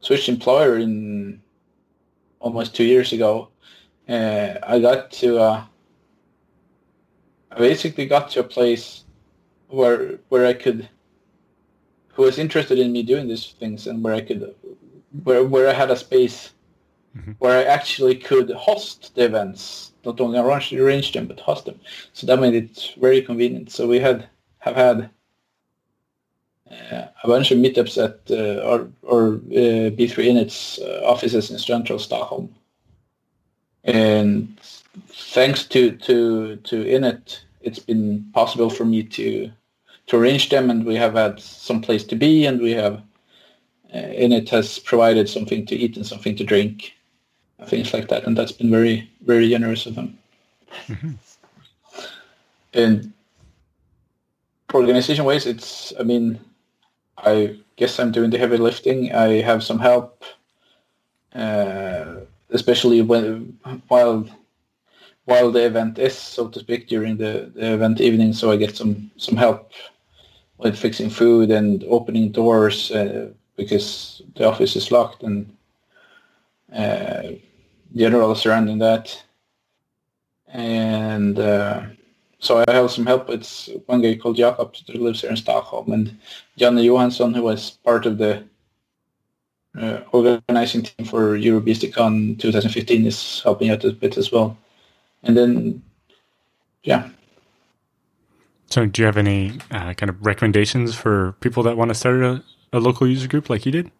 switched 0.00 0.30
employer 0.30 0.78
in 0.78 1.42
almost 2.40 2.74
two 2.74 2.84
years 2.84 3.12
ago, 3.12 3.50
uh, 4.08 4.54
I 4.62 4.78
got 4.78 5.10
to 5.20 5.38
uh, 5.38 5.64
I 7.50 7.58
basically 7.58 8.06
got 8.06 8.30
to 8.30 8.40
a 8.40 8.44
place 8.44 9.04
where 9.68 10.18
where 10.30 10.46
I 10.46 10.54
could 10.54 10.88
who 12.12 12.22
was 12.22 12.38
interested 12.38 12.78
in 12.78 12.92
me 12.92 13.02
doing 13.02 13.28
these 13.28 13.52
things 13.58 13.86
and 13.86 14.02
where 14.02 14.14
I 14.14 14.20
could 14.20 14.54
where 15.24 15.44
where 15.44 15.68
I 15.68 15.72
had 15.72 15.90
a 15.90 15.96
space 15.96 16.52
mm-hmm. 17.16 17.32
where 17.38 17.58
I 17.58 17.64
actually 17.64 18.16
could 18.16 18.50
host 18.50 19.14
the 19.14 19.24
events, 19.24 19.92
not 20.04 20.20
only 20.20 20.38
arrange, 20.38 20.72
arrange 20.72 21.12
them 21.12 21.26
but 21.26 21.40
host 21.40 21.66
them. 21.66 21.80
So 22.12 22.26
that 22.26 22.40
made 22.40 22.54
it 22.54 22.94
very 23.00 23.22
convenient. 23.22 23.70
So 23.70 23.86
we 23.86 23.98
had 23.98 24.28
have 24.58 24.76
had 24.76 25.10
uh, 26.70 27.06
a 27.22 27.28
bunch 27.28 27.50
of 27.50 27.58
meetups 27.58 28.02
at 28.02 28.18
uh, 28.30 28.62
or, 28.62 28.88
or 29.02 29.34
uh, 29.34 29.90
B3 29.96 30.24
Init's 30.24 30.78
offices 31.04 31.50
in 31.50 31.58
central 31.58 31.98
Stockholm. 31.98 32.54
And 33.84 34.58
thanks 35.08 35.64
to, 35.66 35.92
to, 35.92 36.56
to 36.56 36.84
Init, 36.84 37.40
it's 37.60 37.78
been 37.78 38.24
possible 38.32 38.70
for 38.70 38.84
me 38.84 39.02
to 39.02 39.50
to 40.06 40.16
arrange 40.16 40.48
them, 40.48 40.70
and 40.70 40.84
we 40.84 40.96
have 40.96 41.14
had 41.14 41.40
some 41.40 41.80
place 41.80 42.04
to 42.04 42.16
be, 42.16 42.46
and 42.46 42.60
we 42.60 42.72
have 42.72 43.02
uh, 43.94 43.98
Init 43.98 44.48
has 44.48 44.78
provided 44.78 45.28
something 45.28 45.66
to 45.66 45.76
eat 45.76 45.96
and 45.96 46.06
something 46.06 46.36
to 46.36 46.44
drink, 46.44 46.94
things 47.66 47.92
like 47.92 48.08
that, 48.08 48.24
and 48.24 48.36
that's 48.36 48.52
been 48.52 48.70
very 48.70 49.08
very 49.24 49.48
generous 49.48 49.86
of 49.86 49.94
them. 49.94 50.18
Mm-hmm. 50.86 51.12
And 52.74 53.12
organization 54.72 55.24
wise, 55.24 55.46
it's 55.46 55.92
I 56.00 56.02
mean 56.02 56.40
I 57.18 57.56
guess 57.76 57.98
I'm 57.98 58.12
doing 58.12 58.30
the 58.30 58.38
heavy 58.38 58.56
lifting. 58.56 59.14
I 59.14 59.42
have 59.42 59.62
some 59.62 59.78
help, 59.78 60.24
uh, 61.34 62.16
especially 62.50 63.02
when 63.02 63.58
while 63.88 64.26
while 65.26 65.52
the 65.52 65.64
event 65.64 65.98
is, 65.98 66.16
so 66.18 66.48
to 66.48 66.58
speak, 66.58 66.88
during 66.88 67.16
the, 67.16 67.52
the 67.54 67.74
event 67.74 68.00
evening. 68.00 68.32
So 68.32 68.50
I 68.50 68.56
get 68.56 68.76
some 68.76 69.10
some 69.16 69.36
help 69.36 69.72
with 70.58 70.78
fixing 70.78 71.10
food 71.10 71.50
and 71.50 71.84
opening 71.84 72.30
doors 72.30 72.90
uh, 72.90 73.30
because 73.56 74.22
the 74.36 74.48
office 74.48 74.76
is 74.76 74.90
locked 74.90 75.22
and 75.22 75.56
uh, 76.74 77.22
general 77.94 78.34
surrounding 78.34 78.78
that. 78.78 79.22
And 80.48 81.38
uh, 81.38 81.82
so 82.38 82.64
I 82.66 82.72
have 82.72 82.90
some 82.90 83.06
help. 83.06 83.30
It's 83.30 83.70
one 83.86 84.02
guy 84.02 84.16
called 84.16 84.36
Jakob 84.36 84.74
that 84.86 85.00
lives 85.00 85.20
here 85.20 85.30
in 85.30 85.36
Stockholm, 85.36 85.92
and 85.92 86.18
Janne 86.58 86.84
Johansson, 86.84 87.32
who 87.32 87.42
was 87.42 87.70
part 87.70 88.04
of 88.04 88.18
the 88.18 88.44
uh, 89.78 90.00
organizing 90.10 90.82
team 90.82 91.06
for 91.06 91.38
EuroBSDCon 91.38 92.38
2015, 92.40 93.06
is 93.06 93.40
helping 93.42 93.70
out 93.70 93.84
a 93.84 93.92
bit 93.92 94.18
as 94.18 94.32
well. 94.32 94.56
And 95.22 95.36
then, 95.36 95.82
yeah. 96.82 97.08
So, 98.72 98.86
do 98.86 99.02
you 99.02 99.06
have 99.06 99.18
any 99.18 99.52
uh, 99.70 99.92
kind 99.94 100.08
of 100.08 100.24
recommendations 100.24 100.94
for 100.94 101.32
people 101.40 101.62
that 101.64 101.76
want 101.76 101.90
to 101.90 101.94
start 101.94 102.22
a, 102.22 102.42
a 102.72 102.80
local 102.80 103.06
user 103.06 103.28
group 103.28 103.50
like 103.50 103.66
you 103.66 103.72
did? 103.72 103.90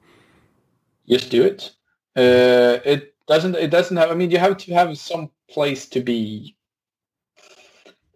Just 1.08 1.30
do 1.30 1.42
it. 1.42 1.72
Uh, 2.16 2.80
it 2.84 3.14
doesn't. 3.26 3.54
It 3.56 3.70
doesn't 3.70 3.96
have. 3.96 4.10
I 4.10 4.14
mean, 4.14 4.30
you 4.30 4.38
have 4.38 4.56
to 4.58 4.72
have 4.72 4.96
some 4.96 5.30
place 5.48 5.86
to 5.90 6.00
be 6.00 6.56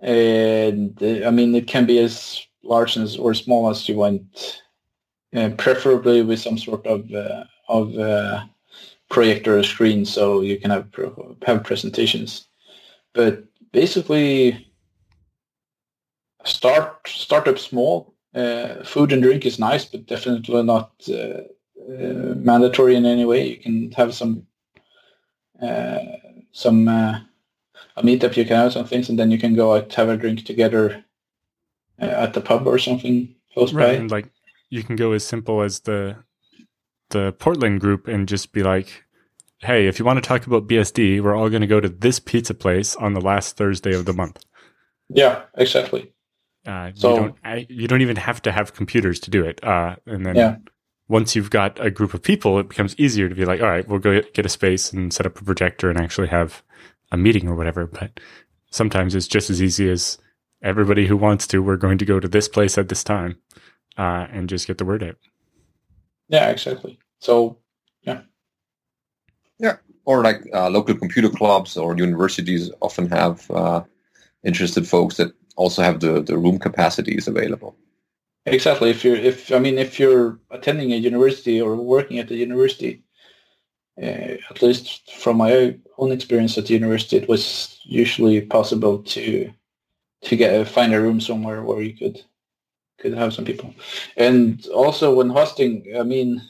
and 0.01 1.03
uh, 1.03 1.27
I 1.27 1.31
mean 1.31 1.55
it 1.55 1.67
can 1.67 1.87
be 1.87 1.99
as 1.99 2.47
large 2.63 2.97
as 2.97 3.17
or 3.17 3.35
small 3.35 3.71
as 3.71 3.89
you 3.89 3.97
want, 3.97 4.63
uh, 5.35 5.51
preferably 5.57 6.23
with 6.23 6.41
some 6.41 6.59
sort 6.59 6.87
of 6.87 7.13
uh, 7.13 7.45
of 7.69 7.97
uh, 7.99 8.45
projector 9.09 9.59
or 9.59 9.63
screen, 9.63 10.05
so 10.05 10.41
you 10.41 10.59
can 10.59 10.71
have 10.71 10.89
have 11.47 11.65
presentations. 11.65 12.47
But 13.15 13.45
basically, 13.73 14.66
start 16.47 17.07
start 17.09 17.49
up 17.49 17.59
small. 17.59 18.15
Uh, 18.35 18.85
food 18.85 19.13
and 19.13 19.23
drink 19.23 19.47
is 19.47 19.59
nice, 19.59 19.87
but 19.87 20.07
definitely 20.07 20.63
not 20.63 20.93
uh, 21.09 21.41
mandatory 21.89 22.95
in 22.95 23.07
any 23.07 23.25
way. 23.25 23.49
You 23.49 23.57
can 23.57 23.91
have 23.93 24.15
some 24.15 24.47
some 26.53 26.89
a 27.97 28.03
meetup, 28.03 28.37
you 28.37 28.45
can 28.45 28.57
have 28.57 28.73
some 28.73 28.87
things, 28.87 29.09
and 29.09 29.19
then 29.19 29.31
you 29.31 29.39
can 29.39 29.55
go 29.55 29.75
out 29.75 29.93
have 29.95 30.09
a 30.09 30.17
drink 30.17 30.45
together 30.45 31.05
uh, 32.01 32.05
at 32.05 32.35
the 32.35 32.41
pub 32.41 32.67
or 32.67 32.79
something 32.79 33.35
close 33.55 33.73
right, 33.73 33.87
by. 33.87 33.93
And 33.95 34.11
like 34.11 34.31
you 34.71 34.83
can 34.83 34.97
go 34.97 35.13
as 35.13 35.25
simple 35.25 35.63
as 35.63 35.81
the 35.81 36.17
the 37.11 37.33
Portland 37.39 37.81
group 37.81 38.09
and 38.09 38.29
just 38.29 38.53
be 38.53 38.63
like, 38.63 39.05
"Hey, 39.59 39.87
if 39.87 39.99
you 39.99 40.05
want 40.05 40.23
to 40.23 40.27
talk 40.27 40.47
about 40.47 40.69
BSD, 40.69 41.21
we're 41.23 41.37
all 41.37 41.49
going 41.49 41.63
to 41.63 41.67
go 41.67 41.81
to 41.81 41.89
this 41.89 42.19
pizza 42.21 42.55
place 42.55 42.97
on 42.97 43.15
the 43.15 43.21
last 43.21 43.57
Thursday 43.57 43.95
of 43.95 44.05
the 44.05 44.13
month." 44.13 44.45
Yeah, 45.09 45.43
exactly. 45.55 46.13
Uh, 46.67 46.91
so 46.95 47.11
you 47.11 47.21
don't, 47.21 47.37
I, 47.45 47.67
you 47.69 47.89
don't 47.89 48.03
even 48.03 48.17
have 48.17 48.43
to 48.43 48.53
have 48.53 48.75
computers 48.75 49.21
to 49.21 49.31
do 49.31 49.45
it. 49.45 49.63
Uh, 49.63 49.97
and 50.07 50.27
then 50.27 50.37
yeah. 50.37 50.57
once 51.09 51.37
you've 51.37 51.51
got 51.51 51.85
a 51.85 51.91
group 51.91 52.13
of 52.13 52.23
people, 52.23 52.59
it 52.59 52.69
becomes 52.69 52.99
easier 52.99 53.29
to 53.29 53.35
be 53.35 53.45
like, 53.45 53.61
all 53.61 53.69
right, 53.69 53.87
we'll 53.87 54.01
go 54.01 54.21
get 54.35 54.47
a 54.47 54.49
space 54.49 54.93
and 54.93 55.13
set 55.13 55.27
up 55.27 55.41
a 55.41 55.45
projector 55.45 55.89
and 55.89 55.99
actually 55.99 56.29
have 56.29 56.63
a 57.13 57.17
meeting 57.17 57.49
or 57.49 57.55
whatever. 57.55 57.87
But 57.87 58.19
sometimes 58.71 59.15
it's 59.15 59.29
just 59.29 59.49
as 59.49 59.63
easy 59.63 59.89
as 59.89 60.19
everybody 60.63 61.07
who 61.07 61.17
wants 61.17 61.47
to, 61.49 61.63
we're 61.63 61.77
going 61.77 61.99
to 61.99 62.05
go 62.05 62.19
to 62.19 62.29
this 62.29 62.49
place 62.49 62.77
at 62.79 62.89
this 62.89 63.05
time 63.05 63.39
uh, 63.97 64.27
and 64.33 64.49
just 64.49 64.67
get 64.67 64.79
the 64.79 64.85
word 64.85 65.05
out. 65.05 65.17
Yeah, 66.29 66.51
exactly. 66.51 66.99
So, 67.21 67.59
yeah. 68.03 68.23
Yeah. 69.59 69.77
Or 70.05 70.23
like 70.23 70.43
uh, 70.53 70.69
local 70.71 70.97
computer 70.97 71.29
clubs 71.29 71.77
or 71.77 71.97
universities 71.97 72.71
often 72.81 73.09
have 73.11 73.49
uh, 73.51 73.85
interested 74.45 74.89
folks 74.89 75.17
that 75.19 75.33
also 75.57 75.83
have 75.83 76.01
the, 76.01 76.23
the 76.23 76.39
room 76.39 76.59
capacities 76.59 77.29
available. 77.29 77.77
Exactly. 78.47 78.91
If 78.91 79.05
you're, 79.05 79.17
if 79.17 79.51
I 79.53 79.59
mean, 79.59 79.79
if 79.79 79.99
you're 79.99 80.39
attending 80.51 80.93
a 80.93 80.97
university 80.97 81.61
or 81.61 81.75
working 81.77 82.19
at 82.19 82.31
a 82.31 82.37
university, 82.37 83.03
uh, 84.01 84.37
at 84.51 84.63
least 84.63 85.11
from 85.13 85.39
my 85.39 85.77
own 85.99 86.13
experience 86.13 86.57
at 86.57 86.67
the 86.67 86.75
university, 86.75 87.17
it 87.17 87.29
was 87.29 87.81
usually 87.85 88.41
possible 88.41 89.03
to 89.03 89.51
to 90.23 90.37
get 90.37 90.61
a, 90.61 90.65
find 90.65 90.95
a 90.95 91.01
room 91.01 91.21
somewhere 91.21 91.63
where 91.63 91.83
you 91.83 91.97
could 91.97 92.23
could 92.99 93.15
have 93.15 93.35
some 93.35 93.45
people. 93.45 93.75
And 94.17 94.67
also 94.69 95.15
when 95.15 95.31
hosting, 95.31 95.85
I 95.99 96.03
mean, 96.03 96.43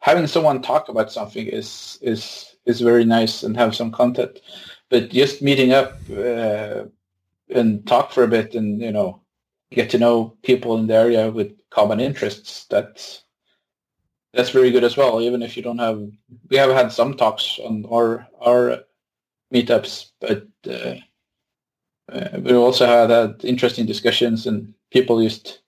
having 0.00 0.26
someone 0.26 0.60
talk 0.60 0.88
about 0.88 1.12
something 1.12 1.46
is 1.46 1.98
is 2.02 2.56
is 2.66 2.80
very 2.80 3.04
nice 3.04 3.42
and 3.42 3.56
have 3.56 3.74
some 3.74 3.90
content. 3.90 4.40
But 4.90 5.10
just 5.10 5.42
meeting 5.42 5.72
up 5.72 5.94
uh, 6.10 6.84
and 7.54 7.86
talk 7.86 8.12
for 8.12 8.24
a 8.24 8.28
bit 8.28 8.54
and 8.54 8.80
you 8.80 8.92
know 8.92 9.20
get 9.70 9.90
to 9.90 9.98
know 9.98 10.36
people 10.42 10.76
in 10.78 10.86
the 10.86 10.94
area 10.94 11.30
with 11.30 11.52
common 11.70 12.00
interests. 12.00 12.66
That's 12.70 13.24
that's 14.32 14.50
very 14.50 14.70
good 14.70 14.84
as 14.84 14.96
well. 14.96 15.20
Even 15.20 15.42
if 15.42 15.56
you 15.56 15.62
don't 15.62 15.78
have, 15.78 16.00
we 16.48 16.56
have 16.56 16.70
had 16.70 16.92
some 16.92 17.14
talks 17.14 17.58
on 17.64 17.84
our 17.90 18.26
our 18.40 18.84
meetups, 19.52 20.10
but 20.20 20.46
uh, 20.68 20.94
uh, 22.10 22.40
we 22.40 22.54
also 22.54 22.86
had, 22.86 23.10
had 23.10 23.44
interesting 23.44 23.86
discussions 23.86 24.46
and 24.46 24.72
people 24.90 25.22
just 25.22 25.60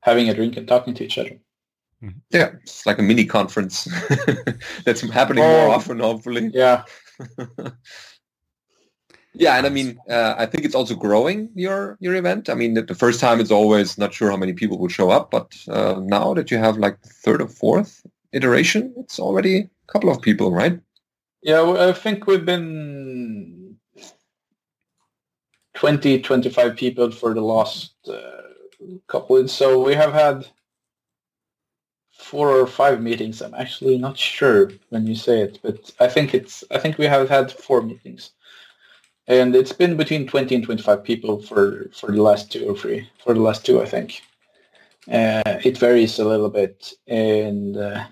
having 0.00 0.28
a 0.28 0.34
drink 0.34 0.56
and 0.56 0.66
talking 0.66 0.94
to 0.94 1.04
each 1.04 1.18
other. 1.18 1.38
Mm-hmm. 2.02 2.18
Yeah, 2.30 2.52
it's 2.62 2.86
like 2.86 2.98
a 2.98 3.02
mini 3.02 3.26
conference 3.26 3.84
that's 4.84 5.02
happening 5.02 5.44
more 5.44 5.68
often, 5.68 5.98
hopefully. 5.98 6.50
Yeah. 6.54 6.84
Yeah, 9.34 9.56
and 9.56 9.66
I 9.66 9.70
mean, 9.70 9.98
uh, 10.08 10.34
I 10.36 10.46
think 10.46 10.64
it's 10.64 10.74
also 10.74 10.94
growing 10.94 11.50
your 11.54 11.96
your 12.00 12.14
event. 12.16 12.48
I 12.48 12.54
mean, 12.54 12.74
the 12.74 12.94
first 12.94 13.20
time 13.20 13.40
it's 13.40 13.52
always 13.52 13.96
not 13.96 14.12
sure 14.12 14.30
how 14.30 14.36
many 14.36 14.52
people 14.52 14.78
will 14.78 14.88
show 14.88 15.10
up, 15.10 15.30
but 15.30 15.56
uh, 15.68 16.00
now 16.02 16.34
that 16.34 16.50
you 16.50 16.58
have 16.58 16.78
like 16.78 17.00
the 17.02 17.08
third 17.08 17.40
or 17.40 17.48
fourth 17.48 18.04
iteration, 18.32 18.92
it's 18.96 19.20
already 19.20 19.58
a 19.58 19.92
couple 19.92 20.10
of 20.10 20.20
people, 20.20 20.50
right? 20.52 20.80
Yeah, 21.42 21.62
I 21.62 21.92
think 21.92 22.26
we've 22.26 22.44
been 22.44 23.76
20, 25.74 26.20
25 26.20 26.76
people 26.76 27.10
for 27.12 27.32
the 27.32 27.40
last 27.40 27.94
uh, 28.08 28.42
couple. 29.06 29.46
So 29.46 29.82
we 29.82 29.94
have 29.94 30.12
had 30.12 30.46
four 32.10 32.50
or 32.50 32.66
five 32.66 33.00
meetings. 33.00 33.40
I'm 33.40 33.54
actually 33.54 33.96
not 33.96 34.18
sure 34.18 34.72
when 34.88 35.06
you 35.06 35.14
say 35.14 35.40
it, 35.40 35.60
but 35.62 35.92
I 36.00 36.08
think 36.08 36.34
it's. 36.34 36.64
I 36.72 36.78
think 36.78 36.98
we 36.98 37.06
have 37.06 37.28
had 37.28 37.52
four 37.52 37.80
meetings 37.80 38.32
and 39.30 39.54
it's 39.54 39.72
been 39.72 39.96
between 39.96 40.26
20 40.26 40.54
and 40.56 40.64
25 40.64 41.04
people 41.04 41.40
for 41.40 41.88
for 41.92 42.10
the 42.12 42.22
last 42.22 42.50
two 42.52 42.68
or 42.68 42.76
three 42.76 43.08
for 43.22 43.32
the 43.32 43.40
last 43.40 43.64
two 43.64 43.80
i 43.80 43.86
think. 43.86 44.22
Uh, 45.10 45.58
it 45.64 45.78
varies 45.78 46.18
a 46.18 46.24
little 46.24 46.50
bit. 46.50 46.92
And 47.06 47.76
uh, 47.76 48.04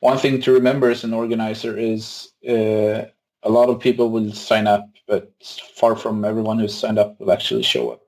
one 0.00 0.18
thing 0.18 0.40
to 0.42 0.52
remember 0.52 0.90
as 0.90 1.04
an 1.04 1.14
organizer 1.14 1.76
is 1.76 2.32
uh, 2.48 3.06
a 3.42 3.50
lot 3.50 3.68
of 3.68 3.80
people 3.80 4.10
will 4.10 4.32
sign 4.32 4.66
up 4.66 4.88
but 5.06 5.32
far 5.74 5.96
from 5.96 6.24
everyone 6.24 6.58
who's 6.58 6.74
signed 6.74 6.98
up 6.98 7.18
will 7.18 7.32
actually 7.32 7.62
show 7.62 7.90
up. 7.90 8.02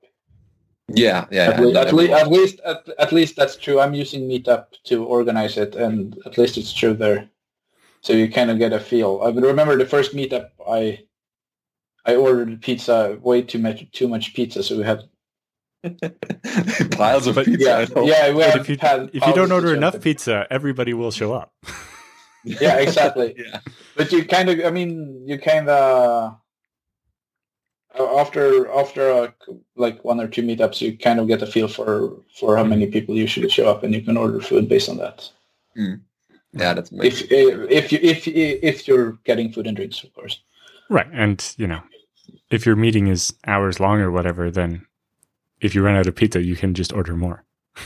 Yeah 0.88 1.26
yeah 1.30 1.50
at, 1.50 1.60
le- 1.60 1.80
at, 1.80 1.92
le- 1.92 2.10
at 2.10 2.28
least 2.28 2.60
at, 2.64 2.88
at 2.98 3.12
least 3.12 3.36
that's 3.36 3.56
true. 3.56 3.80
I'm 3.80 3.94
using 3.94 4.28
meetup 4.28 4.66
to 4.84 5.04
organize 5.04 5.56
it 5.56 5.74
and 5.74 6.16
at 6.26 6.36
least 6.38 6.58
it's 6.58 6.72
true 6.72 6.94
there. 6.94 7.28
So 8.02 8.12
you 8.12 8.30
kind 8.30 8.50
of 8.50 8.58
get 8.58 8.72
a 8.72 8.80
feel. 8.80 9.20
I 9.22 9.30
remember 9.30 9.76
the 9.76 9.86
first 9.86 10.14
meetup 10.14 10.50
i 10.68 10.98
I 12.04 12.16
ordered 12.16 12.60
pizza, 12.62 13.18
way 13.22 13.42
too 13.42 13.58
much, 13.58 13.90
too 13.92 14.08
much 14.08 14.34
pizza, 14.34 14.62
so 14.62 14.76
we 14.76 14.84
had 14.84 15.02
piles 16.90 17.26
of 17.26 17.36
but, 17.36 17.46
pizza. 17.46 17.88
Yeah, 17.94 18.02
yeah. 18.02 18.32
We 18.32 18.42
if 18.42 18.68
you, 18.68 18.76
if 19.12 19.26
you 19.26 19.32
don't 19.34 19.52
order 19.52 19.74
enough 19.74 20.00
pizza, 20.00 20.46
everybody 20.50 20.94
will 20.94 21.10
show 21.10 21.32
up. 21.32 21.52
yeah, 22.44 22.78
exactly. 22.78 23.34
yeah. 23.38 23.60
But 23.96 24.12
you 24.12 24.24
kind 24.24 24.48
of, 24.48 24.64
I 24.64 24.70
mean, 24.70 25.24
you 25.26 25.38
kind 25.38 25.68
of 25.68 26.36
after 27.98 28.70
after 28.70 29.12
uh, 29.12 29.28
like 29.76 30.04
one 30.04 30.20
or 30.20 30.28
two 30.28 30.42
meetups, 30.42 30.80
you 30.80 30.96
kind 30.96 31.20
of 31.20 31.28
get 31.28 31.42
a 31.42 31.46
feel 31.46 31.68
for 31.68 32.16
for 32.38 32.56
how 32.56 32.64
many 32.64 32.86
people 32.86 33.14
usually 33.14 33.48
show 33.48 33.68
up, 33.68 33.82
and 33.82 33.94
you 33.94 34.02
can 34.02 34.16
order 34.16 34.40
food 34.40 34.68
based 34.68 34.88
on 34.88 34.98
that. 34.98 35.28
Mm. 35.76 36.00
Yeah, 36.52 36.74
that's 36.74 36.90
amazing. 36.90 37.28
if 37.30 37.70
if 37.70 37.92
you 37.92 37.98
if 38.02 38.28
if 38.28 38.88
you're 38.88 39.12
getting 39.24 39.52
food 39.52 39.66
and 39.66 39.76
drinks, 39.76 40.02
of 40.02 40.12
course. 40.14 40.40
Right, 40.90 41.08
and 41.12 41.54
you 41.56 41.66
know, 41.66 41.82
if 42.50 42.66
your 42.66 42.76
meeting 42.76 43.06
is 43.06 43.34
hours 43.46 43.80
long 43.80 44.00
or 44.00 44.10
whatever, 44.10 44.50
then 44.50 44.86
if 45.60 45.74
you 45.74 45.82
run 45.82 45.96
out 45.96 46.06
of 46.06 46.14
pizza, 46.14 46.42
you 46.42 46.56
can 46.56 46.74
just 46.74 46.92
order 46.92 47.16
more. 47.16 47.44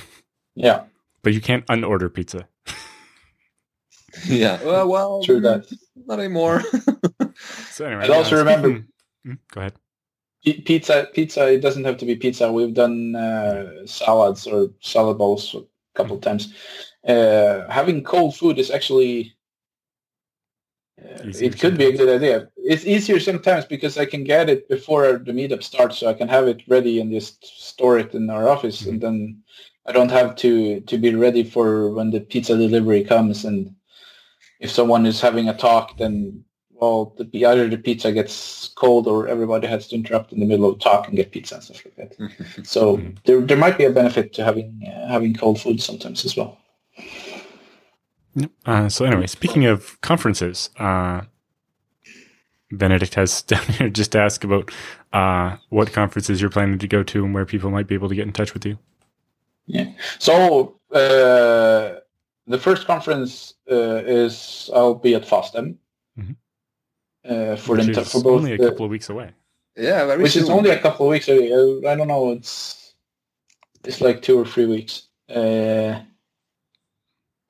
Yeah. 0.58 0.84
But 1.22 1.34
you 1.34 1.42
can't 1.42 1.66
unorder 1.66 2.10
pizza. 2.12 2.48
yeah. 4.24 4.58
Well, 4.64 4.88
well 4.88 5.22
true 5.22 5.38
that. 5.40 5.66
Not 6.06 6.18
anymore. 6.18 6.62
so 7.70 7.84
anyway, 7.84 8.04
and 8.04 8.10
also 8.10 8.38
remember. 8.38 8.68
Speaking, 8.68 8.88
hmm, 9.26 9.32
go 9.52 9.60
ahead. 9.60 9.74
Pizza, 10.64 11.08
pizza. 11.12 11.52
It 11.52 11.60
doesn't 11.60 11.84
have 11.84 11.98
to 11.98 12.06
be 12.06 12.16
pizza. 12.16 12.50
We've 12.50 12.72
done 12.72 13.16
uh, 13.16 13.84
salads 13.84 14.46
or 14.46 14.70
salad 14.80 15.18
bowls 15.18 15.54
a 15.54 15.62
couple 15.94 16.16
of 16.16 16.22
times. 16.22 16.54
Uh, 17.06 17.68
having 17.68 18.02
cold 18.02 18.34
food 18.34 18.58
is 18.58 18.70
actually 18.70 19.35
it 20.98 21.58
could 21.60 21.76
be 21.76 21.86
a 21.86 21.96
good 21.96 22.08
idea. 22.08 22.48
It's 22.56 22.86
easier 22.86 23.20
sometimes 23.20 23.64
because 23.66 23.98
I 23.98 24.06
can 24.06 24.24
get 24.24 24.48
it 24.48 24.68
before 24.68 25.18
the 25.18 25.32
meetup 25.32 25.62
starts, 25.62 25.98
so 25.98 26.08
I 26.08 26.14
can 26.14 26.28
have 26.28 26.48
it 26.48 26.62
ready 26.68 27.00
and 27.00 27.12
just 27.12 27.44
store 27.44 27.98
it 27.98 28.14
in 28.14 28.30
our 28.30 28.48
office, 28.48 28.82
mm-hmm. 28.82 28.90
and 28.90 29.00
then 29.00 29.42
I 29.86 29.92
don't 29.92 30.10
have 30.10 30.36
to 30.36 30.80
to 30.80 30.98
be 30.98 31.14
ready 31.14 31.44
for 31.44 31.90
when 31.90 32.10
the 32.10 32.20
pizza 32.20 32.56
delivery 32.56 33.04
comes. 33.04 33.44
And 33.44 33.74
if 34.60 34.70
someone 34.70 35.06
is 35.06 35.20
having 35.20 35.48
a 35.48 35.56
talk, 35.56 35.98
then 35.98 36.44
well, 36.70 37.14
the, 37.16 37.46
either 37.46 37.68
the 37.68 37.78
pizza 37.78 38.12
gets 38.12 38.68
cold 38.76 39.06
or 39.06 39.28
everybody 39.28 39.66
has 39.66 39.88
to 39.88 39.94
interrupt 39.94 40.32
in 40.32 40.40
the 40.40 40.46
middle 40.46 40.70
of 40.70 40.78
talk 40.78 41.08
and 41.08 41.16
get 41.16 41.32
pizza 41.32 41.54
and 41.54 41.64
stuff 41.64 41.84
like 41.84 41.96
that. 41.96 42.66
so 42.66 42.96
mm-hmm. 42.96 43.14
there 43.24 43.40
there 43.40 43.56
might 43.56 43.78
be 43.78 43.84
a 43.84 43.90
benefit 43.90 44.32
to 44.34 44.44
having 44.44 44.82
uh, 44.86 45.08
having 45.08 45.34
cold 45.34 45.60
food 45.60 45.80
sometimes 45.80 46.24
as 46.24 46.36
well. 46.36 46.58
Uh, 48.64 48.88
so 48.88 49.04
anyway, 49.04 49.26
speaking 49.26 49.64
of 49.64 50.00
conferences, 50.00 50.70
uh, 50.78 51.22
Benedict 52.70 53.14
has 53.14 53.42
down 53.52 53.64
here 53.64 53.88
just 53.88 54.12
to 54.12 54.18
ask 54.18 54.44
about 54.44 54.70
uh, 55.12 55.56
what 55.70 55.92
conferences 55.92 56.40
you're 56.40 56.50
planning 56.50 56.78
to 56.78 56.88
go 56.88 57.02
to 57.02 57.24
and 57.24 57.34
where 57.34 57.46
people 57.46 57.70
might 57.70 57.86
be 57.86 57.94
able 57.94 58.08
to 58.08 58.14
get 58.14 58.26
in 58.26 58.32
touch 58.32 58.54
with 58.54 58.66
you. 58.66 58.78
Yeah. 59.66 59.92
So 60.18 60.78
uh, 60.92 62.00
the 62.46 62.58
first 62.58 62.86
conference 62.86 63.54
uh, 63.70 64.02
is 64.04 64.70
I'll 64.74 64.94
be 64.94 65.14
at 65.14 65.22
FOSDEM. 65.22 65.76
Mm-hmm. 66.18 66.32
Uh, 67.28 67.56
for 67.56 67.76
which 67.76 67.86
the, 67.86 68.04
for 68.04 68.22
both 68.22 68.38
only 68.38 68.52
a 68.52 68.58
couple 68.58 68.84
of 68.84 68.90
weeks 68.90 69.08
away. 69.08 69.32
Yeah, 69.76 70.14
which 70.14 70.32
soon. 70.32 70.44
is 70.44 70.48
only 70.48 70.70
a 70.70 70.78
couple 70.78 71.06
of 71.06 71.10
weeks 71.10 71.28
away. 71.28 71.52
I 71.52 71.96
don't 71.96 72.08
know. 72.08 72.30
It's 72.30 72.94
it's 73.84 74.00
like 74.00 74.22
two 74.22 74.38
or 74.38 74.46
three 74.46 74.66
weeks. 74.66 75.08
Uh, 75.28 76.00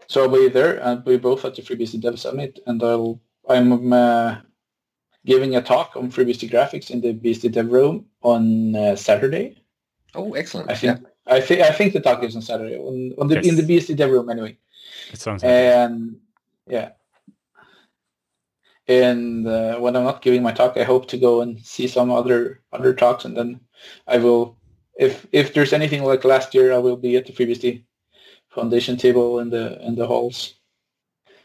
so 0.09 0.23
I'll 0.23 0.29
be 0.29 0.49
there 0.49 0.79
and 0.83 1.05
we 1.05 1.16
both 1.16 1.45
at 1.45 1.55
the 1.55 1.62
FreeBSD 1.62 2.01
Dev 2.01 2.19
Summit, 2.19 2.61
and 2.66 2.83
I'll 2.83 3.21
I'm 3.49 3.92
uh, 3.92 4.37
giving 5.25 5.57
a 5.57 5.62
talk 5.62 5.97
on 5.97 6.11
FreeBSD 6.11 6.51
graphics 6.51 6.90
in 6.90 7.01
the 7.01 7.14
BSD 7.14 7.53
Dev 7.53 7.71
Room 7.71 8.07
on 8.23 8.75
uh, 8.75 8.97
Saturday. 8.97 9.62
Oh, 10.14 10.35
excellent! 10.35 10.71
I 10.71 10.75
think 10.75 11.01
yeah. 11.01 11.35
I 11.35 11.40
think 11.40 11.61
I 11.61 11.71
think 11.71 11.92
the 11.92 12.01
talk 12.01 12.23
is 12.23 12.37
on 12.37 12.42
Saturday 12.42 12.77
on, 12.77 13.12
on 13.19 13.29
the 13.29 13.37
yes. 13.37 13.47
in 13.47 13.57
the 13.57 13.62
BSD 13.62 13.97
Dev 13.97 14.11
Room 14.11 14.31
anyway. 14.31 14.57
It 15.12 15.21
sounds. 15.21 15.45
And 15.45 16.19
yeah, 16.66 16.90
and 18.88 19.47
uh, 19.47 19.79
when 19.79 19.97
I'm 19.97 20.05
not 20.05 20.23
giving 20.23 20.42
my 20.42 20.53
talk, 20.53 20.77
I 20.77 20.85
hope 20.85 21.09
to 21.09 21.19
go 21.19 21.42
and 21.42 21.61
see 21.64 21.88
some 21.88 22.11
other 22.11 22.61
other 22.73 22.95
talks, 22.95 23.25
and 23.25 23.37
then 23.37 23.61
I 24.07 24.19
will, 24.19 24.57
if 24.99 25.27
if 25.33 25.55
there's 25.55 25.73
anything 25.73 26.05
like 26.05 26.25
last 26.25 26.55
year, 26.55 26.73
I 26.73 26.79
will 26.79 26.97
be 26.97 27.16
at 27.16 27.27
the 27.27 27.33
FreeBSD 27.33 27.83
foundation 28.57 28.97
table 28.97 29.38
in 29.38 29.51
the 29.51 29.64
in 29.87 29.95
the 29.95 30.07
halls. 30.07 30.38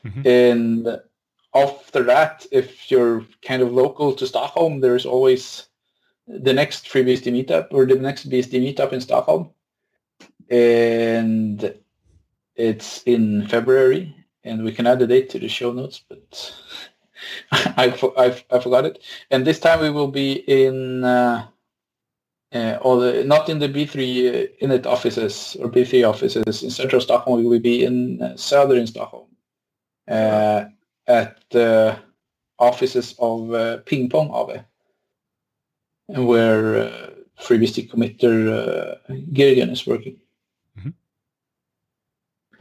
Mm-hmm. 0.06 0.24
And 0.26 1.02
after 1.54 2.04
that, 2.04 2.46
if 2.52 2.90
you're 2.90 3.26
kind 3.48 3.62
of 3.62 3.72
local 3.74 4.14
to 4.16 4.26
Stockholm, 4.26 4.80
there's 4.80 5.06
always 5.06 5.68
the 6.28 6.54
next 6.54 6.86
FreeBSD 6.86 7.28
meetup 7.36 7.68
or 7.72 7.86
the 7.86 7.96
next 7.96 8.30
BSD 8.30 8.56
meetup 8.66 8.94
in 8.94 9.02
Stockholm. 9.02 9.52
And 10.50 11.76
it's 12.56 13.04
in 13.04 13.48
February, 13.48 14.16
and 14.44 14.64
we 14.64 14.72
can 14.72 14.88
add 14.88 15.00
the 15.00 15.08
date 15.08 15.30
to 15.32 15.40
the 15.40 15.48
show 15.48 15.72
notes, 15.72 16.04
but 16.08 16.54
I, 17.52 17.86
I, 18.18 18.56
I 18.56 18.60
forgot 18.60 18.86
it. 18.86 19.04
And 19.30 19.46
this 19.46 19.60
time 19.60 19.82
we 19.82 19.90
will 19.90 20.12
be 20.12 20.44
in 20.48 21.04
uh, 21.04 21.48
uh, 22.54 22.78
or 22.82 23.00
the, 23.00 23.24
not 23.24 23.50
in 23.50 23.60
the 23.60 23.70
B3 23.70 23.94
uh, 23.94 24.66
init 24.66 24.86
offices 24.86 25.56
or 25.60 25.70
B3 25.70 26.08
offices 26.08 26.64
in 26.64 26.70
central 26.70 27.02
Stockholm. 27.02 27.40
We 27.40 27.48
will 27.48 27.60
be 27.60 27.84
in 27.84 28.22
uh, 28.22 28.36
southern 28.36 28.88
Stockholm 28.88 29.28
uh, 30.08 30.66
at 31.08 31.44
the 31.52 31.98
offices 32.60 33.16
of 33.20 33.54
uh, 33.54 33.78
Ping 33.86 34.10
Pong 34.10 34.30
AB, 34.34 34.62
where 36.24 36.76
uh, 36.76 37.10
FreeBSD 37.42 37.90
committer 37.90 38.52
uh, 38.52 38.96
Girgen 39.34 39.72
is 39.72 39.88
working. 39.88 40.18
Mm-hmm. 40.78 40.90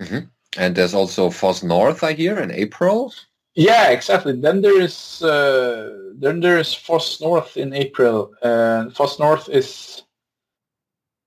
Mm-hmm. 0.03 0.27
And 0.57 0.75
there's 0.75 0.95
also 0.95 1.31
FOSS 1.31 1.63
North, 1.63 2.03
I 2.03 2.13
hear, 2.15 2.39
in 2.39 2.51
April. 2.51 3.13
Yeah, 3.61 3.91
exactly. 3.91 4.33
Then 4.41 4.63
there 4.63 4.81
is 4.81 5.23
uh, 5.23 6.13
then 6.15 6.41
there 6.41 6.59
is 6.59 6.73
FOSS 6.73 7.21
North 7.21 7.59
in 7.59 7.75
April. 7.75 8.33
Uh, 8.41 8.89
FOSS 8.89 9.19
North 9.19 9.49
is 9.51 10.03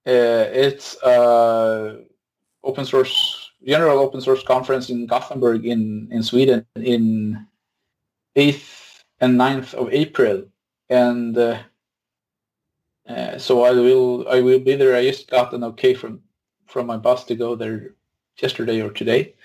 uh, 0.07 0.49
it's 0.51 0.97
open 2.63 2.85
source 2.85 3.51
general 3.63 3.99
open 3.99 4.19
source 4.19 4.41
conference 4.41 4.89
in 4.89 5.05
Gothenburg 5.05 5.63
in 5.67 6.07
in 6.09 6.23
Sweden 6.23 6.65
in 6.75 7.45
eighth 8.35 9.03
and 9.19 9.39
9th 9.39 9.75
of 9.75 9.93
April, 9.93 10.43
and 10.89 11.37
uh, 11.37 11.59
uh, 13.07 13.37
so 13.37 13.61
I 13.63 13.71
will 13.73 14.27
I 14.27 14.41
will 14.41 14.59
be 14.59 14.75
there. 14.75 14.95
I 14.95 15.05
just 15.05 15.29
got 15.29 15.53
an 15.53 15.63
okay 15.65 15.93
from 15.93 16.19
from 16.65 16.87
my 16.87 16.97
boss 16.97 17.25
to 17.25 17.35
go 17.35 17.55
there 17.55 17.93
yesterday 18.41 18.81
or 18.81 18.89
today. 18.89 19.35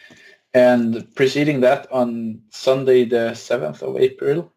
And 0.54 1.14
preceding 1.14 1.60
that, 1.60 1.90
on 1.92 2.42
Sunday 2.50 3.04
the 3.04 3.32
7th 3.32 3.82
of 3.82 3.96
April, 3.96 4.52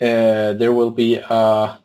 uh, 0.00 0.54
there 0.54 0.72
will 0.72 0.90
be 0.90 1.16
a, 1.16 1.78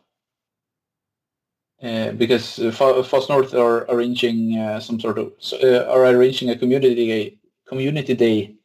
uh, 1.80 2.12
because 2.12 2.56
FOSS 2.56 3.28
North 3.28 3.54
are 3.54 3.84
arranging 3.90 4.58
uh, 4.58 4.80
some 4.80 4.98
sort 4.98 5.18
of, 5.18 5.32
uh, 5.62 5.84
are 5.84 6.06
arranging 6.06 6.50
a 6.50 6.56
community 6.56 6.94
day, 6.94 7.38
community 7.68 8.14
day 8.14 8.56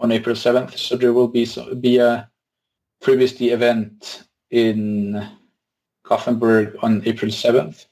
on 0.00 0.10
April 0.10 0.34
7th. 0.34 0.76
So 0.76 0.96
there 0.96 1.12
will 1.12 1.28
be, 1.28 1.46
be 1.80 1.98
a 1.98 2.30
FreeBSD 3.02 3.52
event 3.52 4.24
in 4.50 5.28
Gothenburg 6.04 6.76
on 6.82 7.02
April 7.06 7.30
7th. 7.30 7.86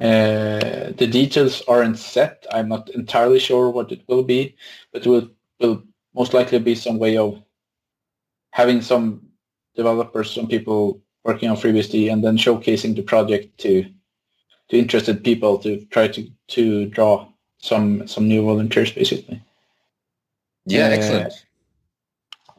Uh, 0.00 0.92
the 0.96 1.06
details 1.06 1.62
aren't 1.68 1.98
set. 1.98 2.46
I'm 2.50 2.68
not 2.68 2.88
entirely 2.90 3.38
sure 3.38 3.70
what 3.70 3.92
it 3.92 4.02
will 4.08 4.22
be, 4.22 4.56
but 4.92 5.04
it 5.04 5.08
will, 5.08 5.28
will 5.60 5.82
most 6.14 6.32
likely 6.32 6.58
be 6.58 6.74
some 6.74 6.98
way 6.98 7.16
of 7.16 7.42
having 8.50 8.80
some 8.80 9.20
developers, 9.74 10.30
some 10.30 10.48
people 10.48 11.00
working 11.24 11.50
on 11.50 11.56
FreeBSD, 11.56 12.10
and 12.12 12.24
then 12.24 12.36
showcasing 12.36 12.96
the 12.96 13.02
project 13.02 13.58
to 13.58 13.84
to 14.68 14.78
interested 14.78 15.22
people 15.22 15.58
to 15.58 15.84
try 15.86 16.08
to 16.08 16.30
to 16.48 16.86
draw 16.86 17.28
some 17.58 18.06
some 18.08 18.28
new 18.28 18.42
volunteers, 18.42 18.92
basically. 18.92 19.42
Yeah, 20.66 20.86
uh, 20.86 20.90
excellent. 20.90 21.46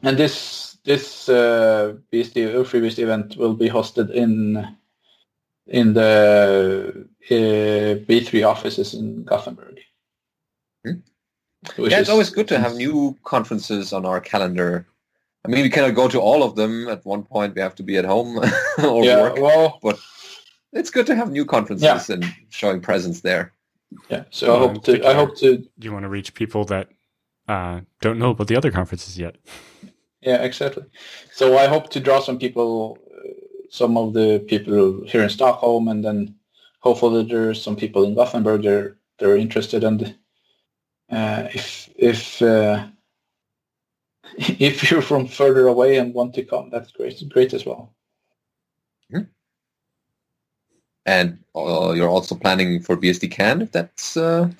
And 0.02 0.16
this 0.16 0.78
this 0.84 1.28
uh, 1.28 1.94
BSD 2.12 2.64
FreeBSD 2.64 2.98
event 2.98 3.36
will 3.36 3.54
be 3.54 3.68
hosted 3.68 4.10
in 4.10 4.76
in 5.66 5.94
the 5.94 7.06
uh, 7.30 8.04
B3 8.06 8.46
offices 8.46 8.94
in 8.94 9.24
Gothenburg. 9.24 9.80
Hmm. 10.84 10.92
Yeah, 11.78 12.00
it's 12.00 12.10
always 12.10 12.30
good 12.30 12.48
to 12.48 12.58
have 12.58 12.74
new 12.74 13.16
conferences 13.24 13.92
on 13.92 14.04
our 14.04 14.20
calendar. 14.20 14.86
I 15.44 15.48
mean, 15.48 15.62
we 15.62 15.70
cannot 15.70 15.94
go 15.94 16.08
to 16.08 16.20
all 16.20 16.42
of 16.42 16.56
them 16.56 16.88
at 16.88 17.04
one 17.04 17.22
point. 17.22 17.54
We 17.54 17.60
have 17.60 17.74
to 17.76 17.82
be 17.82 17.96
at 17.96 18.04
home 18.04 18.38
or 18.84 19.04
yeah, 19.04 19.20
work. 19.20 19.36
Well, 19.36 19.78
but 19.82 19.98
it's 20.72 20.90
good 20.90 21.06
to 21.06 21.14
have 21.14 21.30
new 21.30 21.44
conferences 21.44 22.08
yeah. 22.08 22.14
and 22.14 22.24
showing 22.48 22.80
presence 22.80 23.20
there. 23.20 23.52
Yeah. 24.08 24.24
So 24.30 24.56
I 24.56 24.58
hope 24.58 24.84
to. 24.84 25.06
I 25.06 25.14
hope 25.14 25.36
to. 25.38 25.64
You 25.78 25.92
want 25.92 26.04
to 26.04 26.08
reach 26.08 26.34
people 26.34 26.64
that 26.66 26.88
uh, 27.46 27.80
don't 28.00 28.18
know 28.18 28.30
about 28.30 28.48
the 28.48 28.56
other 28.56 28.70
conferences 28.70 29.18
yet. 29.18 29.36
Yeah, 30.22 30.42
exactly. 30.42 30.84
So 31.32 31.58
I 31.58 31.66
hope 31.66 31.90
to 31.90 32.00
draw 32.00 32.20
some 32.20 32.38
people 32.38 32.98
some 33.74 33.96
of 33.96 34.12
the 34.12 34.38
people 34.46 35.02
here 35.04 35.24
in 35.24 35.28
Stockholm, 35.28 35.88
and 35.88 36.04
then 36.04 36.36
hopefully 36.78 37.24
there's 37.24 37.60
some 37.60 37.74
people 37.74 38.04
in 38.04 38.14
Gothenburg 38.14 38.62
they're 38.62 38.96
they're 39.18 39.36
interested. 39.36 39.82
And 39.82 40.14
uh, 41.10 41.48
if 41.52 41.90
if 41.96 42.40
uh, 42.40 42.86
if 44.38 44.88
you're 44.88 45.02
from 45.02 45.26
further 45.26 45.66
away 45.66 45.98
and 45.98 46.14
want 46.14 46.34
to 46.34 46.44
come, 46.44 46.70
that's 46.70 46.92
great, 46.92 47.20
great 47.30 47.52
as 47.52 47.66
well. 47.66 47.92
Mm-hmm. 49.12 49.24
And 51.06 51.38
uh, 51.56 51.94
you're 51.96 52.14
also 52.16 52.36
planning 52.36 52.80
for 52.80 52.96
BSDCan, 52.96 53.60
if 53.60 53.72
that's 53.72 54.16
uh, 54.16 54.50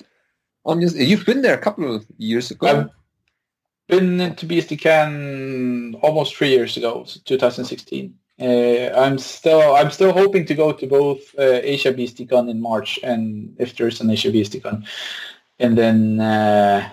on 0.65 0.81
your. 0.81 0.89
You've 0.91 1.25
been 1.25 1.41
there 1.41 1.55
a 1.55 1.65
couple 1.65 1.95
of 1.95 2.05
years 2.17 2.51
ago. 2.51 2.67
I've 2.67 2.89
been 3.87 4.35
to 4.35 4.45
BSDCan 4.45 5.99
almost 6.03 6.35
three 6.35 6.49
years 6.49 6.75
ago, 6.75 7.05
2016. 7.23 8.13
Uh, 8.39 8.91
I'm 8.97 9.17
still 9.17 9.75
I'm 9.75 9.91
still 9.91 10.11
hoping 10.11 10.45
to 10.45 10.53
go 10.53 10.73
to 10.73 10.87
both 10.87 11.33
uh, 11.39 11.61
Asia 11.63 11.93
BSDCon 11.93 12.49
in 12.49 12.61
March 12.61 12.99
and 13.01 13.55
if 13.59 13.77
there's 13.77 14.01
an 14.01 14.09
Asia 14.09 14.29
BSDCon, 14.29 14.85
and 15.59 15.77
then 15.77 16.19
uh, 16.19 16.89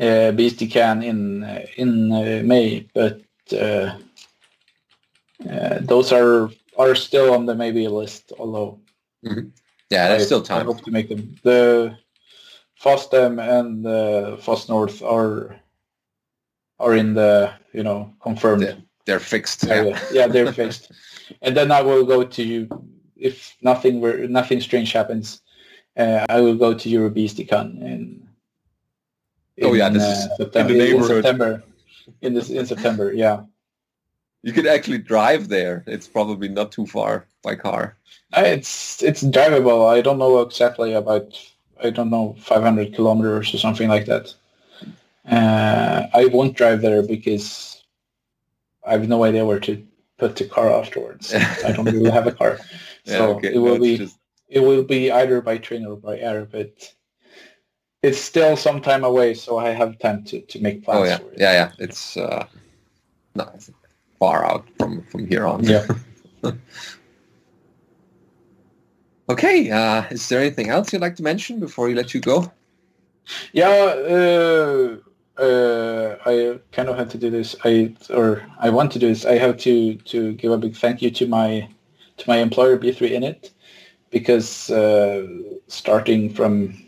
uh, 0.00 0.32
in 0.36 1.44
uh, 1.44 1.66
in 1.76 2.12
uh, 2.12 2.42
May. 2.44 2.88
But 2.92 3.22
uh, 3.52 3.96
uh, 5.48 5.78
those 5.80 6.10
are 6.10 6.50
are 6.76 6.94
still 6.96 7.32
on 7.32 7.46
the 7.46 7.54
maybe 7.54 7.86
list. 7.86 8.32
Although, 8.36 8.80
mm-hmm. 9.24 9.48
yeah, 9.90 10.08
there's 10.08 10.22
I, 10.22 10.26
still 10.26 10.42
time. 10.42 10.62
I 10.62 10.64
hope 10.64 10.82
to 10.82 10.90
make 10.90 11.08
them. 11.08 11.36
The 11.44 11.96
FOSDEM 12.82 13.38
and 13.38 13.84
the 13.84 14.38
FOSS 14.40 14.68
North 14.68 15.02
are 15.04 15.54
are 16.80 16.96
in 16.96 17.14
the 17.14 17.52
you 17.72 17.84
know 17.84 18.12
confirmed. 18.20 18.62
Yeah 18.62 18.74
they're 19.06 19.20
fixed. 19.20 19.64
Yeah, 19.64 19.98
yeah, 20.12 20.26
they're 20.26 20.52
fixed. 20.52 20.92
And 21.42 21.56
then 21.56 21.70
I 21.70 21.80
will 21.80 22.04
go 22.04 22.24
to 22.24 22.42
you 22.42 22.68
if 23.16 23.56
nothing 23.62 24.00
were 24.00 24.26
nothing 24.26 24.60
strange 24.60 24.92
happens. 24.92 25.42
Uh, 25.96 26.26
I 26.28 26.40
will 26.40 26.56
go 26.56 26.74
to 26.74 26.88
EuroBSDCon 26.88 27.80
in, 27.82 28.28
in 29.56 29.66
oh 29.66 29.74
yeah, 29.74 29.88
this 29.90 30.02
uh, 30.02 30.10
is 30.10 30.36
September, 30.36 30.72
in 30.72 30.78
the 30.78 30.84
neighborhood. 30.84 31.10
In 31.10 31.22
September, 31.22 31.62
in 32.22 32.34
this 32.34 32.50
in 32.50 32.66
September, 32.66 33.12
yeah. 33.12 33.42
You 34.42 34.52
could 34.52 34.66
actually 34.66 34.98
drive 34.98 35.48
there. 35.48 35.84
It's 35.86 36.08
probably 36.08 36.48
not 36.48 36.72
too 36.72 36.86
far 36.86 37.26
by 37.42 37.54
car. 37.56 37.96
Uh, 38.36 38.42
it's 38.46 39.02
it's 39.02 39.22
drivable. 39.22 39.88
I 39.88 40.00
don't 40.00 40.18
know 40.18 40.40
exactly 40.40 40.94
about. 40.94 41.38
I 41.82 41.88
don't 41.88 42.10
know 42.10 42.36
500 42.38 42.94
kilometers 42.94 43.54
or 43.54 43.58
something 43.58 43.88
like 43.88 44.04
that. 44.04 44.34
Uh, 45.24 46.06
I 46.12 46.26
won't 46.26 46.54
drive 46.54 46.82
there 46.82 47.02
because 47.02 47.69
I 48.84 48.92
have 48.92 49.08
no 49.08 49.24
idea 49.24 49.44
where 49.44 49.60
to 49.60 49.86
put 50.18 50.36
the 50.36 50.44
car 50.44 50.72
afterwards. 50.72 51.34
I 51.64 51.72
don't 51.72 51.84
really 51.84 52.10
have 52.10 52.26
a 52.26 52.32
car, 52.32 52.58
so 53.04 53.36
okay. 53.36 53.54
it 53.54 53.58
will 53.58 53.74
no, 53.74 53.80
be 53.80 53.98
just... 53.98 54.18
it 54.48 54.60
will 54.60 54.84
be 54.84 55.10
either 55.10 55.40
by 55.40 55.58
train 55.58 55.86
or 55.86 55.96
by 55.96 56.18
air. 56.18 56.46
But 56.50 56.94
it's 58.02 58.18
still 58.18 58.56
some 58.56 58.80
time 58.80 59.04
away, 59.04 59.34
so 59.34 59.58
I 59.58 59.70
have 59.70 59.98
time 59.98 60.24
to, 60.24 60.40
to 60.40 60.60
make 60.60 60.84
plans. 60.84 61.00
Oh 61.00 61.04
yeah, 61.04 61.18
yeah, 61.36 61.52
yeah. 61.52 61.72
It's 61.78 62.16
uh, 62.16 62.46
no, 63.34 63.50
it's 63.54 63.70
far 64.18 64.44
out 64.44 64.66
from 64.78 65.02
from 65.04 65.26
here 65.26 65.46
on. 65.46 65.64
Yeah. 65.64 65.86
okay. 69.28 69.70
Uh, 69.70 70.04
is 70.10 70.28
there 70.28 70.40
anything 70.40 70.68
else 70.68 70.92
you'd 70.92 71.02
like 71.02 71.16
to 71.16 71.22
mention 71.22 71.60
before 71.60 71.86
we 71.86 71.94
let 71.94 72.14
you 72.14 72.20
go? 72.20 72.50
Yeah. 73.52 73.68
Uh, 73.68 74.96
uh, 75.40 76.16
I 76.26 76.58
kind 76.72 76.88
of 76.88 76.96
had 76.96 77.10
to 77.10 77.18
do 77.18 77.30
this. 77.30 77.56
I 77.64 77.94
or 78.10 78.42
I 78.58 78.70
want 78.70 78.92
to 78.92 78.98
do 78.98 79.08
this. 79.08 79.24
I 79.24 79.38
have 79.38 79.56
to 79.58 79.94
to 79.96 80.32
give 80.34 80.52
a 80.52 80.58
big 80.58 80.76
thank 80.76 81.02
you 81.02 81.10
to 81.10 81.26
my 81.26 81.68
to 82.18 82.28
my 82.28 82.36
employer 82.36 82.78
B3Init 82.78 83.50
because 84.10 84.70
uh, 84.70 85.26
starting 85.68 86.32
from 86.32 86.84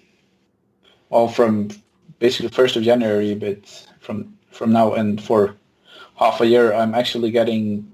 well 1.09 1.29
from 1.29 1.71
basically 2.19 2.51
first 2.51 2.77
of 2.77 2.83
January, 2.83 3.35
but 3.35 3.87
from 4.01 4.37
from 4.51 4.73
now 4.73 4.93
and 4.93 5.23
for 5.23 5.57
half 6.17 6.41
a 6.41 6.47
year, 6.47 6.75
I'm 6.75 6.95
actually 6.95 7.31
getting 7.31 7.91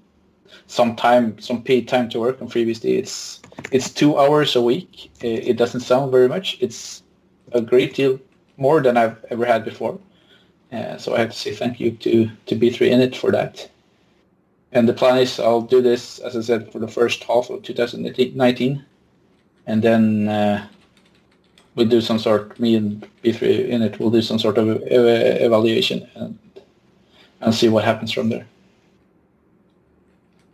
some 0.66 0.96
time, 0.96 1.38
some 1.38 1.62
paid 1.62 1.88
time 1.88 2.08
to 2.10 2.20
work 2.20 2.42
on 2.42 2.48
FreeBSD. 2.48 2.98
It's 2.98 3.40
it's 3.70 3.90
two 3.90 4.18
hours 4.18 4.56
a 4.56 4.62
week. 4.62 5.10
It, 5.22 5.48
it 5.50 5.56
doesn't 5.56 5.80
sound 5.80 6.10
very 6.10 6.28
much. 6.28 6.58
It's 6.60 7.02
a 7.52 7.60
great 7.60 7.94
deal 7.94 8.18
more 8.56 8.82
than 8.82 8.96
I've 8.96 9.24
ever 9.30 9.44
had 9.44 9.64
before. 9.64 9.98
Uh, 10.72 10.98
so 10.98 11.14
I 11.14 11.20
have 11.20 11.30
to 11.30 11.36
say 11.36 11.52
thank 11.52 11.80
you 11.80 11.92
to, 11.92 12.30
to 12.46 12.56
B3Init 12.56 13.16
for 13.16 13.32
that. 13.32 13.70
And 14.72 14.88
the 14.88 14.92
plan 14.92 15.18
is 15.18 15.40
I'll 15.40 15.62
do 15.62 15.80
this, 15.80 16.18
as 16.18 16.36
I 16.36 16.42
said, 16.42 16.70
for 16.70 16.78
the 16.78 16.88
first 16.88 17.24
half 17.24 17.48
of 17.48 17.62
2019. 17.62 18.84
And 19.66 19.82
then 19.82 20.28
uh, 20.28 20.66
we'll 21.74 21.88
do 21.88 22.00
some 22.00 22.18
sort, 22.18 22.58
me 22.60 22.74
and 22.74 23.06
B3Init 23.24 23.98
will 23.98 24.10
do 24.10 24.20
some 24.20 24.38
sort 24.38 24.58
of 24.58 24.82
evaluation 24.86 26.08
and, 26.14 26.38
and 27.40 27.54
see 27.54 27.68
what 27.68 27.84
happens 27.84 28.12
from 28.12 28.28
there. 28.28 28.46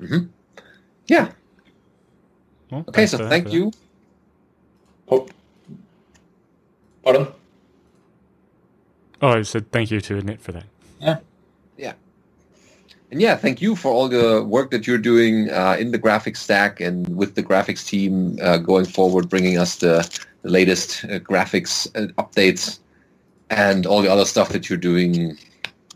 Mm-hmm. 0.01 0.27
Yeah. 1.09 1.33
Well, 2.71 2.85
okay, 2.89 3.07
so 3.07 3.29
thank 3.29 3.53
you. 3.53 3.73
Oh. 5.09 5.27
Pardon? 7.03 7.29
Oh, 9.25 9.39
I 9.39 9.43
said 9.43 9.73
thank 9.73 9.91
you 9.91 10.03
to 10.03 10.21
Init 10.21 10.41
for 10.41 10.53
that. 10.53 10.65
Yeah. 11.01 11.19
Yeah. 11.79 11.95
And 13.11 13.23
yeah, 13.23 13.37
thank 13.37 13.63
you 13.63 13.75
for 13.75 13.91
all 13.91 14.09
the 14.09 14.45
work 14.45 14.71
that 14.71 14.87
you're 14.87 14.99
doing 14.99 15.51
uh, 15.51 15.77
in 15.79 15.93
the 15.93 15.99
graphics 15.99 16.37
stack 16.37 16.79
and 16.79 17.17
with 17.17 17.35
the 17.35 17.43
graphics 17.43 17.87
team 17.87 18.39
uh, 18.43 18.59
going 18.59 18.85
forward, 18.85 19.31
bringing 19.31 19.57
us 19.57 19.77
the, 19.77 20.07
the 20.43 20.51
latest 20.51 21.05
uh, 21.05 21.21
graphics 21.21 21.89
uh, 21.97 22.13
updates. 22.23 22.81
and 23.51 23.87
all 23.87 24.03
the 24.03 24.11
other 24.11 24.25
stuff 24.25 24.51
that 24.51 24.69
you're 24.69 24.79
doing 24.79 25.39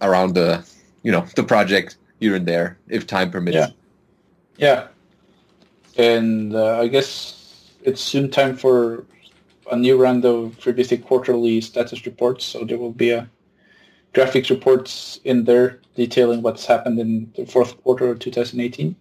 around 0.03 0.35
the, 0.35 0.65
you 1.03 1.13
know, 1.13 1.27
the 1.35 1.43
project 1.43 1.97
here 2.21 2.35
and 2.35 2.47
there, 2.47 2.79
if 2.89 3.07
time 3.07 3.31
permits. 3.31 3.57
Yeah. 3.57 3.69
Yeah. 4.57 4.89
And 5.97 6.55
uh, 6.55 6.81
I 6.81 6.89
guess 6.89 7.73
it's 7.83 8.01
soon 8.01 8.31
time 8.31 8.57
for 8.57 9.05
a 9.71 9.77
new 9.77 9.97
round 9.97 10.25
of 10.25 10.57
FreeBSD 10.59 11.05
quarterly 11.05 11.61
status 11.61 12.05
reports. 12.07 12.45
So 12.45 12.65
there 12.65 12.79
will 12.79 12.93
be 12.93 13.11
a 13.11 13.29
graphics 14.15 14.51
reports 14.51 15.21
in 15.25 15.45
there 15.45 15.81
detailing 15.95 16.43
what's 16.43 16.65
happened 16.67 16.99
in 16.99 17.33
the 17.37 17.45
fourth 17.47 17.83
quarter 17.83 18.11
of 18.11 18.19
2018. 18.19 18.97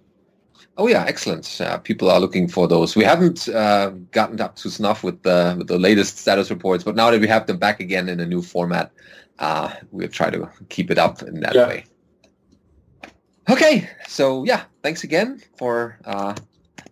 Oh 0.79 0.87
yeah, 0.87 1.05
excellent. 1.07 1.59
Uh, 1.59 1.77
people 1.79 2.09
are 2.09 2.19
looking 2.19 2.47
for 2.47 2.67
those. 2.67 2.95
We 2.95 3.03
haven't 3.03 3.49
uh, 3.49 3.89
gotten 4.11 4.39
up 4.39 4.55
to 4.57 4.69
snuff 4.69 5.03
with 5.03 5.23
the 5.23 5.55
with 5.57 5.67
the 5.67 5.79
latest 5.79 6.19
status 6.19 6.51
reports, 6.51 6.83
but 6.83 6.95
now 6.95 7.09
that 7.09 7.19
we 7.19 7.27
have 7.27 7.47
them 7.47 7.57
back 7.57 7.79
again 7.79 8.09
in 8.09 8.19
a 8.19 8.25
new 8.25 8.43
format, 8.43 8.91
uh, 9.39 9.71
we'll 9.91 10.07
try 10.07 10.29
to 10.29 10.47
keep 10.69 10.91
it 10.91 10.99
up 10.99 11.23
in 11.23 11.39
that 11.39 11.55
Yeah. 11.55 11.67
way. 11.67 11.85
Okay, 13.49 13.89
so 14.07 14.43
yeah, 14.43 14.63
thanks 14.83 15.03
again 15.03 15.41
for 15.57 15.97
uh, 16.05 16.35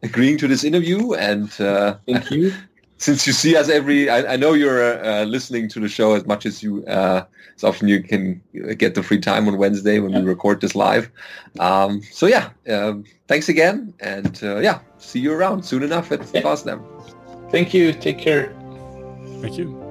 agreeing 0.01 0.37
to 0.39 0.47
this 0.47 0.63
interview. 0.63 1.13
And 1.13 1.49
uh, 1.61 1.97
Thank 2.07 2.31
you. 2.31 2.53
Since 2.97 3.27
you 3.27 3.33
see 3.33 3.55
us 3.57 3.67
every, 3.69 4.09
I, 4.09 4.33
I 4.33 4.35
know 4.37 4.53
you're 4.53 4.81
uh, 5.03 5.25
listening 5.25 5.67
to 5.69 5.79
the 5.79 5.89
show 5.89 6.13
as 6.13 6.25
much 6.25 6.45
as 6.45 6.63
you, 6.63 6.85
uh, 6.85 7.25
as 7.55 7.63
often 7.63 7.87
you 7.87 8.01
can 8.01 8.41
get 8.77 8.95
the 8.95 9.03
free 9.03 9.19
time 9.19 9.47
on 9.47 9.57
Wednesday 9.57 9.99
when 9.99 10.13
we 10.13 10.21
record 10.21 10.61
this 10.61 10.75
live. 10.75 11.11
Um, 11.59 12.01
so 12.03 12.25
yeah, 12.25 12.49
um, 12.69 13.03
thanks 13.27 13.49
again, 13.49 13.93
and 13.99 14.39
uh, 14.43 14.57
yeah, 14.59 14.79
see 14.97 15.19
you 15.19 15.33
around 15.33 15.63
soon 15.63 15.83
enough 15.83 16.11
at 16.11 16.21
Yeah. 16.33 16.41
FOSDEM. 16.41 16.81
Thank 17.51 17.73
you. 17.73 17.91
Take 17.91 18.17
care. 18.17 18.53
Thank 19.41 19.57
you. 19.57 19.84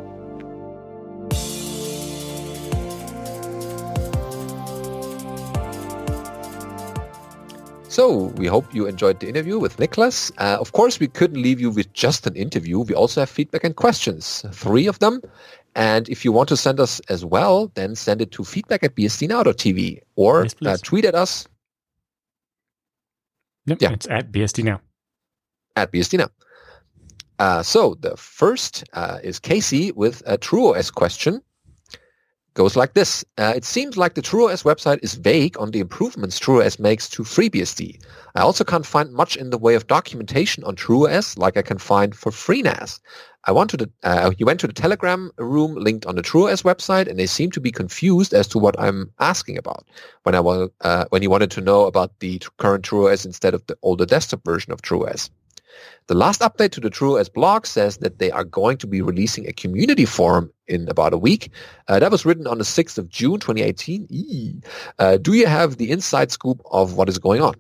So 7.95 8.35
we 8.41 8.49
hope 8.49 8.75
you 8.75 8.87
enjoyed 8.89 9.21
the 9.21 9.29
interview 9.29 9.57
with 9.57 9.77
Niclas. 9.77 10.33
Uh, 10.39 10.57
of 10.61 10.73
course, 10.73 10.99
we 10.99 11.07
couldn't 11.07 11.41
leave 11.41 11.61
you 11.61 11.71
with 11.71 11.93
just 11.93 12.27
an 12.27 12.35
interview. 12.35 12.81
We 12.81 12.93
also 12.93 13.21
have 13.21 13.31
feedback 13.31 13.63
and 13.63 13.77
questions, 13.77 14.45
three 14.51 14.89
of 14.89 14.99
them. 14.99 15.21
And 15.77 16.09
if 16.09 16.25
you 16.25 16.33
want 16.33 16.49
to 16.49 16.57
send 16.57 16.81
us 16.81 16.99
as 17.09 17.25
well, 17.25 17.71
then 17.75 17.95
send 17.95 18.21
it 18.21 18.33
to 18.33 18.43
feedback 18.43 18.83
at 18.83 18.97
bsdnow.tv 18.97 20.01
or 20.17 20.43
Yes, 20.43 20.55
uh, 20.67 20.77
tweet 20.83 21.05
at 21.05 21.15
us 21.15 21.47
Yep, 23.67 23.79
Yeah. 23.81 23.93
it's 23.93 24.09
at 24.09 24.33
bsdnow. 24.33 24.81
at 25.77 25.93
BSDNow. 25.93 26.29
Uh, 27.39 27.63
so 27.63 27.95
the 28.01 28.17
first 28.17 28.85
uh, 28.93 29.19
is 29.23 29.39
Casey 29.39 29.93
with 29.93 30.21
a 30.27 30.37
TrueOS 30.37 30.93
question. 30.93 31.41
Goes 32.55 32.77
like 32.77 32.95
this. 32.95 33.25
Uh, 33.37 33.53
it 33.57 33.65
seems 33.65 33.97
like 33.97 34.15
the 34.15 34.23
TrueOS 34.23 34.63
website 34.63 35.01
is 35.03 35.15
vague 35.15 35.59
on 35.59 35.73
the 35.73 35.81
improvements 35.81 36.39
TrueOS 36.39 36.79
makes 36.79 37.09
to 37.11 37.25
FreeBSD. 37.25 38.01
I 38.37 38.43
also 38.43 38.63
can't 38.63 38.87
find 38.87 39.13
much 39.13 39.37
in 39.37 39.51
the 39.51 39.59
way 39.59 39.75
of 39.75 39.89
documentation 39.89 40.63
on 40.63 40.77
TrueOS 40.77 41.37
like 41.37 41.57
I 41.57 41.63
can 41.63 41.79
find 41.79 42.15
for 42.15 42.31
FreeNAS. 42.31 43.01
I 43.47 43.51
want 43.51 43.71
to 43.71 43.77
the, 43.77 43.91
uh, 44.05 44.31
you 44.39 44.47
went 44.47 44.61
to 44.61 44.69
the 44.69 44.73
Telegram 44.73 45.33
room 45.37 45.75
linked 45.75 46.07
on 46.07 46.15
the 46.15 46.23
TrueOS 46.23 46.63
website, 46.63 47.09
and 47.09 47.19
they 47.19 47.27
seem 47.27 47.51
to 47.51 47.61
be 47.61 47.73
confused 47.73 48.33
as 48.33 48.47
to 48.49 48.59
what 48.59 48.79
I'm 48.79 49.11
asking 49.19 49.59
about. 49.59 49.85
When 50.23 50.37
I 50.37 50.41
wa- 50.41 50.69
uh, 50.81 51.07
when 51.09 51.23
you 51.23 51.31
wanted 51.31 51.51
to 51.53 51.61
know 51.61 51.87
about 51.87 52.21
the 52.21 52.41
current 52.59 52.85
TrueOS 52.85 53.27
instead 53.27 53.55
of 53.55 53.67
the 53.67 53.77
older 53.83 54.07
desktop 54.07 54.45
version 54.45 54.73
of 54.73 54.81
TrueOS. 54.81 55.29
The 56.07 56.15
last 56.15 56.41
update 56.41 56.73
to 56.73 56.81
the 56.81 56.91
TrueOS 56.91 57.33
blog 57.33 57.67
says 57.67 57.99
that 57.99 58.19
they 58.19 58.31
are 58.31 58.45
going 58.45 58.77
to 58.79 58.87
be 58.87 59.01
releasing 59.01 59.49
a 59.49 59.53
community 59.53 60.05
forum 60.05 60.53
in 60.67 60.89
about 60.89 61.15
a 61.15 61.19
week. 61.19 61.51
Uh, 61.89 61.99
that 61.99 62.11
was 62.11 62.27
written 62.27 62.47
on 62.47 62.59
the 62.59 62.65
6th 62.65 62.99
of 62.99 63.09
June, 63.09 63.41
2018. 63.41 64.63
Uh, 64.99 65.17
do 65.17 65.33
you 65.33 65.47
have 65.47 65.77
the 65.77 65.91
inside 65.91 66.31
scoop 66.31 66.61
of 66.71 66.95
what 66.95 67.09
is 67.09 67.19
going 67.19 67.41
on? 67.41 67.55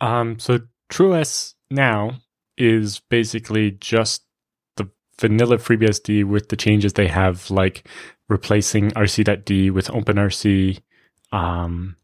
Um, 0.00 0.38
so 0.38 0.60
TrueOS 0.90 1.54
now 1.70 2.20
is 2.56 3.00
basically 3.08 3.72
just 3.72 4.22
the 4.76 4.88
vanilla 5.20 5.56
FreeBSD 5.56 6.24
with 6.24 6.48
the 6.48 6.56
changes 6.56 6.92
they 6.92 7.08
have, 7.08 7.50
like 7.50 7.88
replacing 8.28 8.90
rc.d 8.92 9.70
with 9.70 9.88
OpenRC. 9.88 10.80
Um, 11.32 11.96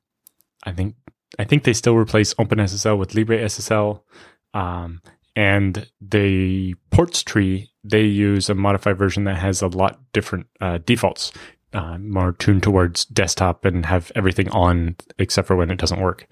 I 0.64 0.72
think 0.72 0.96
I 1.38 1.44
think 1.44 1.64
they 1.64 1.72
still 1.72 1.96
replace 1.96 2.34
OpenSSL 2.34 2.98
with 2.98 3.12
LibreSSL. 3.12 4.00
Um, 4.54 5.02
and 5.36 5.88
the 6.00 6.74
ports 6.90 7.22
tree 7.22 7.70
they 7.84 8.02
use 8.02 8.50
a 8.50 8.54
modified 8.54 8.98
version 8.98 9.24
that 9.24 9.38
has 9.38 9.62
a 9.62 9.68
lot 9.68 10.00
different 10.12 10.46
uh, 10.60 10.78
defaults, 10.84 11.32
uh, 11.72 11.96
more 11.98 12.32
tuned 12.32 12.62
towards 12.62 13.04
desktop 13.06 13.64
and 13.64 13.86
have 13.86 14.12
everything 14.14 14.48
on 14.50 14.96
except 15.18 15.48
for 15.48 15.56
when 15.56 15.70
it 15.70 15.78
doesn't 15.78 16.00
work 16.00 16.26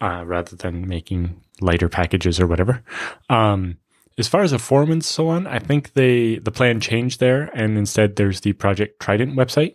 uh, 0.00 0.22
rather 0.24 0.56
than 0.56 0.88
making 0.88 1.42
lighter 1.60 1.88
packages 1.88 2.40
or 2.40 2.46
whatever. 2.46 2.82
Um, 3.28 3.78
as 4.16 4.28
far 4.28 4.42
as 4.42 4.52
a 4.52 4.58
forum 4.58 4.92
and 4.92 5.04
so 5.04 5.28
on, 5.28 5.46
I 5.46 5.58
think 5.58 5.94
they 5.94 6.36
the 6.36 6.52
plan 6.52 6.80
changed 6.80 7.18
there, 7.18 7.50
and 7.54 7.76
instead 7.76 8.14
there's 8.14 8.40
the 8.42 8.52
Project 8.52 9.00
Trident 9.00 9.36
website, 9.36 9.74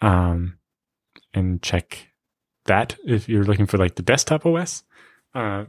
um, 0.00 0.56
and 1.34 1.62
check 1.62 2.08
that 2.64 2.96
if 3.04 3.28
you're 3.28 3.44
looking 3.44 3.66
for 3.66 3.76
like 3.76 3.96
the 3.96 4.02
desktop 4.02 4.46
OS. 4.46 4.82
Uh, 5.34 5.66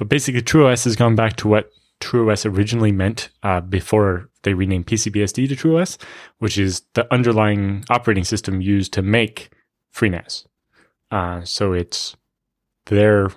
but 0.00 0.08
basically, 0.08 0.40
TrueOS 0.40 0.84
has 0.84 0.96
gone 0.96 1.14
back 1.14 1.36
to 1.36 1.46
what 1.46 1.70
TrueOS 2.00 2.50
originally 2.50 2.90
meant 2.90 3.28
uh, 3.42 3.60
before 3.60 4.30
they 4.44 4.54
renamed 4.54 4.86
PCBSD 4.86 5.46
to 5.50 5.54
TrueOS, 5.54 5.98
which 6.38 6.56
is 6.56 6.80
the 6.94 7.06
underlying 7.12 7.84
operating 7.90 8.24
system 8.24 8.62
used 8.62 8.94
to 8.94 9.02
make 9.02 9.50
FreeNAS. 9.94 10.46
Uh, 11.10 11.44
so 11.44 11.74
it's 11.74 12.16
their 12.86 13.28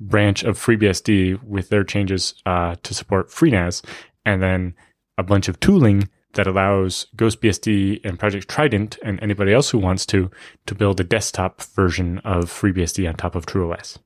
branch 0.00 0.44
of 0.44 0.56
FreeBSD 0.56 1.42
with 1.44 1.68
their 1.68 1.84
changes 1.84 2.32
uh, 2.46 2.76
to 2.82 2.94
support 2.94 3.28
FreeNAS, 3.28 3.84
and 4.24 4.42
then 4.42 4.74
a 5.18 5.22
bunch 5.22 5.46
of 5.46 5.60
tooling 5.60 6.08
that 6.32 6.46
allows 6.46 7.08
GhostBSD 7.16 8.00
and 8.02 8.18
Project 8.18 8.48
Trident 8.48 8.96
and 9.04 9.22
anybody 9.22 9.52
else 9.52 9.68
who 9.68 9.78
wants 9.78 10.06
to 10.06 10.30
to 10.64 10.74
build 10.74 11.00
a 11.00 11.04
desktop 11.04 11.60
version 11.60 12.16
of 12.20 12.44
FreeBSD 12.44 13.06
on 13.06 13.14
top 13.16 13.34
of 13.34 13.44
TrueOS. 13.44 13.98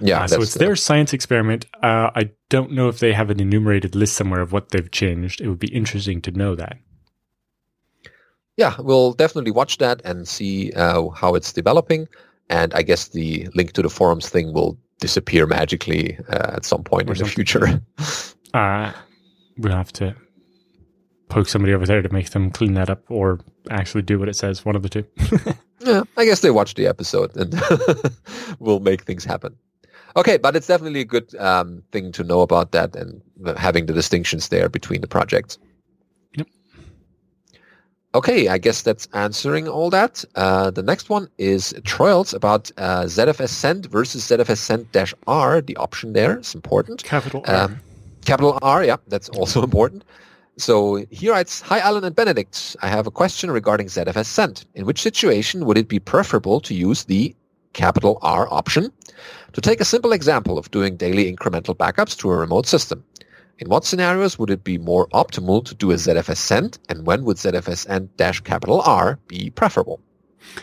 Yeah, 0.00 0.22
Uh, 0.22 0.26
so 0.28 0.42
it's 0.42 0.54
their 0.54 0.76
science 0.76 1.12
experiment. 1.12 1.66
Uh, 1.82 2.10
I 2.14 2.30
don't 2.48 2.72
know 2.72 2.88
if 2.88 2.98
they 3.00 3.12
have 3.12 3.30
an 3.30 3.40
enumerated 3.40 3.94
list 3.94 4.16
somewhere 4.16 4.40
of 4.40 4.52
what 4.52 4.70
they've 4.70 4.90
changed. 4.90 5.40
It 5.40 5.48
would 5.48 5.58
be 5.58 5.68
interesting 5.74 6.22
to 6.22 6.30
know 6.30 6.54
that. 6.56 6.78
yeah, 8.56 8.74
we'll 8.78 9.12
definitely 9.12 9.50
watch 9.50 9.76
that 9.78 10.00
and 10.04 10.26
see 10.26 10.72
uh, 10.72 11.08
how 11.10 11.34
it's 11.34 11.52
developing. 11.52 12.08
And 12.48 12.72
I 12.74 12.82
guess 12.82 13.08
the 13.08 13.48
link 13.54 13.72
to 13.72 13.82
the 13.82 13.90
forums 13.90 14.28
thing 14.30 14.52
will 14.54 14.78
disappear 15.00 15.46
magically 15.46 16.16
uh, 16.30 16.52
at 16.56 16.64
some 16.64 16.82
point 16.82 17.10
Or 17.10 17.12
in 17.12 17.18
the 17.18 17.26
future. 17.26 17.82
Uh, 18.54 18.90
we'll 19.58 19.72
have 19.74 19.92
to 19.92 20.14
poke 21.28 21.46
somebody 21.46 21.74
over 21.74 21.84
there 21.84 22.00
to 22.00 22.08
make 22.10 22.30
them 22.30 22.50
clean 22.50 22.72
that 22.72 22.88
up 22.88 23.02
or 23.10 23.38
actually 23.68 24.00
do 24.00 24.18
what 24.18 24.30
it 24.30 24.36
says. 24.36 24.64
One 24.64 24.76
of 24.76 24.82
the 24.82 24.88
two. 24.88 25.04
Yeah, 25.80 26.02
I 26.16 26.24
guess 26.24 26.40
they 26.40 26.50
watch 26.50 26.74
the 26.74 26.86
episode 26.86 27.36
and 27.36 27.60
will 28.58 28.80
make 28.80 29.02
things 29.02 29.24
happen. 29.24 29.56
Okay, 30.16 30.38
but 30.38 30.56
it's 30.56 30.66
definitely 30.66 31.00
a 31.00 31.04
good 31.04 31.34
um, 31.36 31.82
thing 31.92 32.10
to 32.12 32.24
know 32.24 32.40
about 32.40 32.72
that 32.72 32.96
and 32.96 33.20
having 33.58 33.84
the 33.84 33.92
distinctions 33.92 34.48
there 34.48 34.70
between 34.70 35.02
the 35.02 35.06
projects. 35.06 35.58
Yep. 36.36 36.48
Okay, 38.14 38.48
I 38.48 38.56
guess 38.56 38.80
that's 38.80 39.06
answering 39.12 39.68
all 39.68 39.90
that. 39.90 40.24
Uh, 40.34 40.70
the 40.70 40.82
next 40.82 41.10
one 41.10 41.28
is 41.36 41.74
trials 41.84 42.32
about 42.32 42.70
uh, 42.78 43.02
ZFS 43.02 43.50
send 43.50 43.86
versus 43.86 44.26
ZFS 44.26 44.56
send 44.56 44.90
dash 44.92 45.12
R. 45.26 45.60
The 45.60 45.76
option 45.76 46.14
there 46.14 46.38
is 46.38 46.54
important. 46.54 47.04
Capital 47.04 47.44
R. 47.46 47.64
Um, 47.64 47.80
capital 48.24 48.58
R, 48.62 48.84
yeah, 48.84 48.96
that's 49.08 49.28
also 49.28 49.62
important. 49.68 50.02
So 50.58 51.04
here 51.10 51.32
writes, 51.32 51.60
Hi 51.60 51.80
Allan 51.80 52.04
and 52.04 52.16
Benedict. 52.16 52.76
I 52.80 52.88
have 52.88 53.06
a 53.06 53.10
question 53.10 53.50
regarding 53.50 53.88
ZFS 53.88 54.24
send. 54.24 54.64
In 54.74 54.86
which 54.86 55.02
situation 55.02 55.66
would 55.66 55.76
it 55.76 55.86
be 55.86 55.98
preferable 55.98 56.60
to 56.60 56.74
use 56.74 57.04
the 57.04 57.36
capital 57.74 58.18
R 58.22 58.50
option? 58.50 58.90
To 59.52 59.60
take 59.60 59.82
a 59.82 59.84
simple 59.84 60.12
example 60.12 60.56
of 60.56 60.70
doing 60.70 60.96
daily 60.96 61.30
incremental 61.30 61.76
backups 61.76 62.16
to 62.18 62.30
a 62.30 62.36
remote 62.36 62.66
system. 62.66 63.04
In 63.58 63.68
what 63.68 63.84
scenarios 63.84 64.38
would 64.38 64.48
it 64.48 64.64
be 64.64 64.78
more 64.78 65.08
optimal 65.08 65.62
to 65.66 65.74
do 65.74 65.90
a 65.90 65.96
ZFS 65.96 66.38
send 66.38 66.78
and 66.88 67.06
when 67.06 67.24
would 67.24 67.36
ZFS 67.36 67.86
send 67.86 68.16
dash 68.16 68.40
capital 68.40 68.80
R 68.80 69.18
be 69.28 69.50
preferable? 69.50 70.00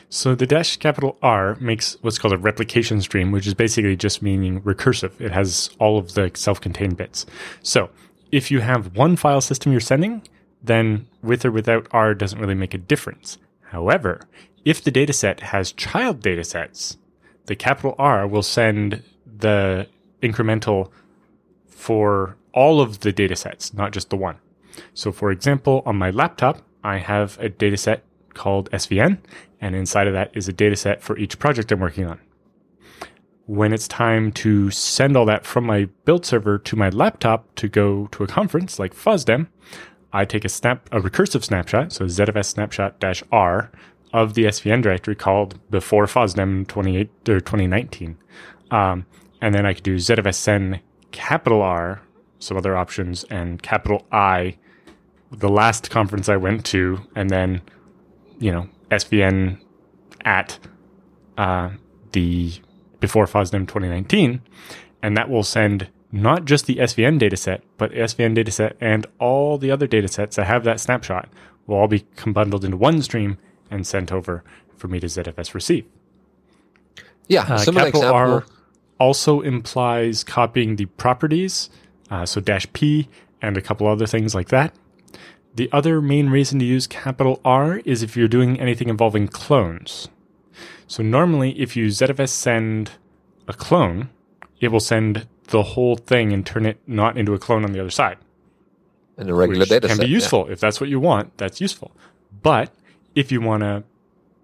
So 0.10 0.34
the 0.34 0.48
dash 0.48 0.78
capital 0.78 1.20
R 1.22 1.56
makes 1.60 1.98
what's 2.02 2.18
called 2.18 2.34
a 2.34 2.38
replication 2.40 3.00
stream, 3.02 3.32
which 3.32 3.46
is 3.46 3.54
basically 3.54 3.96
just 3.96 4.24
meaning 4.24 4.62
recursive. 4.62 5.22
It 5.22 5.32
has 5.32 5.70
all 5.78 6.00
of 6.00 6.16
the 6.16 6.32
self-contained 6.34 6.98
bits. 6.98 7.28
So 7.62 7.92
if 8.34 8.50
you 8.50 8.62
have 8.62 8.98
one 8.98 9.16
file 9.16 9.42
system 9.42 9.72
you're 9.72 9.80
sending, 9.80 10.24
then 10.64 11.08
with 11.22 11.46
or 11.46 11.52
without 11.52 11.88
R 11.92 12.16
doesn't 12.16 12.40
really 12.40 12.56
make 12.56 12.74
a 12.74 12.80
difference. 12.80 13.38
However, 13.66 14.22
if 14.66 14.84
the 14.84 14.92
dataset 14.92 15.42
has 15.42 15.72
child 15.72 16.22
datasets, 16.22 16.98
the 17.46 17.56
capital 17.56 17.94
R 18.00 18.28
will 18.28 18.42
send 18.42 19.04
the 19.24 19.88
incremental 20.24 20.90
for 21.68 22.36
all 22.54 22.82
of 22.82 23.02
the 23.02 23.14
datasets, 23.14 23.72
not 23.72 23.92
just 23.92 24.10
the 24.10 24.18
one. 24.18 24.38
So 24.96 25.12
for 25.12 25.30
example, 25.30 25.84
on 25.86 25.98
my 25.98 26.10
laptop, 26.10 26.64
I 26.84 26.98
have 26.98 27.38
a 27.40 27.50
dataset 27.50 28.02
called 28.34 28.72
SVN, 28.72 29.20
and 29.62 29.76
inside 29.76 30.08
of 30.08 30.14
that 30.14 30.36
is 30.36 30.48
a 30.48 30.54
dataset 30.54 31.02
for 31.02 31.16
each 31.20 31.38
project 31.38 31.72
I'm 31.72 31.80
working 31.80 32.06
on. 32.08 32.20
When 33.46 33.74
it's 33.74 33.88
time 33.88 34.32
to 34.34 34.72
send 34.72 35.18
all 35.18 35.26
that 35.26 35.46
from 35.46 35.66
my 35.66 35.90
build 36.06 36.26
server 36.26 36.58
to 36.60 36.76
my 36.76 36.90
laptop 36.90 37.54
to 37.56 37.68
go 37.68 38.08
to 38.08 38.24
a 38.24 38.28
conference 38.28 38.80
like 38.80 38.94
FOSDEM, 38.94 39.48
I 40.14 40.26
take 40.26 40.46
a 40.46 40.50
snap, 40.50 40.88
a 40.92 41.02
recursive 41.02 41.44
snapshot, 41.44 41.92
so 41.92 42.06
ZFS 42.06 42.46
snapshot 42.46 43.00
dash 43.00 43.22
R 43.32 43.72
of 44.14 44.36
the 44.36 44.46
SVN 44.46 44.82
directory 44.82 45.16
called 45.16 45.60
before 45.70 46.06
FOSDEM 46.06 46.68
28 46.68 47.10
or 47.28 47.40
2019. 47.40 48.18
Um, 48.72 49.06
and 49.42 49.54
then 49.54 49.66
I 49.66 49.74
could 49.74 49.84
do 49.84 49.96
ZFS 49.96 50.36
send 50.36 50.80
capital 51.12 51.62
R, 51.62 52.02
some 52.40 52.56
other 52.56 52.78
options, 52.78 53.26
and 53.26 53.62
capital 53.62 54.06
I, 54.12 54.58
the 55.32 55.50
last 55.50 55.90
conference 55.90 56.30
I 56.30 56.38
went 56.38 56.64
to, 56.68 57.00
and 57.16 57.30
then, 57.30 57.62
you 58.40 58.52
know, 58.52 58.70
SVN 58.92 59.60
at 60.24 60.60
uh, 61.38 61.72
the 62.12 62.54
before 63.04 63.26
FOSDEM 63.26 63.68
2019. 63.68 64.42
And 65.02 65.18
that 65.18 65.30
will 65.30 65.44
send 65.44 65.90
not 66.10 66.46
just 66.46 66.68
the 66.68 66.78
SVN 66.78 67.20
dataset, 67.20 67.60
but 67.78 67.92
SVN 67.92 68.34
dataset 68.34 68.76
and 68.80 69.06
all 69.20 69.58
the 69.58 69.72
other 69.72 69.90
datasets 69.90 70.36
that 70.36 70.48
have 70.48 70.64
that 70.64 70.80
snapshot 70.80 71.28
will 71.68 71.76
all 71.76 71.90
be 71.90 72.06
bundled 72.26 72.64
into 72.64 72.78
one 72.78 73.02
stream 73.02 73.38
and 73.70 73.86
sent 73.86 74.14
over 74.14 74.42
for 74.78 74.88
me 74.88 75.02
to 75.02 75.08
ZFS 75.08 75.54
receive. 75.54 75.84
Yeah, 77.28 77.42
Uh, 77.42 77.58
capital 77.66 77.88
example. 77.88 78.14
R 78.14 78.46
also 79.00 79.42
implies 79.42 80.24
copying 80.24 80.78
the 80.78 80.86
properties, 80.86 81.70
uh, 82.10 82.26
so 82.26 82.40
dash 82.40 82.72
P 82.72 83.10
and 83.42 83.58
a 83.58 83.62
couple 83.62 83.86
other 83.86 84.08
things 84.08 84.34
like 84.34 84.48
that. 84.48 84.74
The 85.56 85.70
other 85.74 86.02
main 86.02 86.30
reason 86.30 86.58
to 86.60 86.66
use 86.66 86.88
capital 86.88 87.42
R 87.44 87.82
is 87.84 88.02
if 88.02 88.16
you're 88.16 88.30
doing 88.30 88.58
anything 88.62 88.88
involving 88.88 89.28
clones. 89.28 90.08
So 90.88 91.04
normally, 91.04 91.60
if 91.60 91.76
you 91.76 91.88
ZFS 91.88 92.30
send 92.30 92.92
a 93.48 93.54
clone, 93.54 94.10
it 94.60 94.70
will 94.70 94.80
send 94.80 95.28
the 95.46 95.64
whole 95.64 95.96
thing 95.96 96.32
and 96.32 96.46
turn 96.46 96.66
it 96.66 96.80
not 96.88 97.18
into 97.18 97.34
a 97.34 97.40
clone 97.40 97.64
on 97.66 97.74
the 97.74 97.80
other 97.80 97.90
side 97.90 98.18
in 99.18 99.30
a 99.30 99.34
regular 99.34 99.62
which 99.62 99.70
data 99.70 99.88
can 99.88 99.98
set. 99.98 100.04
be 100.04 100.10
yeah. 100.10 100.16
useful 100.16 100.48
if 100.48 100.60
that's 100.60 100.80
what 100.80 100.90
you 100.90 101.00
want. 101.00 101.38
That's 101.38 101.62
useful. 101.62 101.92
But 102.42 102.74
if 103.16 103.32
you 103.32 103.42
want 103.42 103.62
to, 103.62 103.84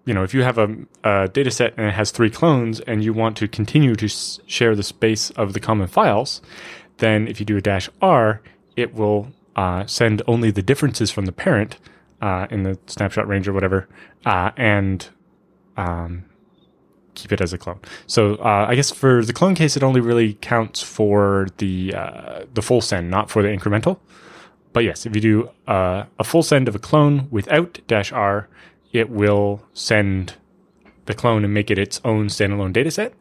you 0.04 0.14
know, 0.14 0.22
if 0.22 0.34
you 0.34 0.42
have 0.42 0.58
a, 0.58 0.76
a 1.04 1.28
data 1.28 1.50
set 1.50 1.74
and 1.76 1.86
it 1.86 1.94
has 1.94 2.10
three 2.10 2.30
clones 2.30 2.80
and 2.80 3.02
you 3.02 3.12
want 3.12 3.36
to 3.38 3.48
continue 3.48 3.94
to 3.96 4.06
s- 4.06 4.40
share 4.46 4.74
the 4.74 4.82
space 4.82 5.30
of 5.30 5.52
the 5.52 5.60
common 5.60 5.88
files, 5.88 6.40
then 6.98 7.26
if 7.28 7.40
you 7.40 7.46
do 7.46 7.56
a 7.56 7.60
dash 7.60 7.88
R, 8.00 8.40
it 8.76 8.94
will 8.94 9.32
uh, 9.56 9.86
send 9.86 10.22
only 10.26 10.50
the 10.50 10.62
differences 10.62 11.10
from 11.10 11.26
the 11.26 11.32
parent 11.32 11.78
uh, 12.20 12.46
in 12.50 12.62
the 12.62 12.78
snapshot 12.86 13.26
range 13.26 13.48
or 13.48 13.52
whatever, 13.52 13.88
uh, 14.24 14.50
and 14.56 15.08
um, 15.76 16.24
keep 17.14 17.32
it 17.32 17.40
as 17.40 17.52
a 17.52 17.58
clone. 17.58 17.80
So 18.06 18.36
uh, 18.36 18.66
I 18.68 18.74
guess 18.74 18.90
for 18.90 19.24
the 19.24 19.32
clone 19.32 19.54
case, 19.54 19.76
it 19.76 19.82
only 19.82 20.00
really 20.00 20.34
counts 20.34 20.82
for 20.82 21.48
the 21.58 21.94
uh, 21.94 22.44
the 22.54 22.62
full 22.62 22.80
send, 22.80 23.10
not 23.10 23.30
for 23.30 23.42
the 23.42 23.48
incremental. 23.48 23.98
But 24.72 24.84
yes, 24.84 25.06
if 25.06 25.14
you 25.14 25.20
do 25.20 25.50
uh, 25.66 26.04
a 26.18 26.24
full 26.24 26.42
send 26.42 26.68
of 26.68 26.74
a 26.74 26.78
clone 26.78 27.28
without 27.30 27.80
dash 27.86 28.12
R, 28.12 28.48
it 28.92 29.10
will 29.10 29.62
send 29.72 30.34
the 31.06 31.14
clone 31.14 31.44
and 31.44 31.52
make 31.52 31.70
it 31.70 31.78
its 31.78 32.00
own 32.04 32.28
standalone 32.28 32.72
dataset. 32.72 33.12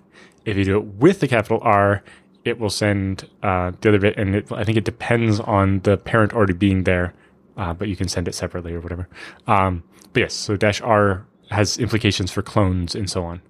If 0.45 0.57
you 0.57 0.63
do 0.63 0.77
it 0.77 0.85
with 0.85 1.19
the 1.19 1.27
capital 1.27 1.59
R, 1.63 2.03
it 2.45 2.59
will 2.59 2.69
send 2.69 3.27
uh, 3.43 3.71
the 3.81 3.89
other 3.89 3.99
bit, 3.99 4.17
and 4.17 4.35
it, 4.35 4.51
I 4.51 4.63
think 4.63 4.77
it 4.77 4.85
depends 4.85 5.39
on 5.39 5.79
the 5.81 5.97
parent 5.97 6.33
already 6.33 6.53
being 6.53 6.83
there, 6.83 7.13
uh, 7.57 7.73
but 7.73 7.87
you 7.87 7.95
can 7.95 8.07
send 8.07 8.27
it 8.27 8.35
separately 8.35 8.73
or 8.73 8.79
whatever. 8.79 9.09
Um, 9.47 9.83
but 10.13 10.21
yes, 10.21 10.33
so 10.33 10.55
dash 10.55 10.81
R 10.81 11.25
has 11.49 11.77
implications 11.77 12.31
for 12.31 12.41
clones 12.41 12.95
and 12.95 13.09
so 13.09 13.23
on. 13.23 13.41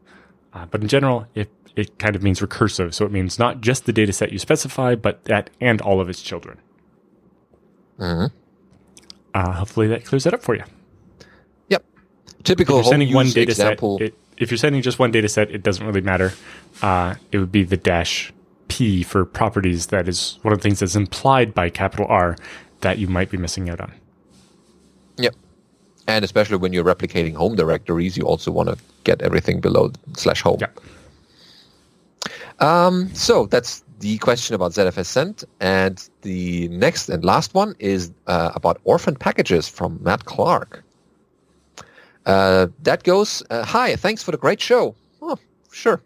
Uh, 0.54 0.66
but 0.66 0.82
in 0.82 0.88
general, 0.88 1.28
it 1.36 1.50
it 1.76 1.98
kind 2.00 2.16
of 2.16 2.24
means 2.24 2.40
recursive, 2.42 2.94
so 2.94 3.06
it 3.06 3.12
means 3.12 3.38
not 3.40 3.62
just 3.62 3.86
the 3.86 3.94
data 3.94 4.12
set 4.12 4.32
you 4.32 4.40
specify, 4.40 4.96
but 4.96 5.24
that 5.26 5.50
and 5.62 5.80
all 5.82 6.02
of 6.02 6.10
its 6.10 6.22
children. 6.22 6.58
Mhm. 8.00 8.32
Uh, 9.34 9.52
hopefully 9.54 9.88
that 9.88 10.06
clears 10.06 10.24
that 10.24 10.34
up 10.34 10.42
for 10.42 10.56
you. 10.56 10.64
Yep. 11.70 11.84
If 12.40 12.44
Typical 12.44 12.76
you're 12.78 12.84
sending 12.86 13.14
one 13.14 13.28
data 13.28 13.52
example. 13.52 14.00
set, 14.00 14.08
it, 14.08 14.16
if 14.38 14.50
you're 14.52 14.58
sending 14.58 14.82
just 14.82 14.98
one 15.00 15.12
data 15.12 15.30
set, 15.30 15.52
it 15.52 15.62
doesn't 15.64 15.86
really 15.86 16.02
matter. 16.02 16.34
Uh, 16.82 17.16
it 17.32 17.38
would 17.38 17.52
be 17.52 17.64
the 17.64 17.78
dash 17.78 18.34
P 18.70 19.04
for 19.04 19.26
properties. 19.26 19.88
That 19.88 20.08
is 20.08 20.40
one 20.42 20.54
of 20.54 20.60
the 20.60 20.64
things 20.64 20.80
that's 20.80 20.96
implied 20.96 21.54
by 21.54 21.70
capital 21.70 22.08
R 22.10 22.36
that 22.82 22.98
you 22.98 23.08
might 23.08 23.30
be 23.30 23.38
missing 23.38 23.70
out 23.70 23.80
on. 23.82 23.94
And 26.10 26.26
especially 26.26 26.58
when 26.58 26.74
you're 26.74 26.84
replicating 26.96 27.36
home 27.36 27.56
directories, 27.56 28.18
you 28.18 28.24
also 28.24 28.50
want 28.52 28.68
to 28.68 28.78
get 29.04 29.22
everything 29.22 29.62
below 29.62 29.92
slash 30.18 30.42
home. 30.42 30.58
Yeah. 30.60 30.72
Um, 32.60 33.14
so 33.14 33.46
that's 33.46 33.84
the 34.00 34.18
question 34.18 34.56
about 34.56 34.72
ZFS 34.72 35.06
send. 35.06 35.44
And 35.60 36.10
the 36.24 36.68
next 36.70 37.10
and 37.10 37.24
last 37.24 37.54
one 37.54 37.76
is 37.78 38.12
uh, 38.26 38.52
about 38.56 38.82
orphan 38.86 39.16
packages 39.16 39.70
from 39.70 40.00
Matt 40.02 40.26
Clark. 40.26 40.84
Uh, 42.26 42.68
that 42.82 43.04
goes, 43.04 43.44
uh, 43.52 43.64
hi, 43.64 43.96
thanks 43.96 44.24
for 44.24 44.32
the 44.32 44.38
great 44.38 44.60
show. 44.60 44.96
Oh, 45.22 45.38
sure. 45.72 46.02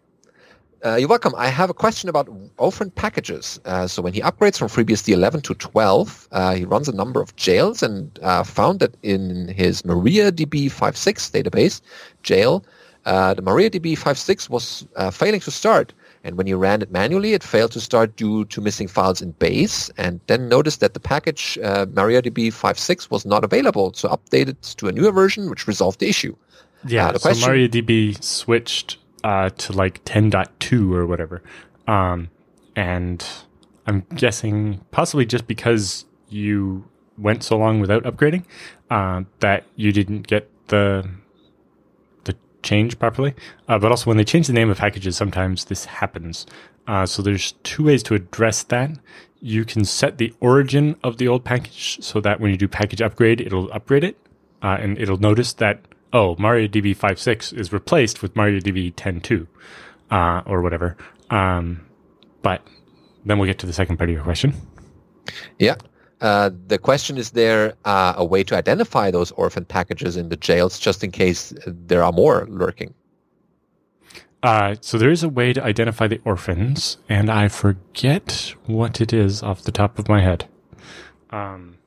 Uh, 0.84 0.96
you're 0.96 1.08
welcome. 1.08 1.32
I 1.36 1.48
have 1.48 1.70
a 1.70 1.74
question 1.74 2.10
about 2.10 2.28
orphan 2.58 2.90
packages. 2.90 3.58
Uh, 3.64 3.86
so 3.86 4.02
when 4.02 4.12
he 4.12 4.20
upgrades 4.20 4.58
from 4.58 4.68
FreeBSD 4.68 5.14
11 5.14 5.40
to 5.42 5.54
12, 5.54 6.28
uh, 6.32 6.54
he 6.54 6.64
runs 6.66 6.88
a 6.88 6.92
number 6.94 7.22
of 7.22 7.34
jails 7.36 7.82
and 7.82 8.18
uh, 8.22 8.42
found 8.44 8.80
that 8.80 8.94
in 9.02 9.48
his 9.48 9.80
MariaDB 9.82 10.66
5.6 10.66 11.30
database 11.42 11.80
jail, 12.22 12.62
uh, 13.06 13.32
the 13.32 13.42
MariaDB 13.42 13.92
5.6 13.98 14.50
was 14.50 14.86
uh, 14.96 15.10
failing 15.10 15.40
to 15.40 15.50
start. 15.50 15.94
And 16.22 16.36
when 16.36 16.46
you 16.46 16.56
ran 16.58 16.82
it 16.82 16.90
manually, 16.90 17.32
it 17.32 17.42
failed 17.42 17.72
to 17.72 17.80
start 17.80 18.16
due 18.16 18.44
to 18.46 18.60
missing 18.60 18.88
files 18.88 19.22
in 19.22 19.30
base. 19.32 19.90
And 19.96 20.20
then 20.26 20.48
noticed 20.50 20.80
that 20.80 20.92
the 20.92 21.00
package 21.00 21.58
uh, 21.62 21.86
MariaDB 21.86 22.48
5.6 22.48 23.10
was 23.10 23.24
not 23.24 23.42
available. 23.42 23.94
So 23.94 24.08
updated 24.10 24.76
to 24.76 24.88
a 24.88 24.92
newer 24.92 25.12
version, 25.12 25.48
which 25.48 25.66
resolved 25.66 26.00
the 26.00 26.08
issue. 26.10 26.36
Yeah, 26.86 27.08
Uh, 27.08 27.12
the 27.12 27.18
so 27.20 27.28
question- 27.30 27.50
MariaDB 27.50 28.22
switched 28.22 28.98
uh, 29.24 29.48
to 29.48 29.72
like 29.72 30.04
10.2 30.04 30.94
or 30.94 31.06
whatever. 31.06 31.42
Um, 31.88 32.28
and 32.76 33.26
I'm 33.86 34.06
guessing 34.14 34.82
possibly 34.90 35.26
just 35.26 35.46
because 35.46 36.04
you 36.28 36.84
went 37.16 37.42
so 37.42 37.56
long 37.56 37.80
without 37.80 38.04
upgrading 38.04 38.44
uh, 38.90 39.22
that 39.40 39.64
you 39.76 39.92
didn't 39.92 40.26
get 40.26 40.50
the 40.68 41.08
the 42.24 42.36
change 42.62 42.98
properly. 42.98 43.34
Uh, 43.66 43.78
but 43.78 43.90
also 43.90 44.10
when 44.10 44.16
they 44.18 44.24
change 44.24 44.46
the 44.46 44.52
name 44.52 44.70
of 44.70 44.78
packages, 44.78 45.16
sometimes 45.16 45.66
this 45.66 45.86
happens. 45.86 46.46
Uh, 46.86 47.06
so 47.06 47.22
there's 47.22 47.52
two 47.62 47.84
ways 47.84 48.02
to 48.02 48.14
address 48.14 48.62
that. 48.64 48.90
You 49.40 49.64
can 49.64 49.84
set 49.84 50.18
the 50.18 50.34
origin 50.40 50.96
of 51.02 51.18
the 51.18 51.28
old 51.28 51.44
package 51.44 51.98
so 52.02 52.20
that 52.20 52.40
when 52.40 52.50
you 52.50 52.56
do 52.56 52.68
package 52.68 53.00
upgrade, 53.00 53.40
it'll 53.40 53.70
upgrade 53.72 54.04
it, 54.04 54.18
uh, 54.62 54.78
and 54.80 54.98
it'll 54.98 55.18
notice 55.18 55.52
that 55.54 55.80
oh, 56.14 56.36
MariaDB 56.36 56.96
5.6 56.96 57.58
is 57.58 57.72
replaced 57.72 58.22
with 58.22 58.34
MariaDB 58.34 58.94
10.2 58.94 59.46
uh, 60.10 60.42
or 60.46 60.62
whatever. 60.62 60.96
Um, 61.28 61.84
but 62.42 62.62
then 63.26 63.38
we'll 63.38 63.48
get 63.48 63.58
to 63.58 63.66
the 63.66 63.72
second 63.72 63.98
part 63.98 64.08
of 64.08 64.14
your 64.14 64.24
question. 64.24 64.54
Yeah. 65.58 65.76
Uh, 66.20 66.50
the 66.68 66.78
question 66.78 67.18
is 67.18 67.32
there 67.32 67.74
uh, 67.84 68.14
a 68.16 68.24
way 68.24 68.44
to 68.44 68.56
identify 68.56 69.10
those 69.10 69.32
orphan 69.32 69.64
packages 69.64 70.16
in 70.16 70.28
the 70.28 70.36
jails 70.36 70.78
just 70.78 71.02
in 71.02 71.10
case 71.10 71.52
there 71.66 72.02
are 72.02 72.12
more 72.12 72.46
lurking? 72.48 72.94
Uh, 74.42 74.76
so 74.80 74.98
there 74.98 75.10
is 75.10 75.22
a 75.22 75.28
way 75.28 75.52
to 75.54 75.64
identify 75.64 76.06
the 76.06 76.20
orphans, 76.24 76.98
and 77.08 77.30
I 77.30 77.48
forget 77.48 78.54
what 78.66 79.00
it 79.00 79.12
is 79.12 79.42
off 79.42 79.62
the 79.62 79.72
top 79.72 79.98
of 79.98 80.08
my 80.08 80.20
head. 80.20 80.46
Um, 81.30 81.78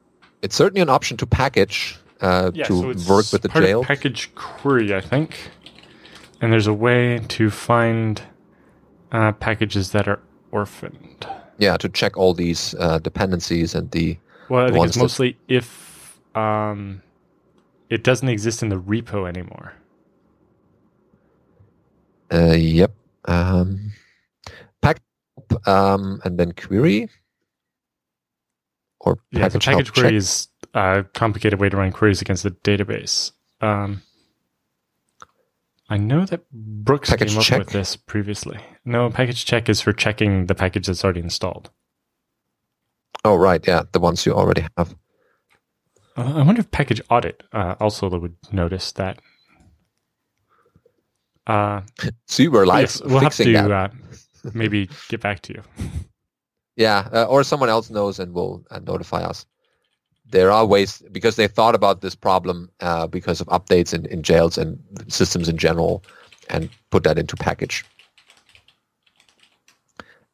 It's 0.41 0.55
certainly 0.55 0.82
an 0.82 0.89
option 0.89 1.17
to 1.17 1.28
package 1.28 1.97
uh, 2.22 2.51
yeah, 2.51 2.65
to 2.65 2.74
so 2.82 2.88
work 3.13 3.32
with 3.32 3.41
the 3.41 3.49
jail. 3.49 3.84
Package 3.84 4.34
query, 4.36 4.93
I 4.93 5.01
think. 5.01 5.51
And 6.41 6.51
there's 6.53 6.68
a 6.68 6.74
way 6.74 7.20
to 7.30 7.49
find 7.49 8.22
uh, 9.11 9.32
packages 9.34 9.91
that 9.91 10.07
are 10.07 10.20
orphaned. 10.51 11.28
yeah, 11.57 11.78
to 11.78 11.89
check 11.89 12.18
all 12.18 12.34
these 12.34 12.76
uh, 12.80 12.99
dependencies 12.99 13.74
and 13.76 13.89
the 13.91 14.18
Well, 14.49 14.65
I 14.65 14.68
The 14.68 14.74
think 14.74 14.86
it's 14.86 14.97
mostly 14.97 15.38
if 15.47 16.20
um, 16.36 17.01
it 17.89 18.03
doesn't 18.03 18.30
exist 18.30 18.61
in 18.63 18.70
the 18.70 18.78
repo 18.80 19.28
anymore. 19.28 19.74
uh, 22.34 22.53
yep 22.57 22.91
um, 23.26 23.91
pack 24.82 25.01
um, 25.65 26.20
and 26.26 26.38
then 26.38 26.51
query 26.53 27.09
or 28.99 29.18
Yeah, 29.32 29.47
so 29.49 29.59
package, 29.59 29.65
package 29.65 29.93
query 29.93 30.09
check. 30.09 30.15
is 30.15 30.47
a 30.74 31.05
complicated 31.13 31.59
way 31.59 31.70
to 31.70 31.78
run 31.78 31.91
queries 31.91 32.22
against 32.22 32.43
the 32.43 32.51
database. 32.51 33.32
Um, 33.61 34.01
I 35.89 35.97
know 35.97 36.26
that 36.26 36.49
Brooks 36.51 37.09
Package 37.09 37.30
came 37.30 37.38
up 37.38 37.43
check? 37.43 37.59
with 37.59 37.70
this 37.70 37.95
previously. 37.95 38.59
No, 38.84 39.09
package 39.09 39.45
check 39.45 39.70
is 39.70 39.82
for 39.82 39.93
checking 39.93 40.47
the 40.47 40.55
package 40.55 40.88
that's 40.88 41.03
already 41.03 41.22
installed. 41.22 41.70
Oh 43.24 43.36
right, 43.36 43.65
yeah, 43.65 43.84
the 43.91 43.99
ones 43.99 44.26
you 44.26 44.34
already 44.34 44.65
have. 44.78 44.95
Uh, 46.18 46.34
I 46.36 46.43
wonder 46.43 46.59
if 46.59 46.72
package 46.72 47.01
audit 47.09 47.43
uh, 47.53 47.76
also 47.80 48.09
would 48.09 48.36
notice 48.51 48.91
that. 48.93 49.20
Uh, 51.45 51.82
so 52.26 52.43
you 52.43 52.51
were 52.51 52.65
live 52.65 52.82
yes, 52.82 53.01
we'll 53.01 53.20
have 53.20 53.36
to 53.36 53.74
uh, 53.74 53.88
maybe 54.53 54.89
get 55.07 55.22
back 55.22 55.41
to 55.41 55.53
you. 55.53 55.63
Yeah, 56.78 57.09
uh, 57.11 57.24
or 57.24 57.43
someone 57.43 57.70
else 57.70 57.89
knows 57.89 58.20
and 58.20 58.34
will 58.34 58.63
uh, 58.70 58.78
notify 58.78 59.24
us. 59.24 59.47
There 60.32 60.51
are 60.51 60.65
ways 60.65 61.01
because 61.11 61.36
they 61.38 61.47
thought 61.47 61.75
about 61.75 62.01
this 62.01 62.15
problem 62.15 62.69
uh, 62.82 63.07
because 63.07 63.39
of 63.39 63.47
updates 63.47 63.93
in, 63.93 64.05
in 64.07 64.23
jails 64.23 64.57
and 64.57 64.78
systems 65.07 65.47
in 65.47 65.57
general, 65.57 66.03
and 66.49 66.69
put 66.89 67.03
that 67.03 67.17
into 67.17 67.36
package. 67.36 67.86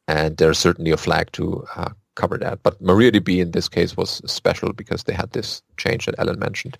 And 0.07 0.37
there's 0.37 0.59
certainly 0.59 0.91
a 0.91 0.97
flag 0.97 1.31
to 1.33 1.65
uh, 1.75 1.89
cover 2.15 2.37
that. 2.37 2.63
But 2.63 2.81
MariaDB 2.81 3.39
in 3.39 3.51
this 3.51 3.69
case 3.69 3.95
was 3.95 4.21
special 4.25 4.73
because 4.73 5.03
they 5.03 5.13
had 5.13 5.31
this 5.31 5.61
change 5.77 6.05
that 6.05 6.19
Allan 6.19 6.39
mentioned. 6.39 6.77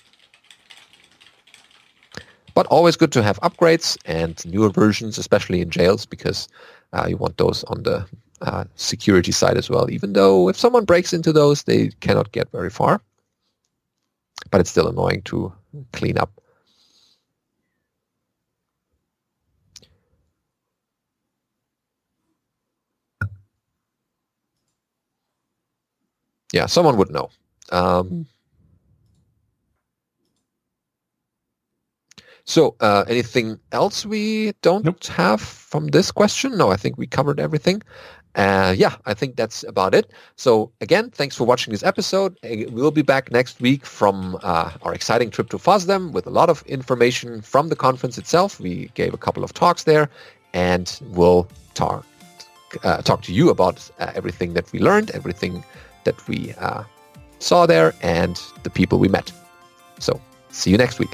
But 2.54 2.68
always 2.68 2.96
good 2.96 3.12
to 3.14 3.24
have 3.24 3.40
upgrades 3.42 3.98
and 4.06 4.44
newer 4.46 4.70
versions, 4.70 5.18
especially 5.18 5.62
in 5.62 5.70
jails, 5.70 6.06
because 6.06 6.48
uh, 6.94 7.08
you 7.10 7.18
want 7.18 7.38
those 7.38 7.64
on 7.66 7.84
the 7.84 8.06
uh, 8.44 8.66
security 8.76 9.32
side 9.32 9.58
as 9.58 9.70
well, 9.70 9.90
even 9.90 10.14
though 10.14 10.50
if 10.50 10.58
someone 10.58 10.86
breaks 10.86 11.14
into 11.14 11.34
those, 11.34 11.64
they 11.64 11.90
cannot 12.02 12.32
get 12.32 12.52
very 12.52 12.70
far. 12.70 13.02
But 14.52 14.62
it's 14.62 14.70
still 14.70 14.88
annoying 14.88 15.22
to 15.24 15.54
clean 15.94 16.18
up. 16.18 16.32
Yeah, 26.54 26.68
someone 26.68 26.98
would 26.98 27.10
know. 27.12 27.30
Um, 27.72 28.28
So, 32.46 32.76
uh, 32.82 33.06
anything 33.08 33.60
else 33.72 34.06
we 34.06 34.52
don't 34.62 34.84
nope. 34.86 35.04
have 35.06 35.40
from 35.42 35.88
this 35.88 36.12
question? 36.12 36.58
No, 36.58 36.72
I 36.72 36.76
think 36.76 36.98
we 36.98 37.08
covered 37.08 37.40
everything. 37.40 37.82
Uh, 38.36 38.74
yeah, 38.76 38.96
I 39.06 39.14
think 39.14 39.36
that's 39.36 39.64
about 39.64 39.94
it. 39.94 40.12
So 40.36 40.72
again, 40.82 41.12
thanks 41.12 41.36
for 41.36 41.44
watching 41.46 41.72
this 41.72 41.84
episode. 41.84 42.38
Uh, 42.44 42.70
we'll 42.72 42.92
be 42.92 43.04
back 43.04 43.32
next 43.32 43.62
week 43.62 43.86
from 43.86 44.40
uh, 44.42 44.72
our 44.82 44.94
exciting 44.94 45.30
trip 45.30 45.50
to 45.50 45.58
FOSDEM 45.58 46.12
with 46.12 46.26
a 46.26 46.32
lot 46.32 46.50
of 46.50 46.64
information 46.66 47.42
from 47.42 47.70
the 47.70 47.76
conference 47.76 48.18
itself. 48.18 48.60
We 48.60 48.90
gave 48.96 49.14
a 49.14 49.18
couple 49.18 49.44
of 49.44 49.54
talks 49.54 49.84
there, 49.84 50.10
and 50.54 51.00
we'll 51.12 51.48
talk 51.76 52.06
uh, 52.84 53.02
talk 53.04 53.22
to 53.22 53.34
you 53.34 53.52
about 53.52 53.88
uh, 54.00 54.12
everything 54.16 54.54
that 54.54 54.72
we 54.72 54.80
learned, 54.80 55.12
everything 55.12 55.64
that 56.06 56.28
we 56.28 56.54
uh, 56.58 56.84
saw 57.38 57.68
there, 57.68 57.94
and 58.02 58.42
the 58.64 58.70
people 58.70 58.98
we 58.98 59.08
met. 59.08 59.32
So 60.00 60.20
see 60.50 60.72
you 60.72 60.78
next 60.78 60.98
week. 60.98 61.12